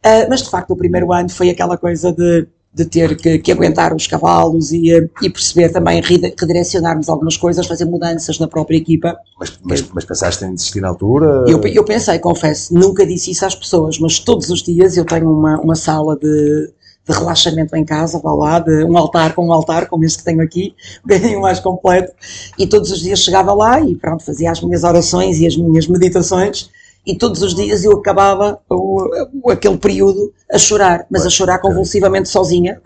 Ah, 0.00 0.26
mas 0.28 0.42
de 0.44 0.50
facto 0.50 0.70
o 0.70 0.76
primeiro 0.76 1.12
ano 1.12 1.28
foi 1.28 1.50
aquela 1.50 1.76
coisa 1.76 2.12
de, 2.12 2.46
de 2.74 2.86
ter 2.86 3.16
que, 3.16 3.38
que 3.38 3.52
aguentar 3.52 3.94
os 3.94 4.06
cavalos 4.06 4.72
e, 4.72 4.94
ah, 4.94 5.06
e 5.20 5.28
perceber 5.28 5.70
também 5.70 6.00
redirecionarmos 6.00 7.08
algumas 7.08 7.36
coisas, 7.36 7.66
fazer 7.66 7.84
mudanças 7.84 8.38
na 8.38 8.48
própria 8.48 8.76
equipa. 8.76 9.16
Mas, 9.38 9.58
mas, 9.62 9.82
mas 9.92 10.04
pensaste 10.04 10.44
em 10.44 10.54
desistir 10.54 10.80
na 10.80 10.88
altura? 10.88 11.44
Eu, 11.46 11.60
eu 11.62 11.84
pensei, 11.84 12.18
confesso, 12.18 12.72
nunca 12.74 13.04
disse 13.04 13.30
isso 13.30 13.44
às 13.44 13.54
pessoas, 13.54 13.98
mas 13.98 14.18
todos 14.18 14.48
os 14.48 14.62
dias 14.62 14.96
eu 14.96 15.04
tenho 15.04 15.30
uma, 15.30 15.60
uma 15.60 15.74
sala 15.74 16.16
de, 16.16 16.70
de 17.06 17.12
relaxamento 17.12 17.76
em 17.76 17.84
casa, 17.84 18.18
vá 18.18 18.32
lá, 18.32 18.58
de 18.58 18.84
um 18.84 18.96
altar 18.96 19.34
com 19.34 19.48
um 19.48 19.52
altar, 19.52 19.86
como 19.86 20.04
este 20.04 20.18
que 20.18 20.24
tenho 20.24 20.40
aqui, 20.40 20.74
um 21.04 21.08
bocadinho 21.08 21.40
mais 21.42 21.60
completo, 21.60 22.12
e 22.58 22.66
todos 22.66 22.90
os 22.90 23.00
dias 23.00 23.18
chegava 23.18 23.52
lá 23.52 23.80
e 23.80 23.96
pronto, 23.96 24.24
fazia 24.24 24.50
as 24.50 24.62
minhas 24.62 24.82
orações 24.82 25.38
e 25.40 25.46
as 25.46 25.56
minhas 25.56 25.86
meditações, 25.86 26.70
e 27.06 27.16
todos 27.16 27.42
os 27.42 27.54
dias 27.54 27.84
eu 27.84 27.92
acabava 27.92 28.60
o, 28.70 29.08
o- 29.44 29.50
aquele 29.50 29.76
período 29.78 30.32
a 30.52 30.58
chorar, 30.58 31.06
mas 31.10 31.26
a 31.26 31.30
chorar 31.30 31.58
convulsivamente 31.58 32.28
sozinha, 32.28 32.80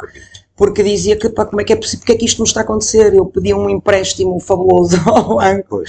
porque 0.57 0.83
dizia 0.83 1.17
que 1.19 1.29
pá, 1.29 1.45
como 1.45 1.61
é 1.61 1.65
que 1.65 1.73
é 1.73 1.77
possível, 1.77 2.01
porque 2.01 2.13
é 2.13 2.17
que 2.17 2.25
isto 2.25 2.39
não 2.39 2.47
está 2.47 2.61
a 2.61 2.63
acontecer? 2.63 3.15
Eu 3.15 3.27
pedi 3.27 3.53
um 3.53 3.69
empréstimo 3.69 4.41
fabuloso 4.41 4.97
ao 5.07 5.37
banco, 5.37 5.83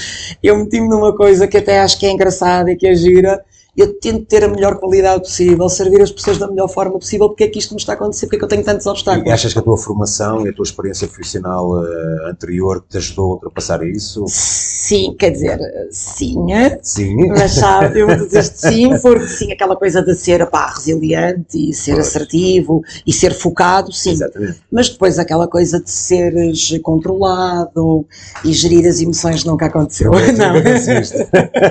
eu 0.44 0.58
meti-me 0.58 0.90
numa 0.90 1.16
coisa 1.16 1.48
que 1.48 1.58
até 1.58 1.80
acho 1.80 1.98
que 2.00 2.06
é 2.06 2.12
engraçada 2.12 2.72
e 2.72 2.76
que 2.76 2.88
é 2.88 2.94
gira. 2.96 3.44
Eu 3.78 3.94
tento 4.00 4.26
ter 4.26 4.44
a 4.44 4.48
melhor 4.48 4.80
qualidade 4.80 5.22
possível, 5.22 5.70
servir 5.70 6.02
as 6.02 6.12
pessoas 6.12 6.40
da 6.40 6.48
melhor 6.48 6.68
forma 6.68 6.98
possível, 6.98 7.30
porque 7.30 7.44
é 7.44 7.48
que 7.48 7.60
isto 7.60 7.76
me 7.76 7.80
está 7.80 7.94
a 7.94 7.96
acontecer, 7.96 8.26
porque 8.26 8.38
é 8.38 8.40
que 8.40 8.46
eu 8.46 8.50
tenho 8.50 8.64
tantos 8.64 8.86
E 8.86 8.90
obstáculos. 8.90 9.32
achas 9.32 9.54
que 9.54 9.60
a 9.60 9.62
tua 9.62 9.78
formação 9.78 10.46
e 10.46 10.50
a 10.50 10.54
tua 10.54 10.64
experiência 10.64 11.08
profissional 11.08 11.84
eh, 11.86 12.30
anterior 12.32 12.84
te 12.90 12.98
ajudou 12.98 13.26
a 13.26 13.34
ultrapassar 13.36 13.84
isso? 13.86 14.24
Sim, 14.28 15.16
quer 15.20 15.30
dizer, 15.30 15.60
sim? 15.92 16.36
Sim. 16.82 17.28
mas 17.28 17.52
sabe, 17.52 18.00
eu 18.02 18.08
dizer 18.08 18.44
sim, 18.44 18.90
porque 19.00 19.28
sim, 19.28 19.52
aquela 19.52 19.76
coisa 19.76 20.02
de 20.02 20.16
ser 20.16 20.50
pá, 20.50 20.72
resiliente 20.74 21.70
e 21.70 21.74
ser 21.74 21.94
Pois. 21.96 22.08
assertivo 22.08 22.82
e 23.06 23.14
ser 23.14 23.34
focado, 23.34 23.92
sim. 23.92 24.12
Exatamente. 24.12 24.60
Mas 24.72 24.90
depois 24.90 25.20
aquela 25.20 25.48
coisa 25.48 25.80
de 25.80 25.92
seres 25.92 26.78
controlado 26.82 28.06
e 28.44 28.52
gerir 28.54 28.88
as 28.88 29.00
emoções 29.02 29.44
nunca 29.44 29.68
aconteceu. 29.68 30.12
Não. 30.38 30.64
Conseguiste. 30.64 31.18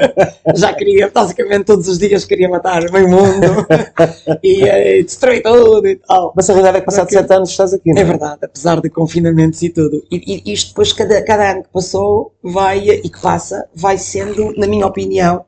Já 0.54 0.72
queria, 0.72 1.10
basicamente 1.12 1.64
todos 1.64 1.88
os 1.88 1.95
dias 1.98 2.24
queria 2.24 2.48
matar 2.48 2.82
o 2.84 3.08
mundo 3.08 3.66
e, 4.42 4.62
eh, 4.62 5.02
destruir 5.02 5.42
tudo 5.42 5.86
e 5.86 5.96
tal. 5.96 6.32
Mas 6.36 6.48
a 6.48 6.52
realidade 6.52 6.78
é 6.78 6.80
que 6.80 6.86
passado 6.86 7.10
sete 7.10 7.32
anos 7.32 7.50
estás 7.50 7.72
aqui, 7.74 7.92
não 7.92 8.00
É 8.00 8.04
verdade, 8.04 8.38
apesar 8.42 8.80
de 8.80 8.90
confinamentos 8.90 9.62
e 9.62 9.70
tudo. 9.70 10.02
E, 10.10 10.42
e 10.44 10.52
isto 10.52 10.68
depois, 10.68 10.92
cada, 10.92 11.22
cada 11.22 11.52
ano 11.52 11.62
que 11.62 11.68
passou, 11.72 12.32
vai 12.42 12.88
e 12.88 13.08
que 13.08 13.20
passa, 13.20 13.66
vai 13.74 13.98
sendo, 13.98 14.52
na 14.56 14.66
minha 14.66 14.86
opinião, 14.86 15.44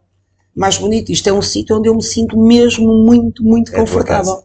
mais 0.54 0.76
bonito. 0.78 1.12
Isto 1.12 1.28
é 1.28 1.32
um 1.32 1.42
sítio 1.42 1.76
onde 1.76 1.88
eu 1.88 1.94
me 1.94 2.02
sinto 2.02 2.38
mesmo 2.38 2.92
muito, 2.92 3.44
muito 3.44 3.72
É 3.72 3.78
confortável. 3.78 4.42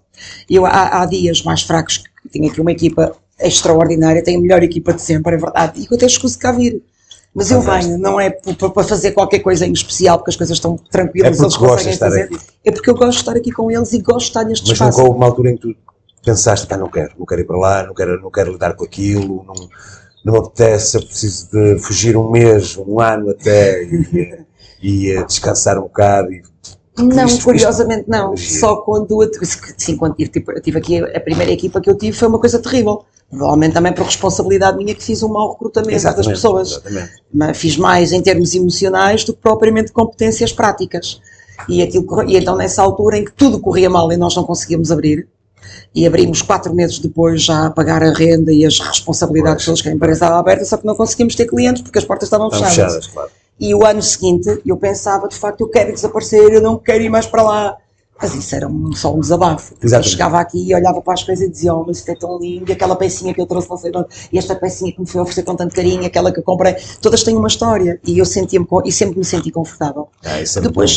Eu, 0.49 0.65
há, 0.65 1.01
há 1.01 1.05
dias 1.05 1.41
mais 1.43 1.63
fracos 1.63 1.97
que 1.97 2.29
tinha 2.29 2.49
aqui 2.49 2.61
uma 2.61 2.71
equipa 2.71 3.15
extraordinária, 3.39 4.23
tenho 4.23 4.39
a 4.39 4.41
melhor 4.41 4.63
equipa 4.63 4.93
de 4.93 5.01
sempre, 5.01 5.35
é 5.35 5.37
verdade, 5.37 5.81
e 5.81 5.87
que 5.87 5.93
eu 5.93 5.97
até 5.97 6.05
escuso 6.05 6.37
cá 6.37 6.51
vir. 6.51 6.81
Mas 7.35 7.49
eu 7.49 7.61
venho, 7.61 7.97
não 7.97 8.19
é 8.19 8.29
para 8.29 8.83
fazer 8.83 9.11
qualquer 9.11 9.39
coisa 9.39 9.65
em 9.65 9.71
especial, 9.71 10.19
porque 10.19 10.29
as 10.29 10.35
coisas 10.35 10.57
estão 10.57 10.77
tranquilas, 10.77 11.27
É 11.27 11.31
porque 11.31 11.43
eles 11.45 11.57
conseguem 11.57 11.93
estar 11.93 12.05
fazer. 12.05 12.21
aqui. 12.23 12.37
É 12.63 12.71
porque 12.71 12.89
eu 12.89 12.93
gosto 12.95 13.11
de 13.11 13.17
estar 13.17 13.35
aqui 13.35 13.51
com 13.51 13.71
eles 13.71 13.91
e 13.91 13.99
gosto 13.99 14.19
de 14.19 14.23
estar 14.25 14.43
neste 14.43 14.63
Mas 14.67 14.73
espaço. 14.73 14.97
nunca 14.97 15.09
houve 15.09 15.17
uma 15.17 15.25
altura 15.25 15.49
em 15.49 15.55
que 15.57 15.61
tu 15.61 15.75
pensaste, 16.23 16.67
pá, 16.67 16.77
não 16.77 16.89
quero, 16.89 17.11
não 17.17 17.25
quero 17.25 17.41
ir 17.41 17.45
para 17.45 17.57
lá, 17.57 17.83
não 17.83 17.93
quero, 17.93 18.21
não 18.21 18.29
quero 18.29 18.51
lidar 18.51 18.73
com 18.75 18.85
aquilo, 18.85 19.43
não, 19.45 19.55
não 20.23 20.33
me 20.33 20.39
apetece, 20.39 20.97
eu 20.97 21.01
preciso 21.03 21.49
de 21.51 21.79
fugir 21.79 22.15
um 22.15 22.29
mês, 22.29 22.77
um 22.77 22.99
ano 22.99 23.31
até 23.31 23.83
e, 23.83 24.45
e, 24.81 25.11
eh, 25.11 25.23
descansar 25.25 25.77
um 25.79 25.83
bocado. 25.83 26.31
E, 26.31 26.43
Não, 26.97 27.25
Isto- 27.25 27.43
curiosamente 27.43 28.05
não. 28.07 28.33
isto- 28.35 28.59
Só 28.59 28.75
quando 28.77 29.23
eu, 29.23 29.29
sim, 29.77 29.95
quando 29.97 30.15
tive, 30.15 30.29
tipo, 30.29 30.53
tive 30.61 30.77
aqui 30.77 30.99
a 30.99 31.19
primeira 31.19 31.51
equipa 31.51 31.81
que 31.81 31.89
eu 31.89 31.95
tive 31.97 32.15
foi 32.15 32.27
uma 32.27 32.39
coisa 32.39 32.59
terrível. 32.59 33.03
Provavelmente 33.29 33.73
também 33.73 33.91
por 33.93 34.05
responsabilidade 34.05 34.77
minha 34.77 34.93
que 34.93 35.03
fiz 35.03 35.23
um 35.23 35.29
mau 35.29 35.53
recrutamento 35.53 36.03
das 36.03 36.27
pessoas. 36.27 36.71
Exatamente. 36.71 37.11
Mas 37.33 37.57
fiz 37.57 37.77
mais 37.77 38.11
em 38.11 38.21
termos 38.21 38.53
emocionais 38.53 39.23
do 39.23 39.33
que 39.33 39.39
propriamente 39.41 39.91
competências 39.91 40.51
práticas. 40.51 41.19
E, 41.67 41.81
aquilo, 41.81 42.05
e 42.29 42.37
então 42.37 42.55
nessa 42.55 42.83
altura 42.83 43.17
em 43.17 43.25
que 43.25 43.31
tudo 43.31 43.59
corria 43.59 43.89
mal 43.89 44.11
e 44.11 44.17
nós 44.17 44.35
não 44.35 44.43
conseguíamos 44.43 44.91
abrir, 44.91 45.27
e 45.95 46.05
abrimos 46.05 46.41
quatro 46.43 46.73
meses 46.75 46.99
depois 46.99 47.41
já 47.43 47.67
a 47.67 47.69
pagar 47.71 48.03
a 48.03 48.11
renda 48.13 48.51
e 48.51 48.65
as 48.65 48.79
responsabilidades 48.79 49.57
Pois. 49.63 49.65
todas 49.65 49.81
que 49.81 49.89
a 49.89 49.91
empresa 49.93 50.13
estava 50.25 50.37
aberta, 50.39 50.65
só 50.65 50.77
que 50.77 50.85
não 50.85 50.95
conseguimos 50.95 51.33
ter 51.35 51.45
clientes 51.47 51.81
porque 51.81 51.97
as 51.97 52.05
portas 52.05 52.27
estavam 52.27 52.47
Estão 52.49 52.67
fechadas. 52.67 52.93
fechadas, 52.93 53.07
claro. 53.07 53.29
E 53.59 53.73
o 53.73 53.85
ano 53.85 54.01
seguinte 54.01 54.61
eu 54.65 54.75
pensava, 54.77 55.27
de 55.27 55.35
facto, 55.35 55.61
eu 55.61 55.69
quero 55.69 55.93
desaparecer, 55.93 56.51
eu 56.53 56.61
não 56.61 56.77
quero 56.77 57.03
ir 57.03 57.09
mais 57.09 57.25
para 57.25 57.43
lá. 57.43 57.77
Mas 58.21 58.35
isso 58.35 58.55
era 58.55 58.67
um- 58.69 58.93
só 58.93 59.13
um 59.13 59.19
desabafo. 59.19 59.73
Eu 59.73 59.85
Exatamente. 59.87 60.11
chegava 60.11 60.39
aqui 60.39 60.69
e 60.69 60.73
olhava 60.73 61.01
para 61.01 61.13
as 61.13 61.23
coisas 61.23 61.45
e 61.45 61.51
dizia, 61.51 61.73
oh, 61.73 61.83
mas 61.85 61.97
isto 61.97 62.09
é 62.09 62.15
tão 62.15 62.37
lindo, 62.39 62.69
e 62.69 62.71
aquela 62.73 62.95
pecinha 62.95 63.33
que 63.33 63.41
eu 63.41 63.45
trouxe 63.45 63.69
não 63.69 63.75
sei 63.75 63.91
de 63.91 63.97
onde, 63.97 64.07
e 64.31 64.37
esta 64.37 64.55
pecinha 64.55 64.93
que 64.93 65.01
me 65.01 65.05
foi 65.07 65.19
oferecer 65.21 65.43
com 65.43 65.55
tanto 65.55 65.75
carinho, 65.75 66.05
aquela 66.05 66.31
que 66.31 66.39
eu 66.39 66.43
comprei, 66.43 66.75
todas 67.01 67.23
têm 67.23 67.35
uma 67.35 67.47
história. 67.47 67.99
E 68.07 68.17
eu 68.17 68.23
sentia-me, 68.25 68.65
e 68.85 68.91
sempre 68.91 69.17
me 69.17 69.25
senti 69.25 69.51
confortável. 69.51 70.07
Ah, 70.23 70.39
é 70.39 70.61
Depois 70.61 70.95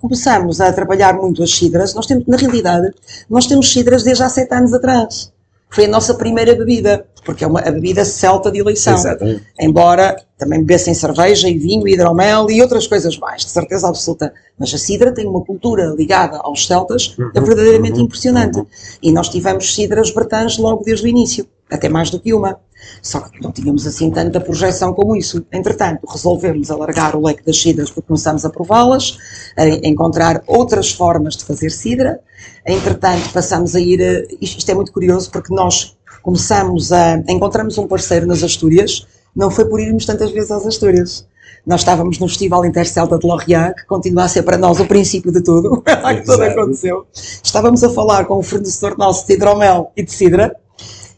começamos 0.00 0.60
a 0.60 0.72
trabalhar 0.72 1.14
muito 1.14 1.42
as 1.42 1.50
cidras. 1.50 1.94
Nós 1.94 2.06
temos, 2.06 2.26
na 2.28 2.36
realidade, 2.36 2.92
nós 3.28 3.46
temos 3.46 3.72
cidras 3.72 4.02
desde 4.04 4.22
há 4.22 4.28
sete 4.28 4.54
anos 4.54 4.72
atrás. 4.72 5.32
Foi 5.72 5.86
a 5.86 5.88
nossa 5.88 6.14
primeira 6.14 6.54
bebida, 6.54 7.06
porque 7.24 7.42
é 7.42 7.46
uma, 7.46 7.60
a 7.60 7.70
bebida 7.70 8.04
celta 8.04 8.50
de 8.50 8.58
eleição. 8.58 8.94
Exatamente. 8.94 9.42
Embora 9.58 10.16
também 10.36 10.60
bebessem 10.60 10.92
cerveja 10.92 11.48
e 11.48 11.56
vinho, 11.56 11.88
e 11.88 11.94
hidromel 11.94 12.50
e 12.50 12.60
outras 12.60 12.86
coisas 12.86 13.16
mais, 13.18 13.42
de 13.44 13.50
certeza 13.50 13.88
absoluta. 13.88 14.34
Mas 14.58 14.74
a 14.74 14.78
cidra 14.78 15.12
tem 15.12 15.26
uma 15.26 15.42
cultura 15.42 15.94
ligada 15.96 16.38
aos 16.42 16.66
celtas 16.66 17.16
é 17.34 17.40
verdadeiramente 17.40 18.00
impressionante. 18.00 18.62
E 19.02 19.10
nós 19.10 19.30
tivemos 19.30 19.74
cidras 19.74 20.10
bretãs 20.10 20.58
logo 20.58 20.84
desde 20.84 21.06
o 21.06 21.08
início, 21.08 21.46
até 21.72 21.88
mais 21.88 22.10
do 22.10 22.20
que 22.20 22.32
uma. 22.34 22.58
Só 23.00 23.20
que 23.20 23.40
não 23.40 23.52
tínhamos 23.52 23.86
assim 23.86 24.10
tanta 24.10 24.40
projeção 24.40 24.92
como 24.92 25.14
isso. 25.16 25.44
Entretanto, 25.52 26.04
resolvemos 26.06 26.70
alargar 26.70 27.14
o 27.16 27.24
leque 27.24 27.44
das 27.44 27.60
cidras 27.60 27.90
porque 27.90 28.08
começámos 28.08 28.44
a 28.44 28.50
prová-las, 28.50 29.16
a 29.56 29.66
encontrar 29.86 30.42
outras 30.46 30.90
formas 30.90 31.36
de 31.36 31.44
fazer 31.44 31.70
cidra. 31.70 32.18
Entretanto, 32.66 33.30
passamos 33.32 33.74
a 33.76 33.80
ir. 33.80 34.02
a- 34.02 34.34
Isto 34.40 34.70
é 34.70 34.74
muito 34.74 34.92
curioso 34.92 35.30
porque 35.30 35.54
nós 35.54 35.96
começamos 36.22 36.92
a. 36.92 37.16
Encontramos 37.28 37.78
um 37.78 37.86
parceiro 37.86 38.26
nas 38.26 38.42
Astúrias, 38.42 39.06
não 39.34 39.50
foi 39.50 39.64
por 39.64 39.80
irmos 39.80 40.04
tantas 40.04 40.30
vezes 40.32 40.50
às 40.50 40.66
Astúrias. 40.66 41.26
Nós 41.64 41.82
estávamos 41.82 42.18
no 42.18 42.26
Festival 42.26 42.64
Intercelta 42.66 43.16
de 43.16 43.24
Lorient, 43.24 43.74
que 43.76 43.86
continua 43.86 44.24
a 44.24 44.28
ser 44.28 44.42
para 44.42 44.58
nós 44.58 44.80
o 44.80 44.86
princípio 44.86 45.30
de 45.30 45.40
tudo, 45.40 45.80
que 45.86 46.22
tudo 46.22 46.42
aconteceu. 46.42 47.06
Estávamos 47.14 47.84
a 47.84 47.90
falar 47.90 48.24
com 48.24 48.38
o 48.38 48.42
fornecedor 48.42 48.98
nosso 48.98 49.24
de 49.28 49.34
hidromel 49.34 49.92
e 49.96 50.02
de 50.02 50.10
cidra, 50.10 50.56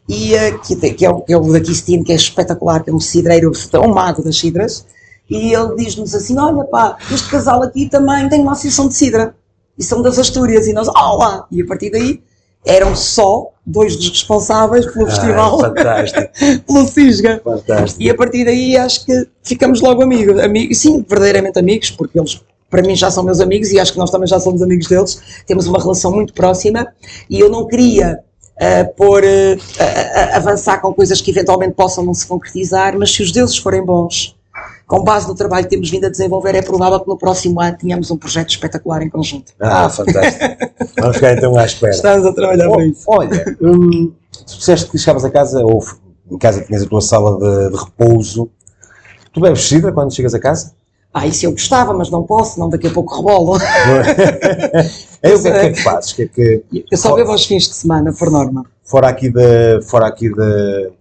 e, 0.08 0.32
que, 0.66 0.76
tem- 0.76 0.94
que 0.94 1.04
é 1.06 1.10
o, 1.10 1.20
que 1.20 1.32
é 1.32 1.36
o 1.36 1.52
da 1.52 1.60
Kistine, 1.60 2.04
que 2.04 2.12
é 2.12 2.16
espetacular, 2.16 2.82
que 2.82 2.90
é 2.90 2.92
um 2.94 3.00
cidreiro, 3.00 3.50
um 3.82 3.88
mago 3.94 4.22
das 4.22 4.36
cidras, 4.38 4.84
e 5.28 5.54
ele 5.54 5.74
diz-nos 5.76 6.14
assim, 6.14 6.38
olha 6.38 6.64
pá, 6.64 6.96
este 7.10 7.28
casal 7.30 7.62
aqui 7.62 7.88
também 7.88 8.28
tem 8.28 8.40
uma 8.40 8.52
associação 8.52 8.88
de 8.88 8.94
cidra, 8.94 9.34
e 9.78 9.82
são 9.82 10.02
das 10.02 10.18
Astúrias, 10.18 10.66
e 10.66 10.72
nós, 10.72 10.88
ah 10.88 11.12
lá, 11.14 11.46
e 11.50 11.62
a 11.62 11.66
partir 11.66 11.90
daí 11.90 12.22
eram 12.66 12.94
só 12.96 13.48
dois 13.66 13.96
dos 13.96 14.08
responsáveis 14.10 14.86
pelo 14.86 15.06
Ah, 15.06 15.10
festival, 15.10 15.58
fantástico, 15.60 16.28
pelo 16.66 16.86
Cisga. 16.88 17.40
fantástico. 17.44 18.02
E 18.02 18.10
a 18.10 18.14
partir 18.14 18.44
daí 18.44 18.76
acho 18.76 19.04
que 19.04 19.26
ficamos 19.42 19.80
logo 19.80 20.02
amigos, 20.02 20.38
amigos, 20.40 20.78
sim, 20.78 21.04
verdadeiramente 21.06 21.58
amigos, 21.58 21.90
porque 21.90 22.18
eles 22.18 22.40
para 22.70 22.82
mim 22.82 22.96
já 22.96 23.10
são 23.10 23.22
meus 23.22 23.38
amigos 23.40 23.70
e 23.70 23.78
acho 23.78 23.92
que 23.92 23.98
nós 23.98 24.10
também 24.10 24.26
já 24.26 24.40
somos 24.40 24.60
amigos 24.62 24.88
deles, 24.88 25.20
temos 25.46 25.66
uma 25.66 25.78
relação 25.78 26.10
muito 26.10 26.32
próxima 26.34 26.88
e 27.30 27.38
eu 27.38 27.48
não 27.48 27.66
queria 27.68 28.18
ah, 28.60 28.84
pôr, 28.96 29.22
ah, 29.24 29.82
a- 29.82 30.20
a- 30.34 30.36
avançar 30.36 30.80
com 30.80 30.92
coisas 30.92 31.20
que 31.20 31.30
eventualmente 31.30 31.74
possam 31.74 32.04
não 32.04 32.14
se 32.14 32.26
concretizar, 32.26 32.96
mas 32.98 33.10
se 33.12 33.22
os 33.22 33.32
deuses 33.32 33.56
forem 33.56 33.84
bons, 33.84 34.36
com 34.86 35.02
base 35.02 35.26
no 35.26 35.34
trabalho 35.34 35.64
que 35.64 35.70
temos 35.70 35.90
vindo 35.90 36.04
a 36.06 36.10
desenvolver, 36.10 36.54
é 36.54 36.62
provável 36.62 37.00
que 37.00 37.08
no 37.08 37.16
próximo 37.16 37.60
ano 37.60 37.76
tenhamos 37.78 38.10
um 38.10 38.16
projeto 38.16 38.50
espetacular 38.50 39.02
em 39.02 39.08
conjunto. 39.08 39.52
Ah, 39.58 39.88
fantástico. 39.88 40.44
Vamos 41.00 41.16
ficar 41.16 41.32
então 41.36 41.56
à 41.56 41.64
espera. 41.64 41.92
Estamos 41.92 42.26
a 42.26 42.32
trabalhar 42.32 42.68
Oh, 42.68 42.72
para 42.74 42.86
isso. 42.86 43.02
olha, 43.06 43.56
hum, 43.62 44.12
tu 44.46 44.56
disseste 44.58 44.90
que 44.90 44.98
chegavas 44.98 45.24
a 45.24 45.30
casa, 45.30 45.60
ou 45.64 45.82
em 46.30 46.38
casa 46.38 46.60
tinhas 46.62 46.82
a 46.82 46.86
tua 46.86 47.00
sala 47.00 47.38
de, 47.38 47.70
de 47.70 47.82
repouso. 47.82 48.50
Tu 49.32 49.40
bebes 49.40 49.62
cidra 49.64 49.90
quando 49.90 50.14
chegas 50.14 50.34
a 50.34 50.38
casa? 50.38 50.72
Ah, 51.12 51.26
isso 51.26 51.46
eu 51.46 51.52
gostava, 51.52 51.92
mas 51.94 52.10
não 52.10 52.22
posso, 52.24 52.58
não 52.60 52.68
daqui 52.68 52.86
a 52.88 52.90
pouco 52.90 53.16
rebolo. 53.16 53.56
É 55.24 55.34
o 55.34 55.42
que 55.42 55.48
é, 55.48 55.52
que 55.60 55.66
é 55.66 55.72
que 55.72 55.82
fazes? 55.82 56.12
Que 56.12 56.22
é 56.22 56.26
que, 56.28 56.64
Eu 56.92 56.98
só 56.98 57.14
bebo 57.16 57.30
aos 57.32 57.44
fins 57.46 57.68
de 57.68 57.74
semana, 57.74 58.12
por 58.12 58.30
norma. 58.30 58.64
fora 58.84 59.08
aqui 59.08 59.30
da. 59.30 59.80
Fora 59.82 60.06
aqui. 60.06 60.28
O 60.30 60.34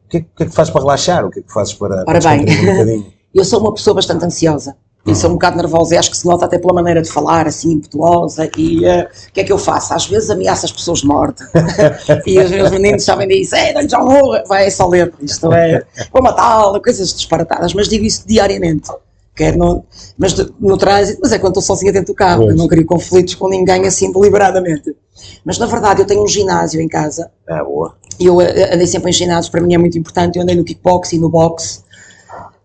que, 0.10 0.18
é, 0.18 0.20
que- 0.22 0.44
é 0.44 0.46
que 0.46 0.52
fazes 0.56 0.72
para 0.72 0.82
relaxar? 0.82 1.26
O 1.26 1.30
que 1.30 1.40
é 1.40 1.44
que 1.44 1.52
fazes 1.54 1.74
para, 1.74 2.04
para 2.06 2.18
Ora 2.18 2.30
bem. 2.30 2.46
descontrair 2.46 2.70
um 2.70 2.72
bocadinho? 2.80 3.14
Eu 3.36 3.44
sou 3.44 3.60
uma 3.60 3.74
pessoa 3.74 3.96
bastante 3.96 4.24
ansiosa. 4.26 4.76
Eu 5.06 5.16
sou 5.16 5.32
um 5.32 5.34
bocado 5.34 5.58
nervosa 5.58 5.96
e 5.96 5.98
acho 5.98 6.10
que 6.10 6.16
se 6.16 6.26
nota 6.26 6.46
até 6.46 6.58
pela 6.58 6.72
maneira 6.72 7.02
de 7.02 7.10
falar, 7.12 7.46
assim, 7.46 7.74
impetuosa. 7.74 8.50
E 8.58 8.86
eh, 8.86 9.10
o 9.30 9.34
que 9.34 9.42
é 9.42 9.44
que 9.44 9.52
eu 9.52 9.58
faço? 9.58 9.94
Às 9.94 10.06
vezes 10.08 10.30
ameaço 10.30 10.66
as 10.66 10.72
pessoas 10.72 11.00
de 11.00 11.08
morte. 11.08 11.44
e 12.26 12.40
os 12.40 12.50
meus 12.50 12.72
meninos 12.72 13.04
sabem 13.04 13.28
disso. 13.28 13.54
É, 13.54 13.74
dá-lhe 13.74 13.90
já 13.90 14.00
morro. 14.00 14.42
Vai, 14.48 14.66
é 14.68 14.70
só 14.70 14.88
letra. 14.88 15.14
Isto 15.22 15.52
é, 15.52 15.84
vou 16.14 16.22
matá-la, 16.24 16.80
coisas 16.82 17.14
disparatadas. 17.14 17.74
Mas 17.74 17.90
digo 17.90 18.06
isso 18.06 18.24
diariamente. 18.26 18.90
Quer 19.36 19.58
no, 19.58 19.84
mas 20.17 20.36
no 20.60 20.78
trânsito, 20.78 21.19
mas 21.24 21.32
é 21.32 21.39
quando 21.39 21.52
estou 21.60 21.63
sozinha 21.63 21.91
dentro 21.91 22.13
do 22.13 22.15
carro. 22.15 22.43
Pois. 22.43 22.52
Eu 22.52 22.58
não 22.58 22.67
crio 22.67 22.86
conflitos 22.86 23.34
com 23.36 23.50
ninguém 23.50 23.86
assim 23.88 24.12
deliberadamente. 24.12 24.96
Mas 25.43 25.58
na 25.58 25.65
verdade 25.65 26.02
eu 26.02 26.06
tenho 26.06 26.24
um 26.24 26.28
ginásio 26.28 26.80
em 26.82 26.88
casa 26.88 27.32
Ah, 27.48 27.63
boa. 27.63 27.96
eu 28.19 28.39
eh, 28.41 28.74
andei 28.74 28.86
sempre 28.88 29.10
em 29.10 29.13
ginásios, 29.13 29.50
para 29.50 29.62
mim 29.62 29.74
é 29.74 29.78
muito 29.78 29.98
importante. 29.98 30.36
Eu 30.38 30.43
andei 30.43 30.56
no 30.56 30.63
kickbox 30.63 31.13
e 31.13 31.17
no 31.19 31.30
boxe. 31.30 31.83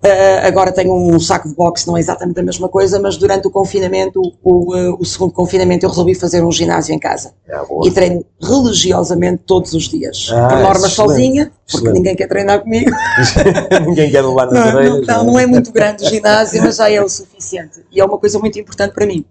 Eh, 0.00 0.46
agora 0.46 0.70
tenho 0.70 0.94
um 0.94 1.18
saco 1.18 1.48
de 1.48 1.54
boxe, 1.56 1.84
não 1.88 1.96
é 1.96 2.00
exatamente 2.00 2.38
a 2.38 2.42
mesma 2.42 2.68
coisa, 2.68 3.00
mas 3.00 3.16
durante 3.16 3.48
o 3.48 3.50
confinamento, 3.50 4.20
o, 4.44 4.76
eh, 4.76 4.90
o 4.96 5.04
segundo 5.04 5.32
confinamento, 5.32 5.84
eu 5.84 5.90
resolvi 5.90 6.14
fazer 6.14 6.44
um 6.44 6.52
ginásio 6.52 6.94
em 6.94 6.98
casa. 7.00 7.32
Ah. 7.50 7.64
E 7.84 7.90
treino 7.90 8.24
religiosamente 8.40 9.42
todos 9.44 9.74
os 9.74 9.88
dias. 9.88 10.28
Ah, 10.32 10.46
Por 10.48 10.58
norma 10.58 10.87
excelente, 10.87 10.94
sozinha, 10.94 11.44
porque 11.66 11.76
excelente. 11.78 11.94
ninguém 11.96 12.14
quer 12.16 12.28
treinar 12.28 12.61
comigo. 12.61 12.90
Ninguém 13.87 14.11
quer 14.11 14.22
levar 14.24 14.46
nas 14.46 14.54
Não, 14.54 14.66
não, 14.66 14.76
orelhas. 14.78 15.06
não, 15.06 15.24
não 15.24 15.38
é 15.38 15.46
muito 15.46 15.72
grande 15.72 16.04
o 16.04 16.08
ginásio, 16.08 16.62
mas 16.62 16.76
já 16.76 16.88
é 16.90 17.02
o 17.02 17.08
suficiente. 17.08 17.80
E 17.90 18.00
é 18.00 18.04
uma 18.04 18.18
coisa 18.18 18.38
muito 18.38 18.58
importante 18.58 18.94
para 18.94 19.04
mim. 19.04 19.24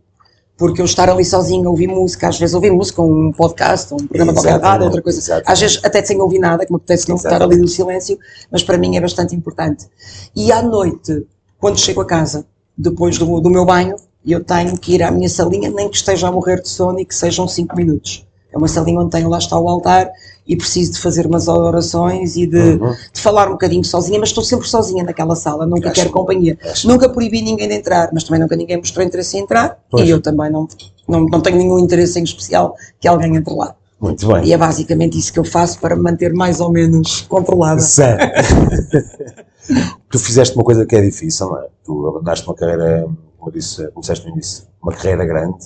Porque 0.58 0.82
eu 0.82 0.86
estar 0.86 1.10
ali 1.10 1.24
sozinho 1.24 1.68
a 1.68 1.70
ouvir 1.70 1.88
música, 1.88 2.30
às 2.30 2.40
vezes 2.40 2.56
ouvir 2.56 2.72
música, 2.72 3.02
um 3.02 3.32
podcast, 3.32 3.94
um 3.94 3.98
programa 3.98 4.34
de 4.34 4.48
rádio, 4.48 4.86
outra 4.86 5.02
coisa. 5.02 5.20
exatamente. 5.20 5.52
Às 5.52 5.60
vezes 5.60 5.80
até 5.84 6.04
sem 6.04 6.20
ouvir 6.20 6.40
nada, 6.40 6.66
que 6.66 6.72
me 6.72 6.78
apetece 6.78 7.08
não 7.08 7.16
estar 7.16 7.42
ali 7.42 7.58
no 7.58 7.68
silêncio, 7.68 8.18
mas 8.52 8.64
para 8.64 8.78
mim 8.78 8.98
é 8.98 9.02
bastante 9.02 9.36
importante. 9.36 9.88
E 10.36 10.52
à 10.52 10.64
noite, 10.64 11.26
quando 11.60 11.80
chego 11.80 12.02
a 12.02 12.06
casa, 12.06 12.46
depois 12.76 13.18
do, 13.18 13.40
do 13.40 13.50
meu 13.50 13.66
banho, 13.66 13.96
eu 14.26 14.44
tenho 14.44 14.78
que 14.78 14.96
ir 14.96 15.04
à 15.04 15.12
minha 15.12 15.30
salinha, 15.30 15.70
nem 15.70 15.90
que 15.90 15.96
esteja 15.96 16.28
a 16.28 16.32
morrer 16.32 16.62
de 16.62 16.68
sono 16.68 17.00
e 17.00 17.06
que 17.06 17.16
sejam 17.16 17.48
5 17.48 17.76
minutos. 17.76 18.27
É 18.52 18.58
uma 18.58 18.68
salinha 18.68 19.00
onde 19.00 19.12
tenho 19.12 19.30
lá 19.30 19.38
está 19.38 19.60
o 19.60 19.68
altar 19.68 20.10
e 20.48 20.56
preciso 20.56 20.94
de 20.94 21.00
fazer 21.00 21.26
umas 21.28 21.48
orações 21.50 22.36
e 22.38 22.48
de, 22.48 22.58
Uhum. 22.58 22.96
de 23.14 23.22
falar 23.22 23.48
um 23.50 23.52
bocadinho 23.52 23.84
sozinha, 23.84 24.18
mas 24.20 24.30
estou 24.30 24.44
sempre 24.44 24.68
sozinha 24.68 25.04
naquela 25.04 25.36
sala, 25.36 25.66
nunca 25.66 25.90
Acho 25.90 26.00
quero 26.02 26.12
companhia. 26.14 26.58
acho 26.64 26.88
Nunca 26.88 27.10
proibi 27.10 27.42
ninguém 27.42 27.68
de 27.68 27.76
entrar, 27.76 28.10
mas 28.14 28.24
também 28.24 28.40
nunca 28.40 28.56
ninguém 28.56 28.78
mostrou 28.78 29.06
interesse 29.06 29.38
em 29.38 29.42
entrar 29.42 29.78
Pois. 29.92 30.08
e 30.08 30.12
eu 30.12 30.22
também 30.22 30.50
não, 30.50 30.66
não, 31.08 31.26
não 31.26 31.42
tenho 31.42 31.58
nenhum 31.58 31.78
interesse 31.80 32.18
em 32.20 32.24
especial 32.24 32.76
que 33.00 33.08
alguém 33.08 33.36
entre 33.36 33.54
lá. 33.54 33.76
Muito 34.00 34.28
bem. 34.28 34.46
E 34.46 34.54
é 34.54 34.58
basicamente 34.58 35.18
isso 35.18 35.34
que 35.34 35.40
eu 35.40 35.44
faço 35.44 35.80
para 35.80 35.96
me 35.96 36.04
manter 36.04 36.32
mais 36.34 36.60
ou 36.62 36.72
menos 36.72 37.22
controlada. 37.22 37.82
Sam, 37.82 38.16
tu 40.10 40.20
fizeste 40.20 40.56
uma 40.56 40.64
coisa 40.64 40.86
que 40.86 40.96
é 40.96 41.02
difícil, 41.02 41.48
não 41.48 41.60
é? 41.60 41.68
Tu 41.84 42.08
abandonaste 42.08 42.46
uma 42.48 42.56
carreira, 42.56 43.08
como 43.38 43.50
eu 43.50 43.54
disse, 43.54 43.88
começaste 43.92 44.26
no 44.26 44.32
início, 44.34 44.64
uma 44.82 44.94
carreira 44.94 45.26
grande, 45.26 45.58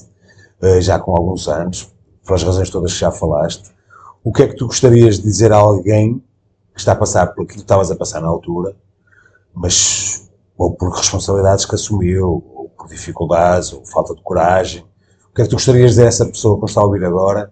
eh, 0.62 0.82
já 0.82 0.98
com 1.00 1.12
alguns 1.12 1.48
anos, 1.48 1.90
pelas 2.32 2.44
razões 2.44 2.70
todas 2.70 2.94
que 2.94 3.00
já 3.00 3.12
falaste. 3.12 3.72
O 4.24 4.32
que 4.32 4.44
é 4.44 4.48
que 4.48 4.56
tu 4.56 4.68
gostarias 4.68 5.18
de 5.18 5.24
dizer 5.24 5.52
a 5.52 5.58
alguém 5.58 6.24
que 6.74 6.80
está 6.80 6.94
a 6.94 6.96
passar 6.96 7.28
por 7.28 7.44
aquilo 7.44 7.58
que 7.58 7.64
estavas 7.64 7.92
a 7.92 7.96
passar 7.96 8.22
na 8.22 8.30
altura, 8.30 8.74
mas 9.54 10.30
ou 10.58 10.72
por 10.72 10.92
responsabilidades 10.96 11.66
que 11.66 11.76
assumiu, 11.76 12.42
ou 12.56 12.70
por 12.70 12.88
dificuldades 12.88 13.74
ou 13.74 13.86
falta 13.86 14.16
de 14.16 14.22
coragem. 14.22 14.86
O 15.30 15.36
que 15.36 15.42
é 15.42 15.44
que 15.44 15.50
tu 15.50 15.56
gostarias 15.56 15.92
de 15.92 15.96
dizer 15.96 16.06
a 16.06 16.08
essa 16.08 16.26
pessoa 16.26 16.56
que 16.56 16.62
nos 16.62 16.72
está 16.72 16.82
a 16.82 16.86
ouvir 16.86 17.04
agora? 17.04 17.52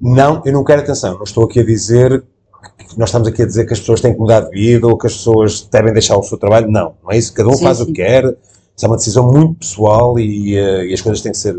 Não, 0.00 0.40
eu 0.46 0.52
não 0.52 0.64
quero 0.64 0.80
atenção, 0.80 1.14
não 1.16 1.24
estou 1.24 1.44
aqui 1.44 1.60
a 1.60 1.64
dizer 1.64 2.24
nós 2.96 3.10
estamos 3.10 3.28
aqui 3.28 3.42
a 3.42 3.46
dizer 3.46 3.66
que 3.66 3.72
as 3.72 3.80
pessoas 3.80 4.00
têm 4.00 4.14
que 4.14 4.18
mudar 4.18 4.40
de 4.40 4.50
vida 4.50 4.86
ou 4.86 4.96
que 4.96 5.06
as 5.06 5.12
pessoas 5.12 5.62
devem 5.70 5.92
deixar 5.92 6.16
o 6.16 6.22
seu 6.22 6.38
trabalho. 6.38 6.68
Não, 6.68 6.94
não 7.02 7.12
é 7.12 7.18
isso. 7.18 7.32
Cada 7.32 7.48
um 7.48 7.54
sim, 7.54 7.62
faz 7.62 7.76
sim. 7.76 7.84
o 7.84 7.86
que 7.86 7.92
quer. 7.92 8.24
Isso 8.24 8.84
é 8.84 8.88
uma 8.88 8.96
decisão 8.96 9.30
muito 9.30 9.54
pessoal 9.60 10.18
e, 10.18 10.58
uh, 10.58 10.84
e, 10.84 10.94
as 10.94 11.00
coisas 11.00 11.20
têm 11.20 11.32
que 11.32 11.38
ser 11.38 11.54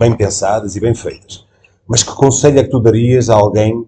bem 0.00 0.16
pensadas 0.16 0.74
e 0.74 0.80
bem 0.80 0.94
feitas. 0.94 1.44
Mas 1.86 2.02
que 2.02 2.12
conselho 2.12 2.58
é 2.58 2.64
que 2.64 2.70
tu 2.70 2.80
darias 2.80 3.28
a 3.28 3.34
alguém 3.34 3.86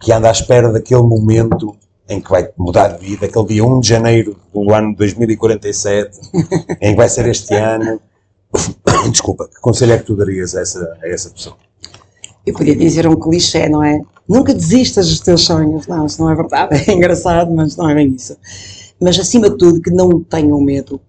que 0.00 0.10
anda 0.10 0.28
à 0.28 0.32
espera 0.32 0.72
daquele 0.72 1.02
momento 1.02 1.76
em 2.08 2.20
que 2.20 2.30
vai 2.30 2.48
mudar 2.56 2.88
de 2.88 3.06
vida, 3.06 3.26
aquele 3.26 3.46
dia 3.46 3.64
1 3.64 3.80
de 3.80 3.88
janeiro 3.88 4.36
do 4.52 4.72
ano 4.72 4.96
2047, 4.96 6.18
em 6.80 6.92
que 6.92 6.96
vai 6.96 7.08
ser 7.08 7.28
este 7.28 7.54
ano? 7.54 8.00
Desculpa, 9.12 9.46
que 9.46 9.60
conselho 9.60 9.92
é 9.92 9.98
que 9.98 10.04
tu 10.04 10.16
darias 10.16 10.54
a 10.54 10.62
essa, 10.62 10.98
a 11.02 11.08
essa 11.08 11.30
pessoa? 11.30 11.56
Eu 12.46 12.54
podia 12.54 12.74
dizer 12.74 13.06
um 13.06 13.14
clichê, 13.14 13.68
não 13.68 13.84
é? 13.84 14.00
Nunca 14.28 14.52
desistas 14.52 15.08
dos 15.08 15.20
teus 15.20 15.42
sonhos. 15.42 15.86
Não, 15.86 16.06
isso 16.06 16.20
não 16.20 16.30
é 16.30 16.34
verdade. 16.34 16.74
É 16.90 16.92
engraçado, 16.92 17.52
mas 17.52 17.76
não 17.76 17.88
é 17.88 17.94
bem 17.94 18.08
isso. 18.08 18.36
Mas, 19.00 19.18
acima 19.18 19.50
de 19.50 19.58
tudo, 19.58 19.80
que 19.80 19.90
não 19.90 20.22
tenham 20.22 20.60
medo. 20.60 21.00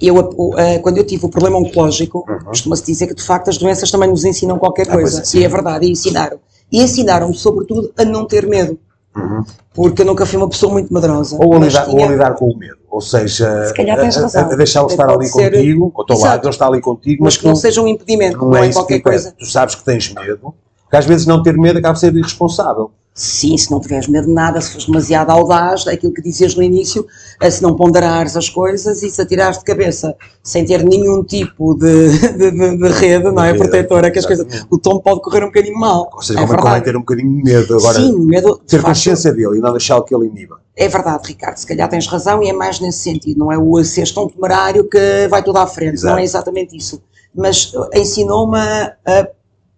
Eu, 0.00 0.16
uh, 0.18 0.54
quando 0.82 0.98
eu 0.98 1.04
tive 1.04 1.24
o 1.24 1.28
problema 1.28 1.58
oncológico, 1.58 2.24
uhum. 2.28 2.44
costuma-se 2.46 2.84
dizer 2.84 3.06
que, 3.06 3.14
de 3.14 3.22
facto, 3.22 3.48
as 3.48 3.56
doenças 3.56 3.90
também 3.90 4.10
nos 4.10 4.24
ensinam 4.24 4.58
qualquer 4.58 4.88
ah, 4.90 4.92
coisa. 4.92 5.22
Ah, 5.22 5.36
é, 5.36 5.40
e 5.40 5.44
é 5.44 5.48
verdade, 5.48 5.86
e 5.86 5.90
ensinaram. 5.90 6.38
E 6.70 6.82
ensinaram-me, 6.82 7.34
sobretudo, 7.34 7.92
a 7.96 8.04
não 8.04 8.26
ter 8.26 8.46
medo. 8.46 8.78
Uhum. 9.16 9.44
Porque 9.72 10.02
eu 10.02 10.06
nunca 10.06 10.26
fui 10.26 10.36
uma 10.36 10.48
pessoa 10.48 10.72
muito 10.72 10.92
medrosa. 10.92 11.36
Ou 11.40 11.54
a, 11.54 11.58
lidar, 11.58 11.86
tinha... 11.86 11.96
ou 11.96 12.08
a 12.08 12.12
lidar 12.12 12.34
com 12.34 12.50
o 12.50 12.58
medo. 12.58 12.76
Ou 12.90 13.00
seja, 13.00 13.48
a, 13.48 14.40
a, 14.40 14.52
a 14.52 14.56
deixá-lo 14.56 14.88
estar 14.88 15.08
ali 15.08 15.26
ser... 15.26 15.50
contigo, 15.50 15.92
ao 15.94 16.04
teu 16.04 16.18
lado, 16.18 16.44
ele 16.44 16.50
está 16.50 16.66
ali 16.66 16.80
contigo, 16.80 17.24
mas, 17.24 17.34
mas 17.34 17.36
que 17.36 17.44
não, 17.44 17.50
não 17.50 17.56
seja 17.56 17.82
um 17.82 17.86
impedimento, 17.86 18.38
não, 18.38 18.50
não 18.50 18.56
é, 18.56 18.68
é 18.68 18.72
qualquer 18.72 19.00
coisa. 19.00 19.34
Tu 19.38 19.44
sabes 19.44 19.74
que 19.74 19.84
tens 19.84 20.12
medo, 20.14 20.54
porque 20.82 20.96
às 20.96 21.04
vezes 21.04 21.26
não 21.26 21.42
ter 21.42 21.58
medo 21.58 21.78
acaba 21.78 21.94
por 21.94 22.00
ser 22.00 22.14
irresponsável. 22.14 22.90
Sim, 23.18 23.56
se 23.56 23.70
não 23.70 23.80
tiveres 23.80 24.06
medo 24.08 24.26
de 24.26 24.32
nada, 24.34 24.60
se 24.60 24.72
fores 24.72 24.84
demasiado 24.84 25.30
audaz, 25.30 25.86
aquilo 25.86 26.12
que 26.12 26.20
dizias 26.20 26.54
no 26.54 26.62
início, 26.62 27.06
se 27.50 27.62
não 27.62 27.74
ponderares 27.74 28.36
as 28.36 28.50
coisas 28.50 29.02
e 29.02 29.08
se 29.08 29.22
atirares 29.22 29.58
de 29.58 29.64
cabeça 29.64 30.14
sem 30.42 30.66
ter 30.66 30.84
nenhum 30.84 31.24
tipo 31.24 31.74
de, 31.74 32.10
de, 32.36 32.50
de, 32.50 32.76
de 32.76 32.88
rede, 32.88 33.30
não 33.30 33.42
é? 33.42 33.54
Protetora, 33.54 34.10
que 34.10 34.18
as 34.18 34.26
coisas. 34.26 34.66
O 34.70 34.76
tom 34.76 35.00
pode 35.00 35.22
correr 35.22 35.42
um 35.44 35.46
bocadinho 35.46 35.80
mal. 35.80 36.10
Ou 36.12 36.20
seja, 36.20 36.40
é 36.40 36.46
como 36.46 36.68
é 36.68 36.80
ter 36.82 36.94
um 36.94 37.00
bocadinho 37.00 37.36
de 37.38 37.42
medo 37.42 37.78
agora. 37.78 37.98
Sim, 37.98 38.20
medo. 38.26 38.60
Ter 38.66 38.82
consciência 38.82 39.32
dele 39.32 39.56
e 39.56 39.60
não 39.62 39.70
deixar 39.70 39.98
que 40.02 40.14
ele 40.14 40.26
iniba. 40.26 40.60
É 40.76 40.86
verdade, 40.86 41.28
Ricardo, 41.28 41.56
se 41.56 41.66
calhar 41.66 41.88
tens 41.88 42.06
razão 42.06 42.42
e 42.42 42.50
é 42.50 42.52
mais 42.52 42.80
nesse 42.80 42.98
sentido, 42.98 43.38
não 43.38 43.50
é 43.50 43.56
o 43.56 43.82
ser 43.82 44.12
tão 44.12 44.28
temerário 44.28 44.86
que 44.86 45.26
vai 45.30 45.42
tudo 45.42 45.56
à 45.56 45.66
frente, 45.66 45.94
Exato. 45.94 46.12
não 46.12 46.20
é 46.20 46.22
exatamente 46.22 46.76
isso. 46.76 47.02
Mas 47.34 47.72
ensinou-me 47.94 48.58
a 48.58 49.26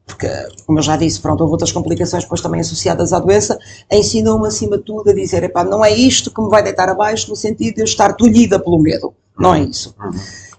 porque, 0.09 0.27
como 0.67 0.79
eu 0.79 0.83
já 0.83 0.97
disse, 0.97 1.21
pronto, 1.21 1.43
houve 1.43 1.53
outras 1.53 1.71
complicações 1.71 2.25
depois 2.25 2.41
também 2.41 2.61
associadas 2.61 3.13
à 3.13 3.21
doença, 3.21 3.59
ensinou-me 3.93 4.49
acima 4.49 4.79
de 4.79 4.85
tudo 4.85 5.11
a 5.11 5.13
dizer, 5.13 5.45
epá, 5.45 5.63
não 5.63 5.85
é 5.85 5.93
isto 5.93 6.33
que 6.33 6.41
me 6.41 6.49
vai 6.49 6.63
deitar 6.63 6.89
abaixo 6.89 7.29
no 7.29 7.37
sentido 7.37 7.75
de 7.75 7.83
eu 7.83 7.85
estar 7.85 8.15
tolhida 8.15 8.59
pelo 8.59 8.79
medo, 8.79 9.13
não 9.39 9.55
é 9.55 9.61
isso. 9.61 9.95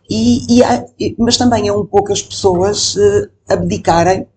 E, 0.07 0.61
e, 0.99 1.15
mas 1.17 1.35
também 1.35 1.67
é 1.67 1.73
um 1.73 1.83
pouco 1.83 2.13
as 2.13 2.21
pessoas 2.21 2.95
uh, 2.95 3.29
abdicarem 3.49 4.27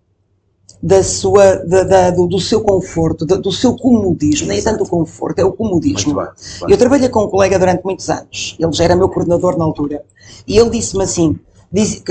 da 0.82 1.02
sua, 1.02 1.56
da, 1.56 1.84
da, 1.84 2.10
do, 2.10 2.26
do, 2.26 2.40
seu 2.40 2.62
conforto, 2.62 3.24
do, 3.24 3.40
do, 3.40 3.52
seu 3.52 3.76
comodismo, 3.76 4.48
nem 4.48 4.58
é 4.58 4.62
tanto 4.62 4.82
o 4.82 4.88
conforto, 4.88 5.38
é 5.38 5.44
o 5.44 5.52
comodismo. 5.52 6.14
Bem, 6.14 6.26
eu 6.68 6.76
trabalhei 6.76 7.08
com 7.08 7.24
um 7.24 7.28
colega 7.28 7.58
durante 7.58 7.84
muitos 7.84 8.08
anos, 8.10 8.56
ele 8.58 8.72
já 8.72 8.84
era 8.84 8.96
meu 8.96 9.08
coordenador 9.08 9.56
na 9.56 9.64
altura, 9.64 10.02
e 10.46 10.58
ele 10.58 10.70
disse-me 10.70 11.04
assim, 11.04 11.38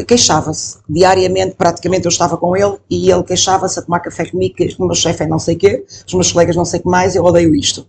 queixava-se 0.07 0.77
diariamente, 0.89 1.55
praticamente 1.55 2.05
eu 2.05 2.09
estava 2.09 2.37
com 2.37 2.55
ele 2.55 2.77
e 2.89 3.11
ele 3.11 3.23
queixava-se 3.23 3.79
a 3.79 3.81
tomar 3.81 3.99
café 3.99 4.25
comigo, 4.25 4.55
que 4.55 4.75
o 4.79 4.85
meu 4.85 4.95
chefe 4.95 5.23
é 5.23 5.27
não 5.27 5.39
sei 5.39 5.55
o 5.55 5.57
quê, 5.57 5.85
os 6.07 6.13
meus 6.13 6.31
colegas 6.31 6.55
não 6.55 6.65
sei 6.65 6.79
o 6.79 6.83
que 6.83 6.89
mais, 6.89 7.15
eu 7.15 7.23
odeio 7.23 7.53
isto. 7.53 7.85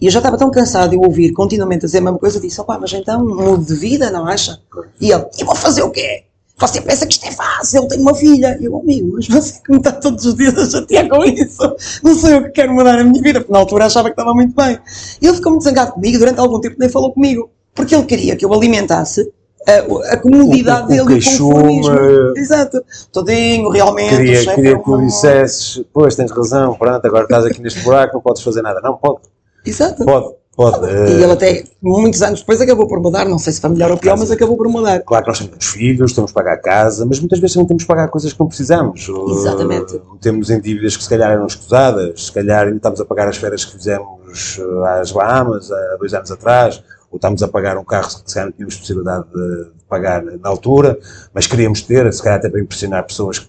E 0.00 0.06
eu 0.06 0.12
já 0.12 0.20
estava 0.20 0.38
tão 0.38 0.50
cansado 0.50 0.90
de 0.90 0.96
ouvir 0.96 1.32
continuamente 1.32 1.86
dizer 1.86 1.98
a 1.98 2.02
mesma 2.02 2.18
coisa, 2.18 2.38
eu 2.38 2.42
disse, 2.42 2.60
opá, 2.60 2.78
mas 2.78 2.92
então 2.92 3.24
mudo 3.24 3.64
de 3.64 3.74
vida, 3.74 4.10
não 4.10 4.26
acha? 4.26 4.60
E 5.00 5.10
ele, 5.10 5.24
e 5.38 5.44
vou 5.44 5.54
fazer 5.54 5.82
o 5.82 5.90
quê? 5.90 6.26
Você 6.58 6.80
pensa 6.80 7.06
que 7.06 7.12
isto 7.12 7.26
é 7.26 7.32
fácil, 7.32 7.82
eu 7.82 7.88
tenho 7.88 8.00
uma 8.00 8.14
filha. 8.14 8.56
E 8.58 8.64
eu, 8.64 8.78
amigo, 8.78 9.12
mas 9.12 9.28
você 9.28 9.60
que 9.62 9.70
me 9.70 9.76
está 9.76 9.92
todos 9.92 10.24
os 10.24 10.34
dias 10.34 10.56
a 10.56 10.70
chatear 10.70 11.06
com 11.06 11.22
isso. 11.22 11.76
Não 12.02 12.14
sei 12.14 12.36
o 12.36 12.44
que 12.44 12.50
quero 12.50 12.72
mudar 12.72 12.98
a 12.98 13.04
minha 13.04 13.22
vida, 13.22 13.40
porque 13.40 13.52
na 13.52 13.58
altura 13.58 13.84
achava 13.84 14.08
que 14.08 14.14
estava 14.14 14.32
muito 14.32 14.54
bem. 14.54 14.78
E 15.20 15.26
ele 15.26 15.36
ficou 15.36 15.52
muito 15.52 15.64
zangado 15.64 15.92
comigo, 15.92 16.18
durante 16.18 16.40
algum 16.40 16.58
tempo 16.58 16.76
nem 16.78 16.88
falou 16.88 17.12
comigo. 17.12 17.50
Porque 17.74 17.94
ele 17.94 18.04
queria 18.06 18.36
que 18.36 18.44
eu 18.44 18.54
alimentasse 18.54 19.30
a, 19.66 20.12
a 20.12 20.16
comodidade 20.16 20.82
o, 20.82 20.84
o, 20.84 20.88
dele, 20.88 21.00
o 21.00 21.06
conformismo. 21.06 22.36
Exato. 22.36 22.82
Todinho, 23.12 23.68
realmente. 23.70 24.16
Queria, 24.16 24.54
queria 24.54 24.78
que 24.78 24.84
tu 24.84 24.98
dissesses, 24.98 25.84
pois 25.92 26.14
tens 26.14 26.30
razão, 26.30 26.74
pronto, 26.74 27.04
agora 27.04 27.24
estás 27.24 27.44
aqui 27.44 27.60
neste 27.60 27.80
buraco, 27.80 28.14
não 28.14 28.20
podes 28.20 28.42
fazer 28.42 28.62
nada. 28.62 28.80
Não, 28.80 28.96
pode. 28.96 29.20
Exato. 29.64 30.04
Pode. 30.04 30.34
Pode. 30.56 30.86
E 30.86 31.22
ele 31.22 31.32
até, 31.32 31.64
muitos 31.82 32.22
anos 32.22 32.40
depois, 32.40 32.58
acabou 32.62 32.88
por 32.88 32.98
mudar, 32.98 33.26
não 33.26 33.38
sei 33.38 33.52
se 33.52 33.60
foi 33.60 33.68
melhor 33.68 33.90
ou 33.90 33.98
pior, 33.98 34.16
mas 34.16 34.30
acabou 34.30 34.56
por 34.56 34.66
mudar. 34.68 35.00
Claro 35.00 35.24
que 35.24 35.28
nós 35.28 35.38
temos 35.38 35.66
filhos, 35.66 36.14
temos 36.14 36.30
que 36.30 36.34
pagar 36.34 36.54
a 36.54 36.58
casa, 36.58 37.04
mas 37.04 37.20
muitas 37.20 37.38
vezes 37.38 37.52
também 37.52 37.66
temos 37.66 37.82
que 37.82 37.86
pagar 37.86 38.08
coisas 38.08 38.32
que 38.32 38.40
não 38.40 38.46
precisamos. 38.46 39.06
Exatamente. 39.06 39.96
Uh, 39.96 40.16
temos 40.18 40.48
em 40.48 40.58
dívidas 40.58 40.96
que 40.96 41.02
se 41.02 41.10
calhar 41.10 41.30
eram 41.30 41.44
escusadas, 41.44 42.24
se 42.24 42.32
calhar 42.32 42.64
ainda 42.64 42.76
estamos 42.78 42.98
a 43.02 43.04
pagar 43.04 43.28
as 43.28 43.36
férias 43.36 43.66
que 43.66 43.72
fizemos 43.72 44.58
às 44.98 45.12
Bahamas 45.12 45.70
há 45.70 45.96
dois 45.98 46.14
anos 46.14 46.30
atrás, 46.30 46.82
ou 47.16 47.18
estamos 47.18 47.42
a 47.42 47.48
pagar 47.48 47.78
um 47.78 47.84
carro 47.84 48.06
que 48.06 48.28
se 48.28 48.34
calhar 48.34 48.46
não 48.46 48.52
tínhamos 48.52 48.76
possibilidade 48.76 49.24
de, 49.32 49.64
de, 49.64 49.84
pagar 49.88 50.22
na 50.22 50.48
altura, 50.48 50.98
mas 51.32 51.46
queríamos 51.46 51.80
ter, 51.82 52.12
se 52.12 52.22
calhar 52.22 52.38
até 52.38 52.48
para 52.48 52.60
impressionar 52.60 53.04
pessoas 53.04 53.38
que, 53.38 53.48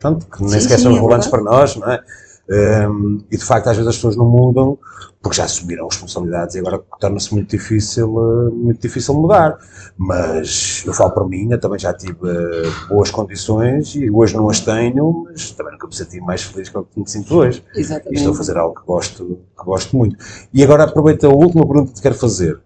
que 0.00 0.40
nem 0.40 0.50
sim, 0.50 0.60
sequer 0.60 0.78
sim, 0.78 0.84
são 0.84 0.92
é 0.92 0.94
relevantes 0.96 1.28
para 1.28 1.42
nós, 1.42 1.76
não 1.76 1.90
é? 1.90 2.02
Um, 2.48 3.22
e 3.30 3.36
de 3.36 3.44
facto 3.44 3.68
às 3.68 3.76
vezes 3.76 3.88
as 3.88 3.94
pessoas 3.94 4.16
não 4.16 4.28
mudam 4.28 4.76
porque 5.22 5.36
já 5.36 5.44
assumiram 5.44 5.86
responsabilidades 5.86 6.56
e 6.56 6.58
agora 6.58 6.82
torna-se 6.98 7.32
muito 7.32 7.48
difícil, 7.48 8.12
uh, 8.16 8.50
muito 8.52 8.82
difícil 8.82 9.14
mudar. 9.14 9.56
Mas 9.96 10.82
eu 10.84 10.92
falo 10.92 11.12
para 11.12 11.24
mim, 11.24 11.52
eu 11.52 11.60
também 11.60 11.78
já 11.78 11.94
tive 11.94 12.18
uh, 12.26 12.88
boas 12.88 13.10
condições 13.10 13.94
e 13.94 14.10
hoje 14.10 14.34
não 14.36 14.50
as 14.50 14.58
tenho, 14.58 15.24
mas 15.30 15.52
também 15.52 15.72
nunca 15.72 15.86
me 15.86 15.94
senti 15.94 16.20
mais 16.20 16.42
feliz 16.42 16.68
com 16.68 16.80
o 16.80 16.84
que 16.84 16.98
me 16.98 17.08
sinto 17.08 17.32
hoje. 17.36 17.62
Exatamente. 17.76 18.14
E 18.14 18.16
estou 18.16 18.32
a 18.32 18.36
fazer 18.36 18.58
algo 18.58 18.74
que 18.74 18.84
gosto, 18.84 19.38
que 19.56 19.64
gosto 19.64 19.96
muito. 19.96 20.16
E 20.52 20.64
agora 20.64 20.84
aproveito 20.84 21.24
a 21.24 21.30
última 21.30 21.64
pergunta 21.64 21.90
que 21.90 21.96
te 21.96 22.02
quero 22.02 22.16
fazer. 22.16 22.60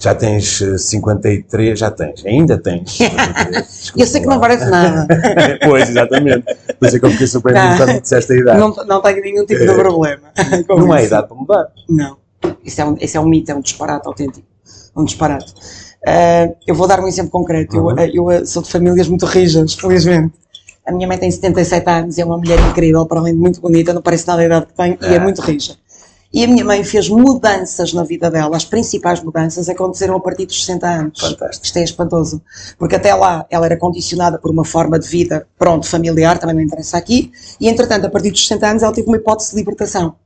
Já 0.00 0.14
tens 0.14 0.62
53, 0.78 1.70
eh, 1.72 1.76
já 1.76 1.90
tens, 1.90 2.24
ainda 2.24 2.56
tens. 2.56 2.98
eu 3.96 4.06
sei 4.06 4.20
que 4.20 4.26
não 4.26 4.38
parece 4.38 4.70
nada. 4.70 5.06
pois, 5.64 5.88
exatamente. 5.88 6.44
Por 6.78 6.86
isso 6.86 6.96
é 6.96 7.00
que 7.00 7.06
eu 7.06 7.10
fiquei 7.10 7.26
surpreendido 7.26 7.76
quando 7.76 7.92
me 7.94 8.00
disseste 8.00 8.32
a 8.32 8.36
idade. 8.36 8.60
Não, 8.60 8.74
não 8.86 9.02
tenho 9.02 9.20
nenhum 9.20 9.44
tipo 9.44 9.60
de 9.60 9.74
problema. 9.74 10.28
Não 10.68 10.94
é 10.94 11.04
idade 11.04 11.26
para 11.26 11.36
mudar. 11.36 11.66
Não. 11.88 12.16
Isso 12.64 12.80
é, 12.80 12.84
um, 12.84 12.96
isso 13.00 13.16
é 13.16 13.20
um 13.20 13.26
mito, 13.26 13.50
é 13.50 13.54
um 13.54 13.60
disparate 13.60 14.06
autêntico. 14.06 14.46
Um 14.96 15.04
disparate. 15.04 15.52
Uh, 16.06 16.54
eu 16.66 16.74
vou 16.74 16.86
dar 16.86 17.00
um 17.00 17.08
exemplo 17.08 17.30
concreto. 17.30 17.76
Uhum. 17.76 17.98
Eu, 17.98 18.30
eu 18.30 18.46
sou 18.46 18.62
de 18.62 18.70
famílias 18.70 19.08
muito 19.08 19.26
rijas, 19.26 19.74
felizmente. 19.74 20.32
A 20.86 20.92
minha 20.92 21.06
mãe 21.06 21.18
tem 21.18 21.30
77 21.30 21.90
anos 21.90 22.18
e 22.18 22.22
é 22.22 22.24
uma 22.24 22.38
mulher 22.38 22.58
incrível, 22.60 23.04
para 23.04 23.18
além 23.18 23.34
de 23.34 23.40
muito 23.40 23.60
bonita, 23.60 23.92
não 23.92 24.00
parece 24.00 24.26
nada 24.26 24.40
a 24.40 24.44
idade 24.44 24.66
que 24.66 24.74
tem, 24.74 24.98
e 25.02 25.14
é 25.14 25.18
muito 25.18 25.42
rija. 25.42 25.76
E 26.32 26.44
a 26.44 26.46
minha 26.46 26.64
mãe 26.64 26.84
fez 26.84 27.08
mudanças 27.08 27.94
na 27.94 28.04
vida 28.04 28.30
dela, 28.30 28.54
as 28.54 28.64
principais 28.64 29.22
mudanças 29.22 29.68
aconteceram 29.68 30.16
a 30.16 30.20
partir 30.20 30.44
dos 30.44 30.60
60 30.60 30.86
anos. 30.86 31.20
Fantástico. 31.20 31.64
Isto 31.64 31.76
é 31.78 31.84
espantoso. 31.84 32.42
Porque 32.78 32.96
até 32.96 33.14
lá 33.14 33.46
ela 33.48 33.64
era 33.64 33.78
condicionada 33.78 34.38
por 34.38 34.50
uma 34.50 34.64
forma 34.64 34.98
de 34.98 35.08
vida, 35.08 35.46
pronto, 35.58 35.86
familiar, 35.86 36.38
também 36.38 36.56
não 36.56 36.62
interessa 36.62 36.98
aqui, 36.98 37.32
e 37.58 37.68
entretanto, 37.68 38.06
a 38.06 38.10
partir 38.10 38.30
dos 38.30 38.42
60 38.42 38.66
anos, 38.66 38.82
ela 38.82 38.92
teve 38.92 39.08
uma 39.08 39.16
hipótese 39.16 39.52
de 39.52 39.56
libertação. 39.56 40.16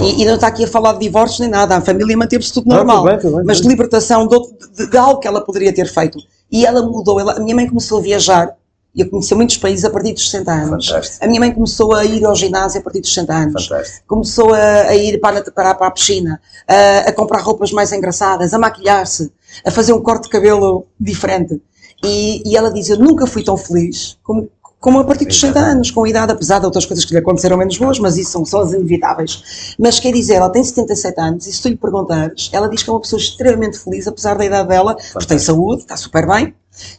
E, 0.00 0.22
e, 0.22 0.24
não 0.24 0.36
está 0.36 0.46
aqui 0.46 0.64
a 0.64 0.68
falar 0.68 0.94
de 0.94 1.00
divórcio 1.00 1.42
nem 1.42 1.50
nada, 1.50 1.76
a 1.76 1.80
família 1.80 2.16
manteve-se 2.16 2.52
tudo 2.52 2.68
normal. 2.68 3.04
Bem, 3.04 3.18
bem, 3.18 3.44
mas 3.44 3.60
de 3.60 3.68
libertação 3.68 4.26
de, 4.26 4.38
de, 4.74 4.90
de, 4.90 4.96
algo 4.96 5.20
que 5.20 5.28
ela 5.28 5.42
poderia 5.42 5.74
ter 5.74 5.86
feito. 5.86 6.18
E 6.50 6.64
ela 6.64 6.82
mudou, 6.82 7.20
ela, 7.20 7.34
a 7.34 7.40
minha 7.40 7.54
mãe 7.54 7.68
começou 7.68 7.98
a 7.98 8.02
viajar 8.02 8.56
e 8.94 9.02
a 9.02 9.08
conhecer 9.08 9.34
muitos 9.34 9.56
países 9.56 9.84
a 9.84 9.90
partir 9.90 10.12
dos 10.12 10.30
60 10.30 10.52
anos. 10.52 10.88
Fantástico. 10.88 11.24
A 11.24 11.28
minha 11.28 11.40
mãe 11.40 11.52
começou 11.52 11.94
a 11.94 12.04
ir 12.04 12.24
ao 12.24 12.34
ginásio 12.34 12.80
a 12.80 12.82
partir 12.82 13.00
dos 13.00 13.12
60 13.12 13.34
anos. 13.34 13.66
Fantástico. 13.66 14.04
Começou 14.06 14.54
a, 14.54 14.82
a 14.82 14.94
ir 14.94 15.18
para, 15.20 15.42
para, 15.50 15.74
para, 15.74 15.86
a 15.86 15.90
piscina, 15.90 16.40
a, 16.68 17.08
a 17.08 17.12
comprar 17.12 17.40
roupas 17.40 17.72
mais 17.72 17.92
engraçadas, 17.92 18.54
a 18.54 18.58
maquilhar-se, 18.58 19.32
a 19.64 19.70
fazer 19.70 19.92
um 19.92 20.00
corte 20.00 20.24
de 20.24 20.28
cabelo 20.28 20.86
diferente. 20.98 21.60
E, 22.04 22.42
e 22.48 22.56
ela 22.56 22.72
diz: 22.72 22.88
Eu 22.88 22.98
nunca 22.98 23.26
fui 23.26 23.42
tão 23.42 23.56
feliz 23.56 24.16
como, 24.22 24.48
como 24.78 24.98
a 24.98 25.04
partir 25.04 25.24
dos 25.24 25.40
60 25.40 25.58
anos, 25.58 25.90
com 25.90 26.04
a 26.04 26.08
idade, 26.08 26.30
apesar 26.30 26.58
de 26.58 26.66
outras 26.66 26.84
coisas 26.84 27.04
que 27.04 27.12
lhe 27.12 27.18
aconteceram 27.18 27.56
menos 27.56 27.78
boas, 27.78 27.98
mas 27.98 28.18
isso 28.18 28.30
são 28.30 28.44
só 28.44 28.60
as 28.60 28.74
inevitáveis. 28.74 29.74
Mas 29.78 29.98
quer 29.98 30.12
dizer, 30.12 30.34
ela 30.34 30.50
tem 30.50 30.62
77 30.62 31.20
anos 31.20 31.46
e 31.46 31.52
se 31.52 31.62
tu 31.62 31.68
lhe 31.68 31.76
perguntares, 31.76 32.50
ela 32.52 32.68
diz 32.68 32.82
que 32.82 32.90
é 32.90 32.92
uma 32.92 33.00
pessoa 33.00 33.18
extremamente 33.18 33.78
feliz, 33.78 34.06
apesar 34.06 34.36
da 34.36 34.44
idade 34.44 34.68
dela, 34.68 34.94
porque 35.12 35.26
tem 35.26 35.38
saúde, 35.38 35.82
está 35.82 35.96
super 35.96 36.26
bem, 36.26 36.54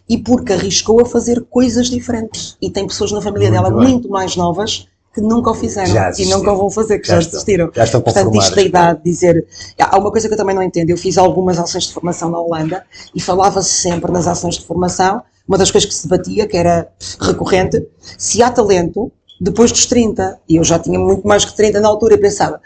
e 0.07 0.17
porque 0.17 0.53
arriscou 0.53 1.01
a 1.01 1.05
fazer 1.05 1.45
coisas 1.49 1.89
diferentes. 1.89 2.57
E 2.61 2.69
tem 2.69 2.87
pessoas 2.87 3.11
na 3.11 3.21
família 3.21 3.49
muito 3.49 3.63
dela 3.63 3.75
bem. 3.75 3.89
muito 3.89 4.09
mais 4.09 4.35
novas 4.35 4.87
que 5.15 5.21
nunca 5.21 5.49
o 5.49 5.53
fizeram 5.53 6.11
e 6.19 6.25
nunca 6.25 6.51
o 6.51 6.57
vão 6.57 6.69
fazer, 6.69 6.99
que 6.99 7.07
já, 7.07 7.21
Já 7.21 7.29
desistiram. 7.29 7.71
Já 7.73 7.85
estão 7.85 8.01
Portanto, 8.01 8.35
isto 8.35 8.53
da 8.53 8.61
idade, 8.61 8.99
dizer. 9.03 9.47
Há 9.79 9.97
uma 9.97 10.11
coisa 10.11 10.27
que 10.27 10.33
eu 10.33 10.37
também 10.37 10.53
não 10.53 10.61
entendo. 10.61 10.89
Eu 10.89 10.97
fiz 10.97 11.17
algumas 11.17 11.57
ações 11.57 11.85
de 11.85 11.93
formação 11.93 12.29
na 12.29 12.37
Holanda 12.37 12.83
e 13.15 13.21
falava-se 13.21 13.69
sempre 13.69 14.11
nas 14.11 14.27
ações 14.27 14.55
de 14.55 14.65
formação. 14.65 15.23
Uma 15.47 15.57
das 15.57 15.71
coisas 15.71 15.87
que 15.89 15.95
se 15.95 16.05
debatia, 16.05 16.45
que 16.45 16.57
era 16.57 16.89
recorrente, 17.21 17.87
se 18.17 18.43
há 18.43 18.51
talento 18.51 19.09
depois 19.39 19.71
dos 19.71 19.85
30. 19.85 20.37
E 20.49 20.57
eu 20.57 20.65
já 20.65 20.77
tinha 20.77 20.99
muito 20.99 21.25
mais 21.25 21.45
que 21.45 21.55
30 21.55 21.79
na 21.79 21.87
altura 21.87 22.15
e 22.15 22.17
pensava. 22.17 22.59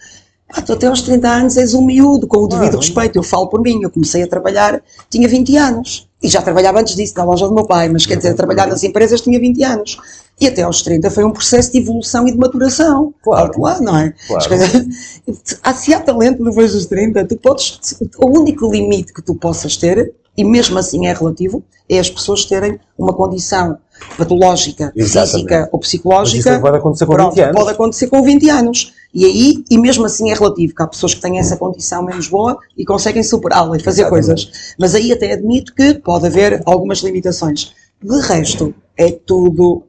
Ah, 0.51 0.63
tu 0.63 0.73
até 0.73 0.87
aos 0.87 1.03
30 1.03 1.27
anos 1.27 1.57
és 1.57 1.75
um 1.75 1.85
miúdo, 1.85 2.25
com 2.25 2.37
o 2.37 2.47
devido 2.47 2.77
respeito. 2.77 3.15
Eu 3.15 3.23
falo 3.23 3.47
por 3.47 3.61
mim, 3.61 3.83
eu 3.83 3.91
comecei 3.91 4.23
a 4.23 4.27
trabalhar, 4.27 4.81
tinha 5.07 5.27
20 5.27 5.55
anos. 5.55 6.08
E 6.21 6.27
já 6.27 6.41
trabalhava 6.41 6.79
antes 6.81 6.95
disso, 6.95 7.13
na 7.15 7.23
loja 7.23 7.47
do 7.47 7.55
meu 7.55 7.65
pai, 7.65 7.87
mas 7.87 8.05
quer 8.05 8.17
dizer, 8.17 8.33
trabalhar 8.33 8.67
nas 8.67 8.83
empresas 8.83 9.21
tinha 9.21 9.39
20 9.39 9.63
anos. 9.63 9.97
E 10.39 10.47
até 10.47 10.61
aos 10.63 10.81
30 10.81 11.09
foi 11.09 11.23
um 11.23 11.31
processo 11.31 11.71
de 11.71 11.79
evolução 11.79 12.27
e 12.27 12.31
de 12.31 12.37
maturação. 12.37 13.13
Claro. 13.21 13.51
Claro, 13.51 13.83
não 13.83 13.97
é? 13.97 14.13
Claro. 14.27 14.47
Coisas- 14.47 14.85
se 15.75 15.93
há 15.93 15.99
talento 15.99 16.43
depois 16.43 16.73
dos 16.73 16.85
30, 16.85 17.25
tu 17.25 17.37
podes. 17.37 17.79
O 18.17 18.37
único 18.39 18.69
limite 18.71 19.13
que 19.13 19.21
tu 19.21 19.35
possas 19.35 19.77
ter, 19.77 20.13
e 20.39 20.43
mesmo 20.45 20.79
assim 20.79 21.05
é 21.05 21.13
relativo, 21.13 21.61
é 21.89 21.99
as 21.99 22.09
pessoas 22.09 22.45
terem 22.45 22.79
uma 22.97 23.11
condição 23.11 23.77
patológica, 24.17 24.89
Exatamente. 24.95 25.31
física 25.33 25.69
ou 25.69 25.79
Mas 25.79 25.87
psicológica. 25.89 26.49
isso 26.51 26.61
pode 26.61 26.77
acontecer 26.77 27.05
com 27.05 27.13
Pronto, 27.13 27.35
20 27.35 27.41
anos. 27.43 27.55
Pode 27.57 27.71
acontecer 27.71 28.07
com 28.07 28.23
20 28.23 28.49
anos. 28.49 28.93
E 29.13 29.25
aí, 29.25 29.63
e 29.69 29.77
mesmo 29.77 30.05
assim 30.05 30.31
é 30.31 30.33
relativo, 30.33 30.73
que 30.73 30.81
há 30.81 30.87
pessoas 30.87 31.13
que 31.13 31.19
têm 31.19 31.39
essa 31.39 31.57
condição 31.57 32.05
menos 32.05 32.29
boa 32.29 32.57
e 32.77 32.85
conseguem 32.85 33.21
superá-la 33.21 33.75
e 33.75 33.81
fazer 33.83 34.03
Exatamente. 34.03 34.27
coisas. 34.27 34.73
Mas 34.79 34.95
aí 34.95 35.11
até 35.11 35.33
admito 35.33 35.75
que 35.75 35.95
pode 35.95 36.27
haver 36.27 36.63
algumas 36.65 36.99
limitações. 36.99 37.73
De 38.01 38.17
resto, 38.21 38.73
é 38.95 39.11
tudo, 39.11 39.83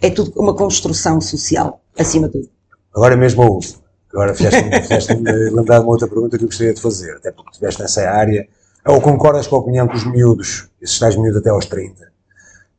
é 0.00 0.08
tudo 0.08 0.32
uma 0.40 0.54
construção 0.54 1.20
social, 1.20 1.82
acima 1.98 2.26
de 2.28 2.38
tudo. 2.38 2.48
Agora 2.94 3.18
mesmo 3.18 3.42
houve. 3.42 3.74
Agora 4.14 4.34
fizeste-me 4.34 4.80
fizeste 4.80 5.12
lembrar 5.12 5.80
de 5.80 5.84
uma 5.84 5.92
outra 5.92 6.08
pergunta 6.08 6.38
que 6.38 6.44
eu 6.44 6.48
gostaria 6.48 6.72
de 6.72 6.80
fazer, 6.80 7.16
até 7.16 7.30
porque 7.30 7.50
estiveste 7.50 7.82
nessa 7.82 8.08
área. 8.08 8.48
Ou 8.86 9.00
concordas 9.00 9.46
com 9.46 9.56
a 9.56 9.58
opinião 9.58 9.86
que 9.86 9.96
os 9.96 10.04
miúdos, 10.04 10.68
esses 10.80 10.98
tais 10.98 11.16
miúdos 11.16 11.40
até 11.40 11.50
aos 11.50 11.66
30, 11.66 12.10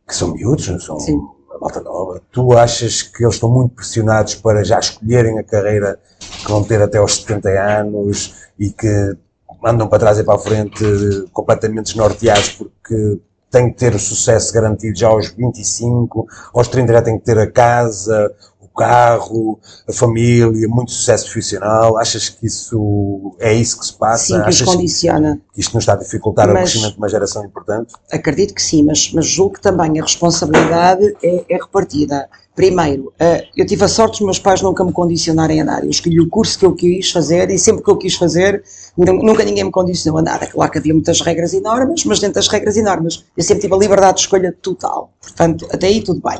que 0.07 0.15
são 0.15 0.33
miúdos, 0.33 0.67
não 0.67 0.79
são 0.79 0.99
Sim. 0.99 1.21
a 1.53 1.59
malta 1.59 1.81
nova, 1.81 2.21
tu 2.31 2.57
achas 2.57 3.01
que 3.01 3.23
eles 3.23 3.35
estão 3.35 3.49
muito 3.49 3.75
pressionados 3.75 4.35
para 4.35 4.63
já 4.63 4.79
escolherem 4.79 5.37
a 5.37 5.43
carreira 5.43 5.99
que 6.19 6.51
vão 6.51 6.63
ter 6.63 6.81
até 6.81 6.97
aos 6.97 7.17
70 7.17 7.49
anos 7.49 8.35
e 8.57 8.71
que 8.71 9.15
andam 9.63 9.87
para 9.87 9.99
trás 9.99 10.17
e 10.17 10.23
para 10.23 10.35
a 10.35 10.39
frente 10.39 10.83
completamente 11.31 11.87
desnorteados 11.87 12.49
porque 12.49 13.19
têm 13.51 13.69
que 13.69 13.77
ter 13.77 13.93
o 13.93 13.99
sucesso 13.99 14.53
garantido 14.53 14.97
já 14.97 15.09
aos 15.09 15.29
25, 15.29 16.25
aos 16.53 16.67
30 16.69 16.93
já 16.93 17.01
têm 17.01 17.19
que 17.19 17.25
ter 17.25 17.37
a 17.37 17.51
casa, 17.51 18.33
carro, 18.75 19.59
a 19.87 19.93
família, 19.93 20.67
muito 20.67 20.91
sucesso 20.91 21.25
profissional. 21.25 21.97
Achas 21.97 22.29
que 22.29 22.45
isso 22.45 23.35
é 23.39 23.53
isso 23.53 23.79
que 23.79 23.85
se 23.85 23.93
passa? 23.93 24.25
Sim, 24.25 24.33
que 24.43 24.49
os 24.49 24.55
Achas 24.61 24.67
condiciona. 24.67 25.41
que 25.53 25.59
isto 25.61 25.73
nos 25.73 25.83
está 25.83 25.93
a 25.93 25.97
dificultar 25.97 26.49
o 26.49 26.53
Mas- 26.53 26.69
crescimento 26.71 26.93
de 26.93 26.97
uma 26.99 27.09
geração 27.09 27.45
importante? 27.45 27.93
Acredito 28.11 28.53
que 28.53 28.61
sim, 28.61 28.83
mas, 28.83 29.11
mas 29.13 29.25
julgo 29.25 29.55
que 29.55 29.61
também 29.61 29.99
a 29.99 30.03
responsabilidade 30.03 31.15
é, 31.23 31.45
é 31.49 31.55
repartida. 31.57 32.27
Primeiro, 32.53 33.13
eh, 33.17 33.45
eu 33.55 33.65
tive 33.65 33.85
a 33.85 33.87
sorte 33.87 34.11
dos 34.17 34.21
meus 34.21 34.37
pais 34.37 34.61
nunca 34.61 34.83
me 34.83 34.91
condicionarem 34.91 35.61
a 35.61 35.63
nada. 35.63 35.85
Eu 35.85 35.89
escolhi 35.89 36.19
o 36.19 36.27
curso 36.27 36.59
que 36.59 36.65
eu 36.65 36.73
quis 36.75 37.09
fazer 37.09 37.49
e 37.49 37.57
sempre 37.57 37.81
que 37.81 37.89
eu 37.89 37.95
quis 37.95 38.15
fazer, 38.15 38.61
nu- 38.97 39.23
nunca 39.23 39.45
ninguém 39.45 39.63
me 39.63 39.71
condicionou 39.71 40.19
a 40.19 40.21
nada. 40.21 40.45
Claro 40.47 40.69
que 40.69 40.77
havia 40.77 40.93
muitas 40.93 41.21
regras 41.21 41.53
e 41.53 41.61
normas, 41.61 42.03
mas 42.03 42.19
dentro 42.19 42.35
das 42.35 42.49
regras 42.49 42.75
e 42.75 42.81
normas 42.81 43.23
eu 43.37 43.43
sempre 43.43 43.61
tive 43.61 43.73
a 43.73 43.77
liberdade 43.77 44.15
de 44.15 44.21
escolha 44.21 44.53
total. 44.61 45.11
Portanto, 45.21 45.65
até 45.71 45.87
aí 45.87 46.03
tudo 46.03 46.21
bem. 46.21 46.39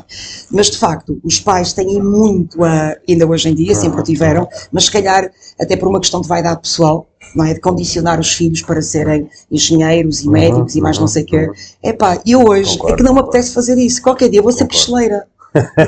Mas 0.50 0.66
de 0.70 0.76
facto, 0.76 1.18
os 1.24 1.40
pais 1.40 1.72
têm 1.72 2.02
muito 2.02 2.62
a, 2.62 2.94
ainda 3.08 3.26
hoje 3.26 3.48
em 3.48 3.54
dia, 3.54 3.74
sempre 3.74 4.00
o 4.00 4.04
tiveram, 4.04 4.46
mas 4.70 4.84
se 4.84 4.92
calhar 4.92 5.30
até 5.58 5.76
por 5.76 5.88
uma 5.88 5.98
questão 5.98 6.20
de 6.20 6.28
vaidade 6.28 6.60
pessoal, 6.60 7.06
não 7.34 7.46
é? 7.46 7.54
De 7.54 7.60
condicionar 7.60 8.20
os 8.20 8.34
filhos 8.34 8.60
para 8.60 8.82
serem 8.82 9.30
engenheiros 9.50 10.20
e 10.20 10.28
médicos 10.28 10.74
e 10.76 10.80
mais 10.82 10.98
não 10.98 11.06
sei 11.08 11.22
o 11.22 11.26
quê. 11.26 11.50
Epá, 11.82 12.20
eu 12.26 12.46
hoje 12.46 12.72
Concordo, 12.76 12.92
é 12.94 12.96
que 12.98 13.02
não 13.02 13.14
me 13.14 13.20
apetece 13.20 13.54
fazer 13.54 13.78
isso. 13.78 14.02
Qualquer 14.02 14.28
dia 14.28 14.40
eu 14.40 14.42
vou 14.42 14.52
ser 14.52 14.64
Concordo. 14.64 14.76
pistoleira. 14.78 15.26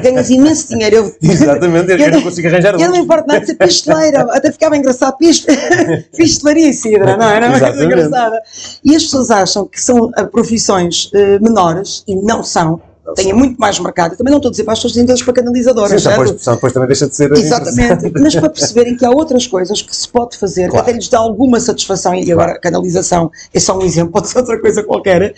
Ganhas 0.03 0.31
imenso 0.31 0.69
dinheiro. 0.69 0.97
Eu, 0.97 1.17
Exatamente, 1.31 1.91
eu, 1.91 1.99
Eu 1.99 2.11
não 2.11 2.23
consigo 2.23 2.49
arranjar 2.49 2.75
eu 2.81 2.81
não 2.81 2.93
me 2.93 2.99
importo 2.99 3.27
nada 3.27 3.41
de 3.41 3.47
ser 3.47 3.55
pisteleira, 3.55 4.23
até 4.31 4.53
ficava 4.53 4.77
engraçado. 4.77 5.17
Pist... 5.17 5.47
Pistelaria 6.17 6.69
e 6.69 6.75
cidra, 6.75 7.17
não 7.17 7.29
é? 7.29 7.37
Era 7.37 7.47
uma 7.47 7.59
coisa 7.59 7.75
Exatamente. 7.75 7.87
engraçada. 7.87 8.43
E 8.85 8.97
as 8.97 9.03
pessoas 9.05 9.31
acham 9.31 9.67
que 9.67 9.81
são 9.81 10.11
ah, 10.15 10.25
profissões 10.25 11.11
eh, 11.15 11.39
menores 11.39 12.05
e 12.07 12.15
não 12.17 12.43
são. 12.43 12.81
São. 13.17 13.37
muito 13.37 13.57
mais 13.59 13.79
mercado. 13.79 14.13
Eu 14.13 14.19
também 14.19 14.31
não 14.31 14.39
estou 14.39 14.49
a 14.49 14.51
dizer 14.51 14.65
para 14.65 14.73
as 14.73 14.79
pessoas 14.83 14.97
irem 14.97 15.25
para 15.25 15.33
canalizadoras, 15.35 16.03
Sim, 16.03 16.09
depois, 16.09 16.31
depois 16.33 16.73
também 16.73 16.87
deixa 16.89 17.07
de 17.07 17.15
ser 17.17 17.33
Exatamente, 17.33 18.13
mas 18.21 18.35
para 18.35 18.49
perceberem 18.51 18.97
que 18.97 19.05
há 19.05 19.11
outras 19.11 19.47
coisas 19.47 19.83
que 19.83 19.95
se 19.95 20.09
pode 20.09 20.39
fazer, 20.39 20.69
Claro. 20.69 20.85
que 20.85 20.91
até 20.91 20.99
lhes 20.99 21.09
dá 21.09 21.19
alguma 21.19 21.61
satisfação, 21.61 22.15
e 22.15 22.31
agora 22.33 22.53
a 22.53 22.59
canalização 22.61 23.31
é 23.53 23.61
só 23.61 23.77
um 23.77 23.83
exemplo, 23.83 24.13
pode 24.13 24.29
ser 24.29 24.39
outra 24.39 24.59
coisa 24.61 24.83
qualquer, 24.83 25.35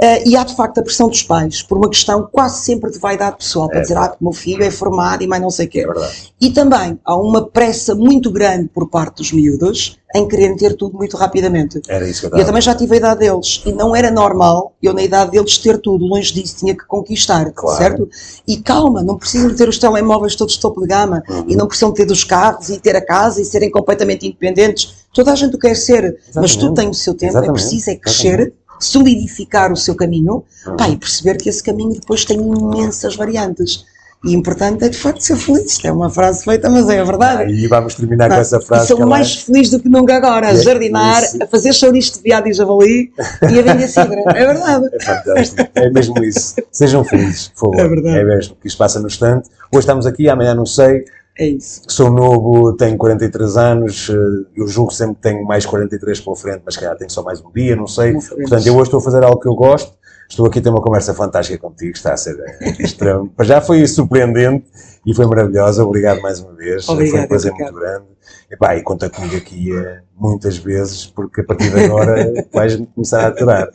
eh, 0.00 0.28
e 0.28 0.36
há 0.36 0.44
de 0.44 0.54
facto 0.54 0.78
a 0.78 0.82
pressão 0.82 1.08
dos 1.08 1.22
pais, 1.22 1.62
por 1.62 1.76
uma 1.78 1.88
questão 1.88 2.28
quase 2.30 2.62
sempre 2.62 2.90
de 2.90 2.98
vaidade 2.98 3.36
pessoal, 3.38 3.68
para 3.68 3.78
É. 3.78 3.82
dizer, 3.82 3.96
ah, 3.96 4.14
o 4.20 4.24
meu 4.24 4.32
filho 4.32 4.62
é 4.62 4.70
formado 4.70 5.22
e 5.22 5.26
mais 5.26 5.42
não 5.42 5.50
sei 5.50 5.66
o 5.66 5.68
quê. 5.68 5.80
É. 5.88 6.10
E 6.40 6.50
também 6.50 6.98
há 7.04 7.16
uma 7.16 7.46
pressa 7.48 7.94
muito 7.94 8.30
grande 8.30 8.68
por 8.68 8.88
parte 8.88 9.16
dos 9.16 9.32
miúdos 9.32 9.98
em 10.14 10.26
quererem 10.26 10.56
ter 10.56 10.74
tudo 10.74 10.96
muito 10.96 11.16
rapidamente. 11.16 11.82
Era 11.86 12.08
isso 12.08 12.20
que 12.20 12.26
eu 12.26 12.30
Eu 12.30 12.36
estava. 12.36 12.46
também 12.46 12.62
já 12.62 12.74
tive 12.74 12.94
a 12.94 12.96
idade 12.96 13.20
deles 13.20 13.62
e 13.66 13.72
não 13.72 13.94
era 13.94 14.10
normal 14.10 14.72
eu 14.82 14.94
na 14.94 15.02
idade 15.02 15.32
deles 15.32 15.58
ter 15.58 15.78
tudo, 15.78 16.04
longe 16.06 16.32
disso 16.32 16.56
tinha 16.56 16.74
que 16.74 16.86
conquistar, 16.86 17.50
Claro. 17.52 17.76
certo? 17.76 18.08
E 18.46 18.56
calma, 18.56 19.02
não 19.02 19.18
precisam 19.18 19.48
de 19.48 19.56
ter 19.56 19.68
os 19.68 19.78
telemóveis 19.78 20.34
todos 20.34 20.54
de 20.54 20.60
topo 20.60 20.80
de 20.80 20.86
gama 20.86 21.22
Uhum. 21.28 21.44
e 21.48 21.54
não 21.56 21.66
precisam 21.66 21.92
ter 21.92 22.06
dos 22.06 22.24
carros 22.24 22.70
e 22.70 22.78
ter 22.78 22.96
a 22.96 23.04
casa 23.04 23.42
e 23.42 23.44
serem 23.44 23.70
completamente 23.70 24.26
independentes. 24.26 25.06
Toda 25.12 25.32
a 25.32 25.34
gente 25.34 25.56
o 25.56 25.58
quer 25.58 25.74
ser, 25.76 26.02
mas 26.02 26.28
Exatamente. 26.28 26.58
tudo 26.58 26.74
tem 26.74 26.88
o 26.88 26.94
seu 26.94 27.12
tempo, 27.14 27.24
é 27.24 27.28
Exatamente. 27.40 27.60
preciso 27.60 27.90
é 27.90 27.96
crescer, 27.96 28.52
solidificar 28.80 29.72
o 29.72 29.76
seu 29.76 29.94
caminho 29.94 30.42
Uhum. 30.66 30.76
pá, 30.76 30.88
e 30.88 30.96
perceber 30.96 31.36
que 31.36 31.48
esse 31.48 31.62
caminho 31.62 31.92
depois 31.92 32.24
tem 32.24 32.38
imensas 32.38 33.14
variantes. 33.16 33.84
E 34.24 34.34
o 34.34 34.38
importante 34.38 34.84
é 34.84 34.88
de 34.88 34.96
facto 34.98 35.20
ser 35.20 35.36
feliz. 35.36 35.64
Isto 35.72 35.86
é 35.86 35.92
uma 35.92 36.10
frase 36.10 36.42
feita, 36.44 36.68
mas 36.68 36.88
é 36.88 36.98
a 36.98 37.04
verdade. 37.04 37.52
E 37.52 37.66
vamos 37.68 37.94
terminar 37.94 38.28
com 38.28 38.34
Não, 38.34 38.40
essa 38.40 38.60
frase. 38.60 38.88
sou 38.88 39.06
mais 39.06 39.34
feliz 39.42 39.70
do 39.70 39.78
que 39.78 39.88
nunca 39.88 40.16
agora, 40.16 40.48
a 40.48 40.50
É, 40.50 40.56
jardinar, 40.56 41.22
isso. 41.22 41.38
a 41.40 41.46
fazer 41.46 41.72
chouriço 41.72 42.14
de 42.16 42.22
viado 42.24 42.48
e 42.48 42.52
javali 42.52 43.12
e 43.42 43.58
a 43.58 43.62
vender 43.62 43.86
cidra. 43.86 44.22
É 44.34 44.44
verdade. 44.46 44.88
É 44.92 45.00
fantástico. 45.00 45.70
É 45.76 45.90
mesmo 45.90 46.24
isso. 46.24 46.56
Sejam 46.72 47.04
felizes, 47.04 47.48
por 47.48 47.70
favor. 47.72 47.80
É 47.80 47.88
verdade. 47.88 48.18
É 48.18 48.24
mesmo 48.24 48.56
que 48.60 48.66
isto 48.66 48.76
passa 48.76 48.98
no 48.98 49.06
instante. 49.06 49.48
Hoje 49.72 49.80
estamos 49.80 50.04
aqui, 50.04 50.28
amanhã 50.28 50.52
não 50.52 50.66
sei. 50.66 51.04
É 51.38 51.46
isso. 51.46 51.82
Sou 51.86 52.10
novo, 52.10 52.72
tenho 52.72 52.96
43 52.98 53.56
anos. 53.56 54.10
eh, 54.10 54.14
Eu 54.56 54.66
julgo 54.66 54.92
sempre 54.92 55.14
que 55.14 55.22
tenho 55.22 55.44
mais 55.44 55.64
43 55.64 56.20
pela 56.20 56.34
frente, 56.34 56.62
mas 56.66 56.76
calhar 56.76 56.96
tenho 56.96 57.08
só 57.10 57.22
mais 57.22 57.40
um 57.40 57.52
dia, 57.54 57.76
não 57.76 57.86
sei. 57.86 58.14
Não. 58.14 58.20
Portanto, 58.20 58.66
eu 58.66 58.74
hoje 58.74 58.82
estou 58.84 58.98
a 58.98 59.02
fazer 59.04 59.22
algo 59.22 59.38
que 59.38 59.46
eu 59.48 59.54
gosto. 59.54 59.92
Estou 60.28 60.46
aqui 60.46 60.58
a 60.58 60.62
ter 60.62 60.68
uma 60.68 60.82
conversa 60.82 61.14
fantástica 61.14 61.58
contigo. 61.58 61.92
Está 61.96 62.12
a 62.12 62.16
ser 62.16 62.38
eh, 62.38 62.74
extremo. 62.82 63.32
Já 63.40 63.60
foi 63.60 63.86
surpreendente 63.86 64.66
e 65.06 65.14
foi 65.14 65.26
maravilhosa. 65.26 65.84
Obrigado 65.84 66.20
mais 66.20 66.38
uma 66.40 66.52
vez. 66.52 66.84
foi 66.84 67.10
um 67.12 67.26
prazer 67.26 67.52
muito 67.52 67.72
grande. 67.74 68.04
E, 68.50 68.56
pá, 68.56 68.76
e 68.76 68.82
conta 68.82 69.08
comigo 69.10 69.36
aqui 69.36 69.74
eh, 69.74 70.00
muitas 70.16 70.56
vezes, 70.58 71.06
porque 71.06 71.40
a 71.40 71.44
partir 71.44 71.70
de 71.70 71.84
agora 71.84 72.32
vais 72.52 72.76
começar 72.94 73.24
a 73.24 73.28
aturar. 73.28 73.68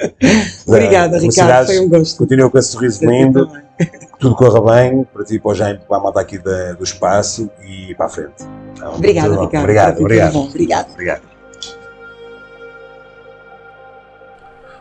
Obrigada, 0.68 1.18
As 1.18 1.24
Ricardo. 1.24 1.68
Foi 1.68 1.80
um 1.80 1.90
gosto. 1.90 2.18
Continua 2.18 2.50
com 2.50 2.58
esse 2.58 2.70
sorriso 2.70 3.04
lindo, 3.06 3.48
que 3.78 3.86
tudo 4.20 4.36
corra 4.36 4.62
bem, 4.76 5.04
para 5.12 5.24
ti, 5.26 5.40
para 5.40 5.52
o 5.52 5.56
Jaime, 5.56 5.80
para 5.88 5.98
a 5.98 6.00
malta 6.00 6.22
aqui 6.22 6.38
da- 6.38 6.74
do 6.74 6.84
espaço 6.84 7.50
e 7.68 7.94
para 7.96 8.06
a 8.06 8.10
frente. 8.10 8.44
Então, 8.74 8.96
Obrigada. 8.96 9.30
Ricardo. 9.30 9.56
Obrigado, 9.64 10.00
obrigado. 10.00 10.34
bom. 10.34 10.46
Obrigada. 10.46 10.88
Obrigado. 10.92 11.22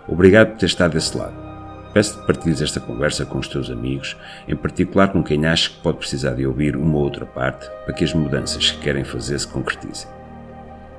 Obrigado 0.09 0.49
por 0.51 0.59
ter 0.59 0.67
estado 0.67 0.93
desse 0.93 1.17
lado. 1.17 1.52
Peço-te 1.93 2.21
que 2.21 2.27
partilhes 2.27 2.63
esta 2.63 2.81
conversa 2.81 3.27
com 3.27 3.39
os 3.39 3.49
teus 3.49 3.71
amigos, 3.71 4.17
em 4.49 4.57
particular 4.57 5.13
com 5.13 5.23
quem 5.23 5.47
achas 5.47 5.69
que 5.69 5.83
pode 5.83 5.99
precisar 5.99 6.35
de 6.35 6.47
ouvir 6.47 6.77
uma 6.77 6.97
ou 6.97 7.05
outra 7.05 7.27
parte 7.27 7.69
para 7.85 7.93
que 7.93 8.05
as 8.05 8.15
mudanças 8.15 8.71
que 8.71 8.81
querem 8.81 9.05
fazer 9.05 9.39
se 9.39 9.49
concretizem. 9.49 10.09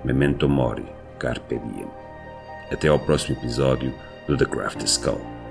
Memento 0.04 0.48
Mori, 0.48 0.86
Carpe 1.18 1.60
Diem. 1.60 1.88
Até 2.72 2.88
ao 2.88 3.00
próximo 3.00 3.38
episódio 3.38 3.94
do 4.28 4.38
The 4.38 4.46
Craft 4.46 4.84
Skull. 4.84 5.43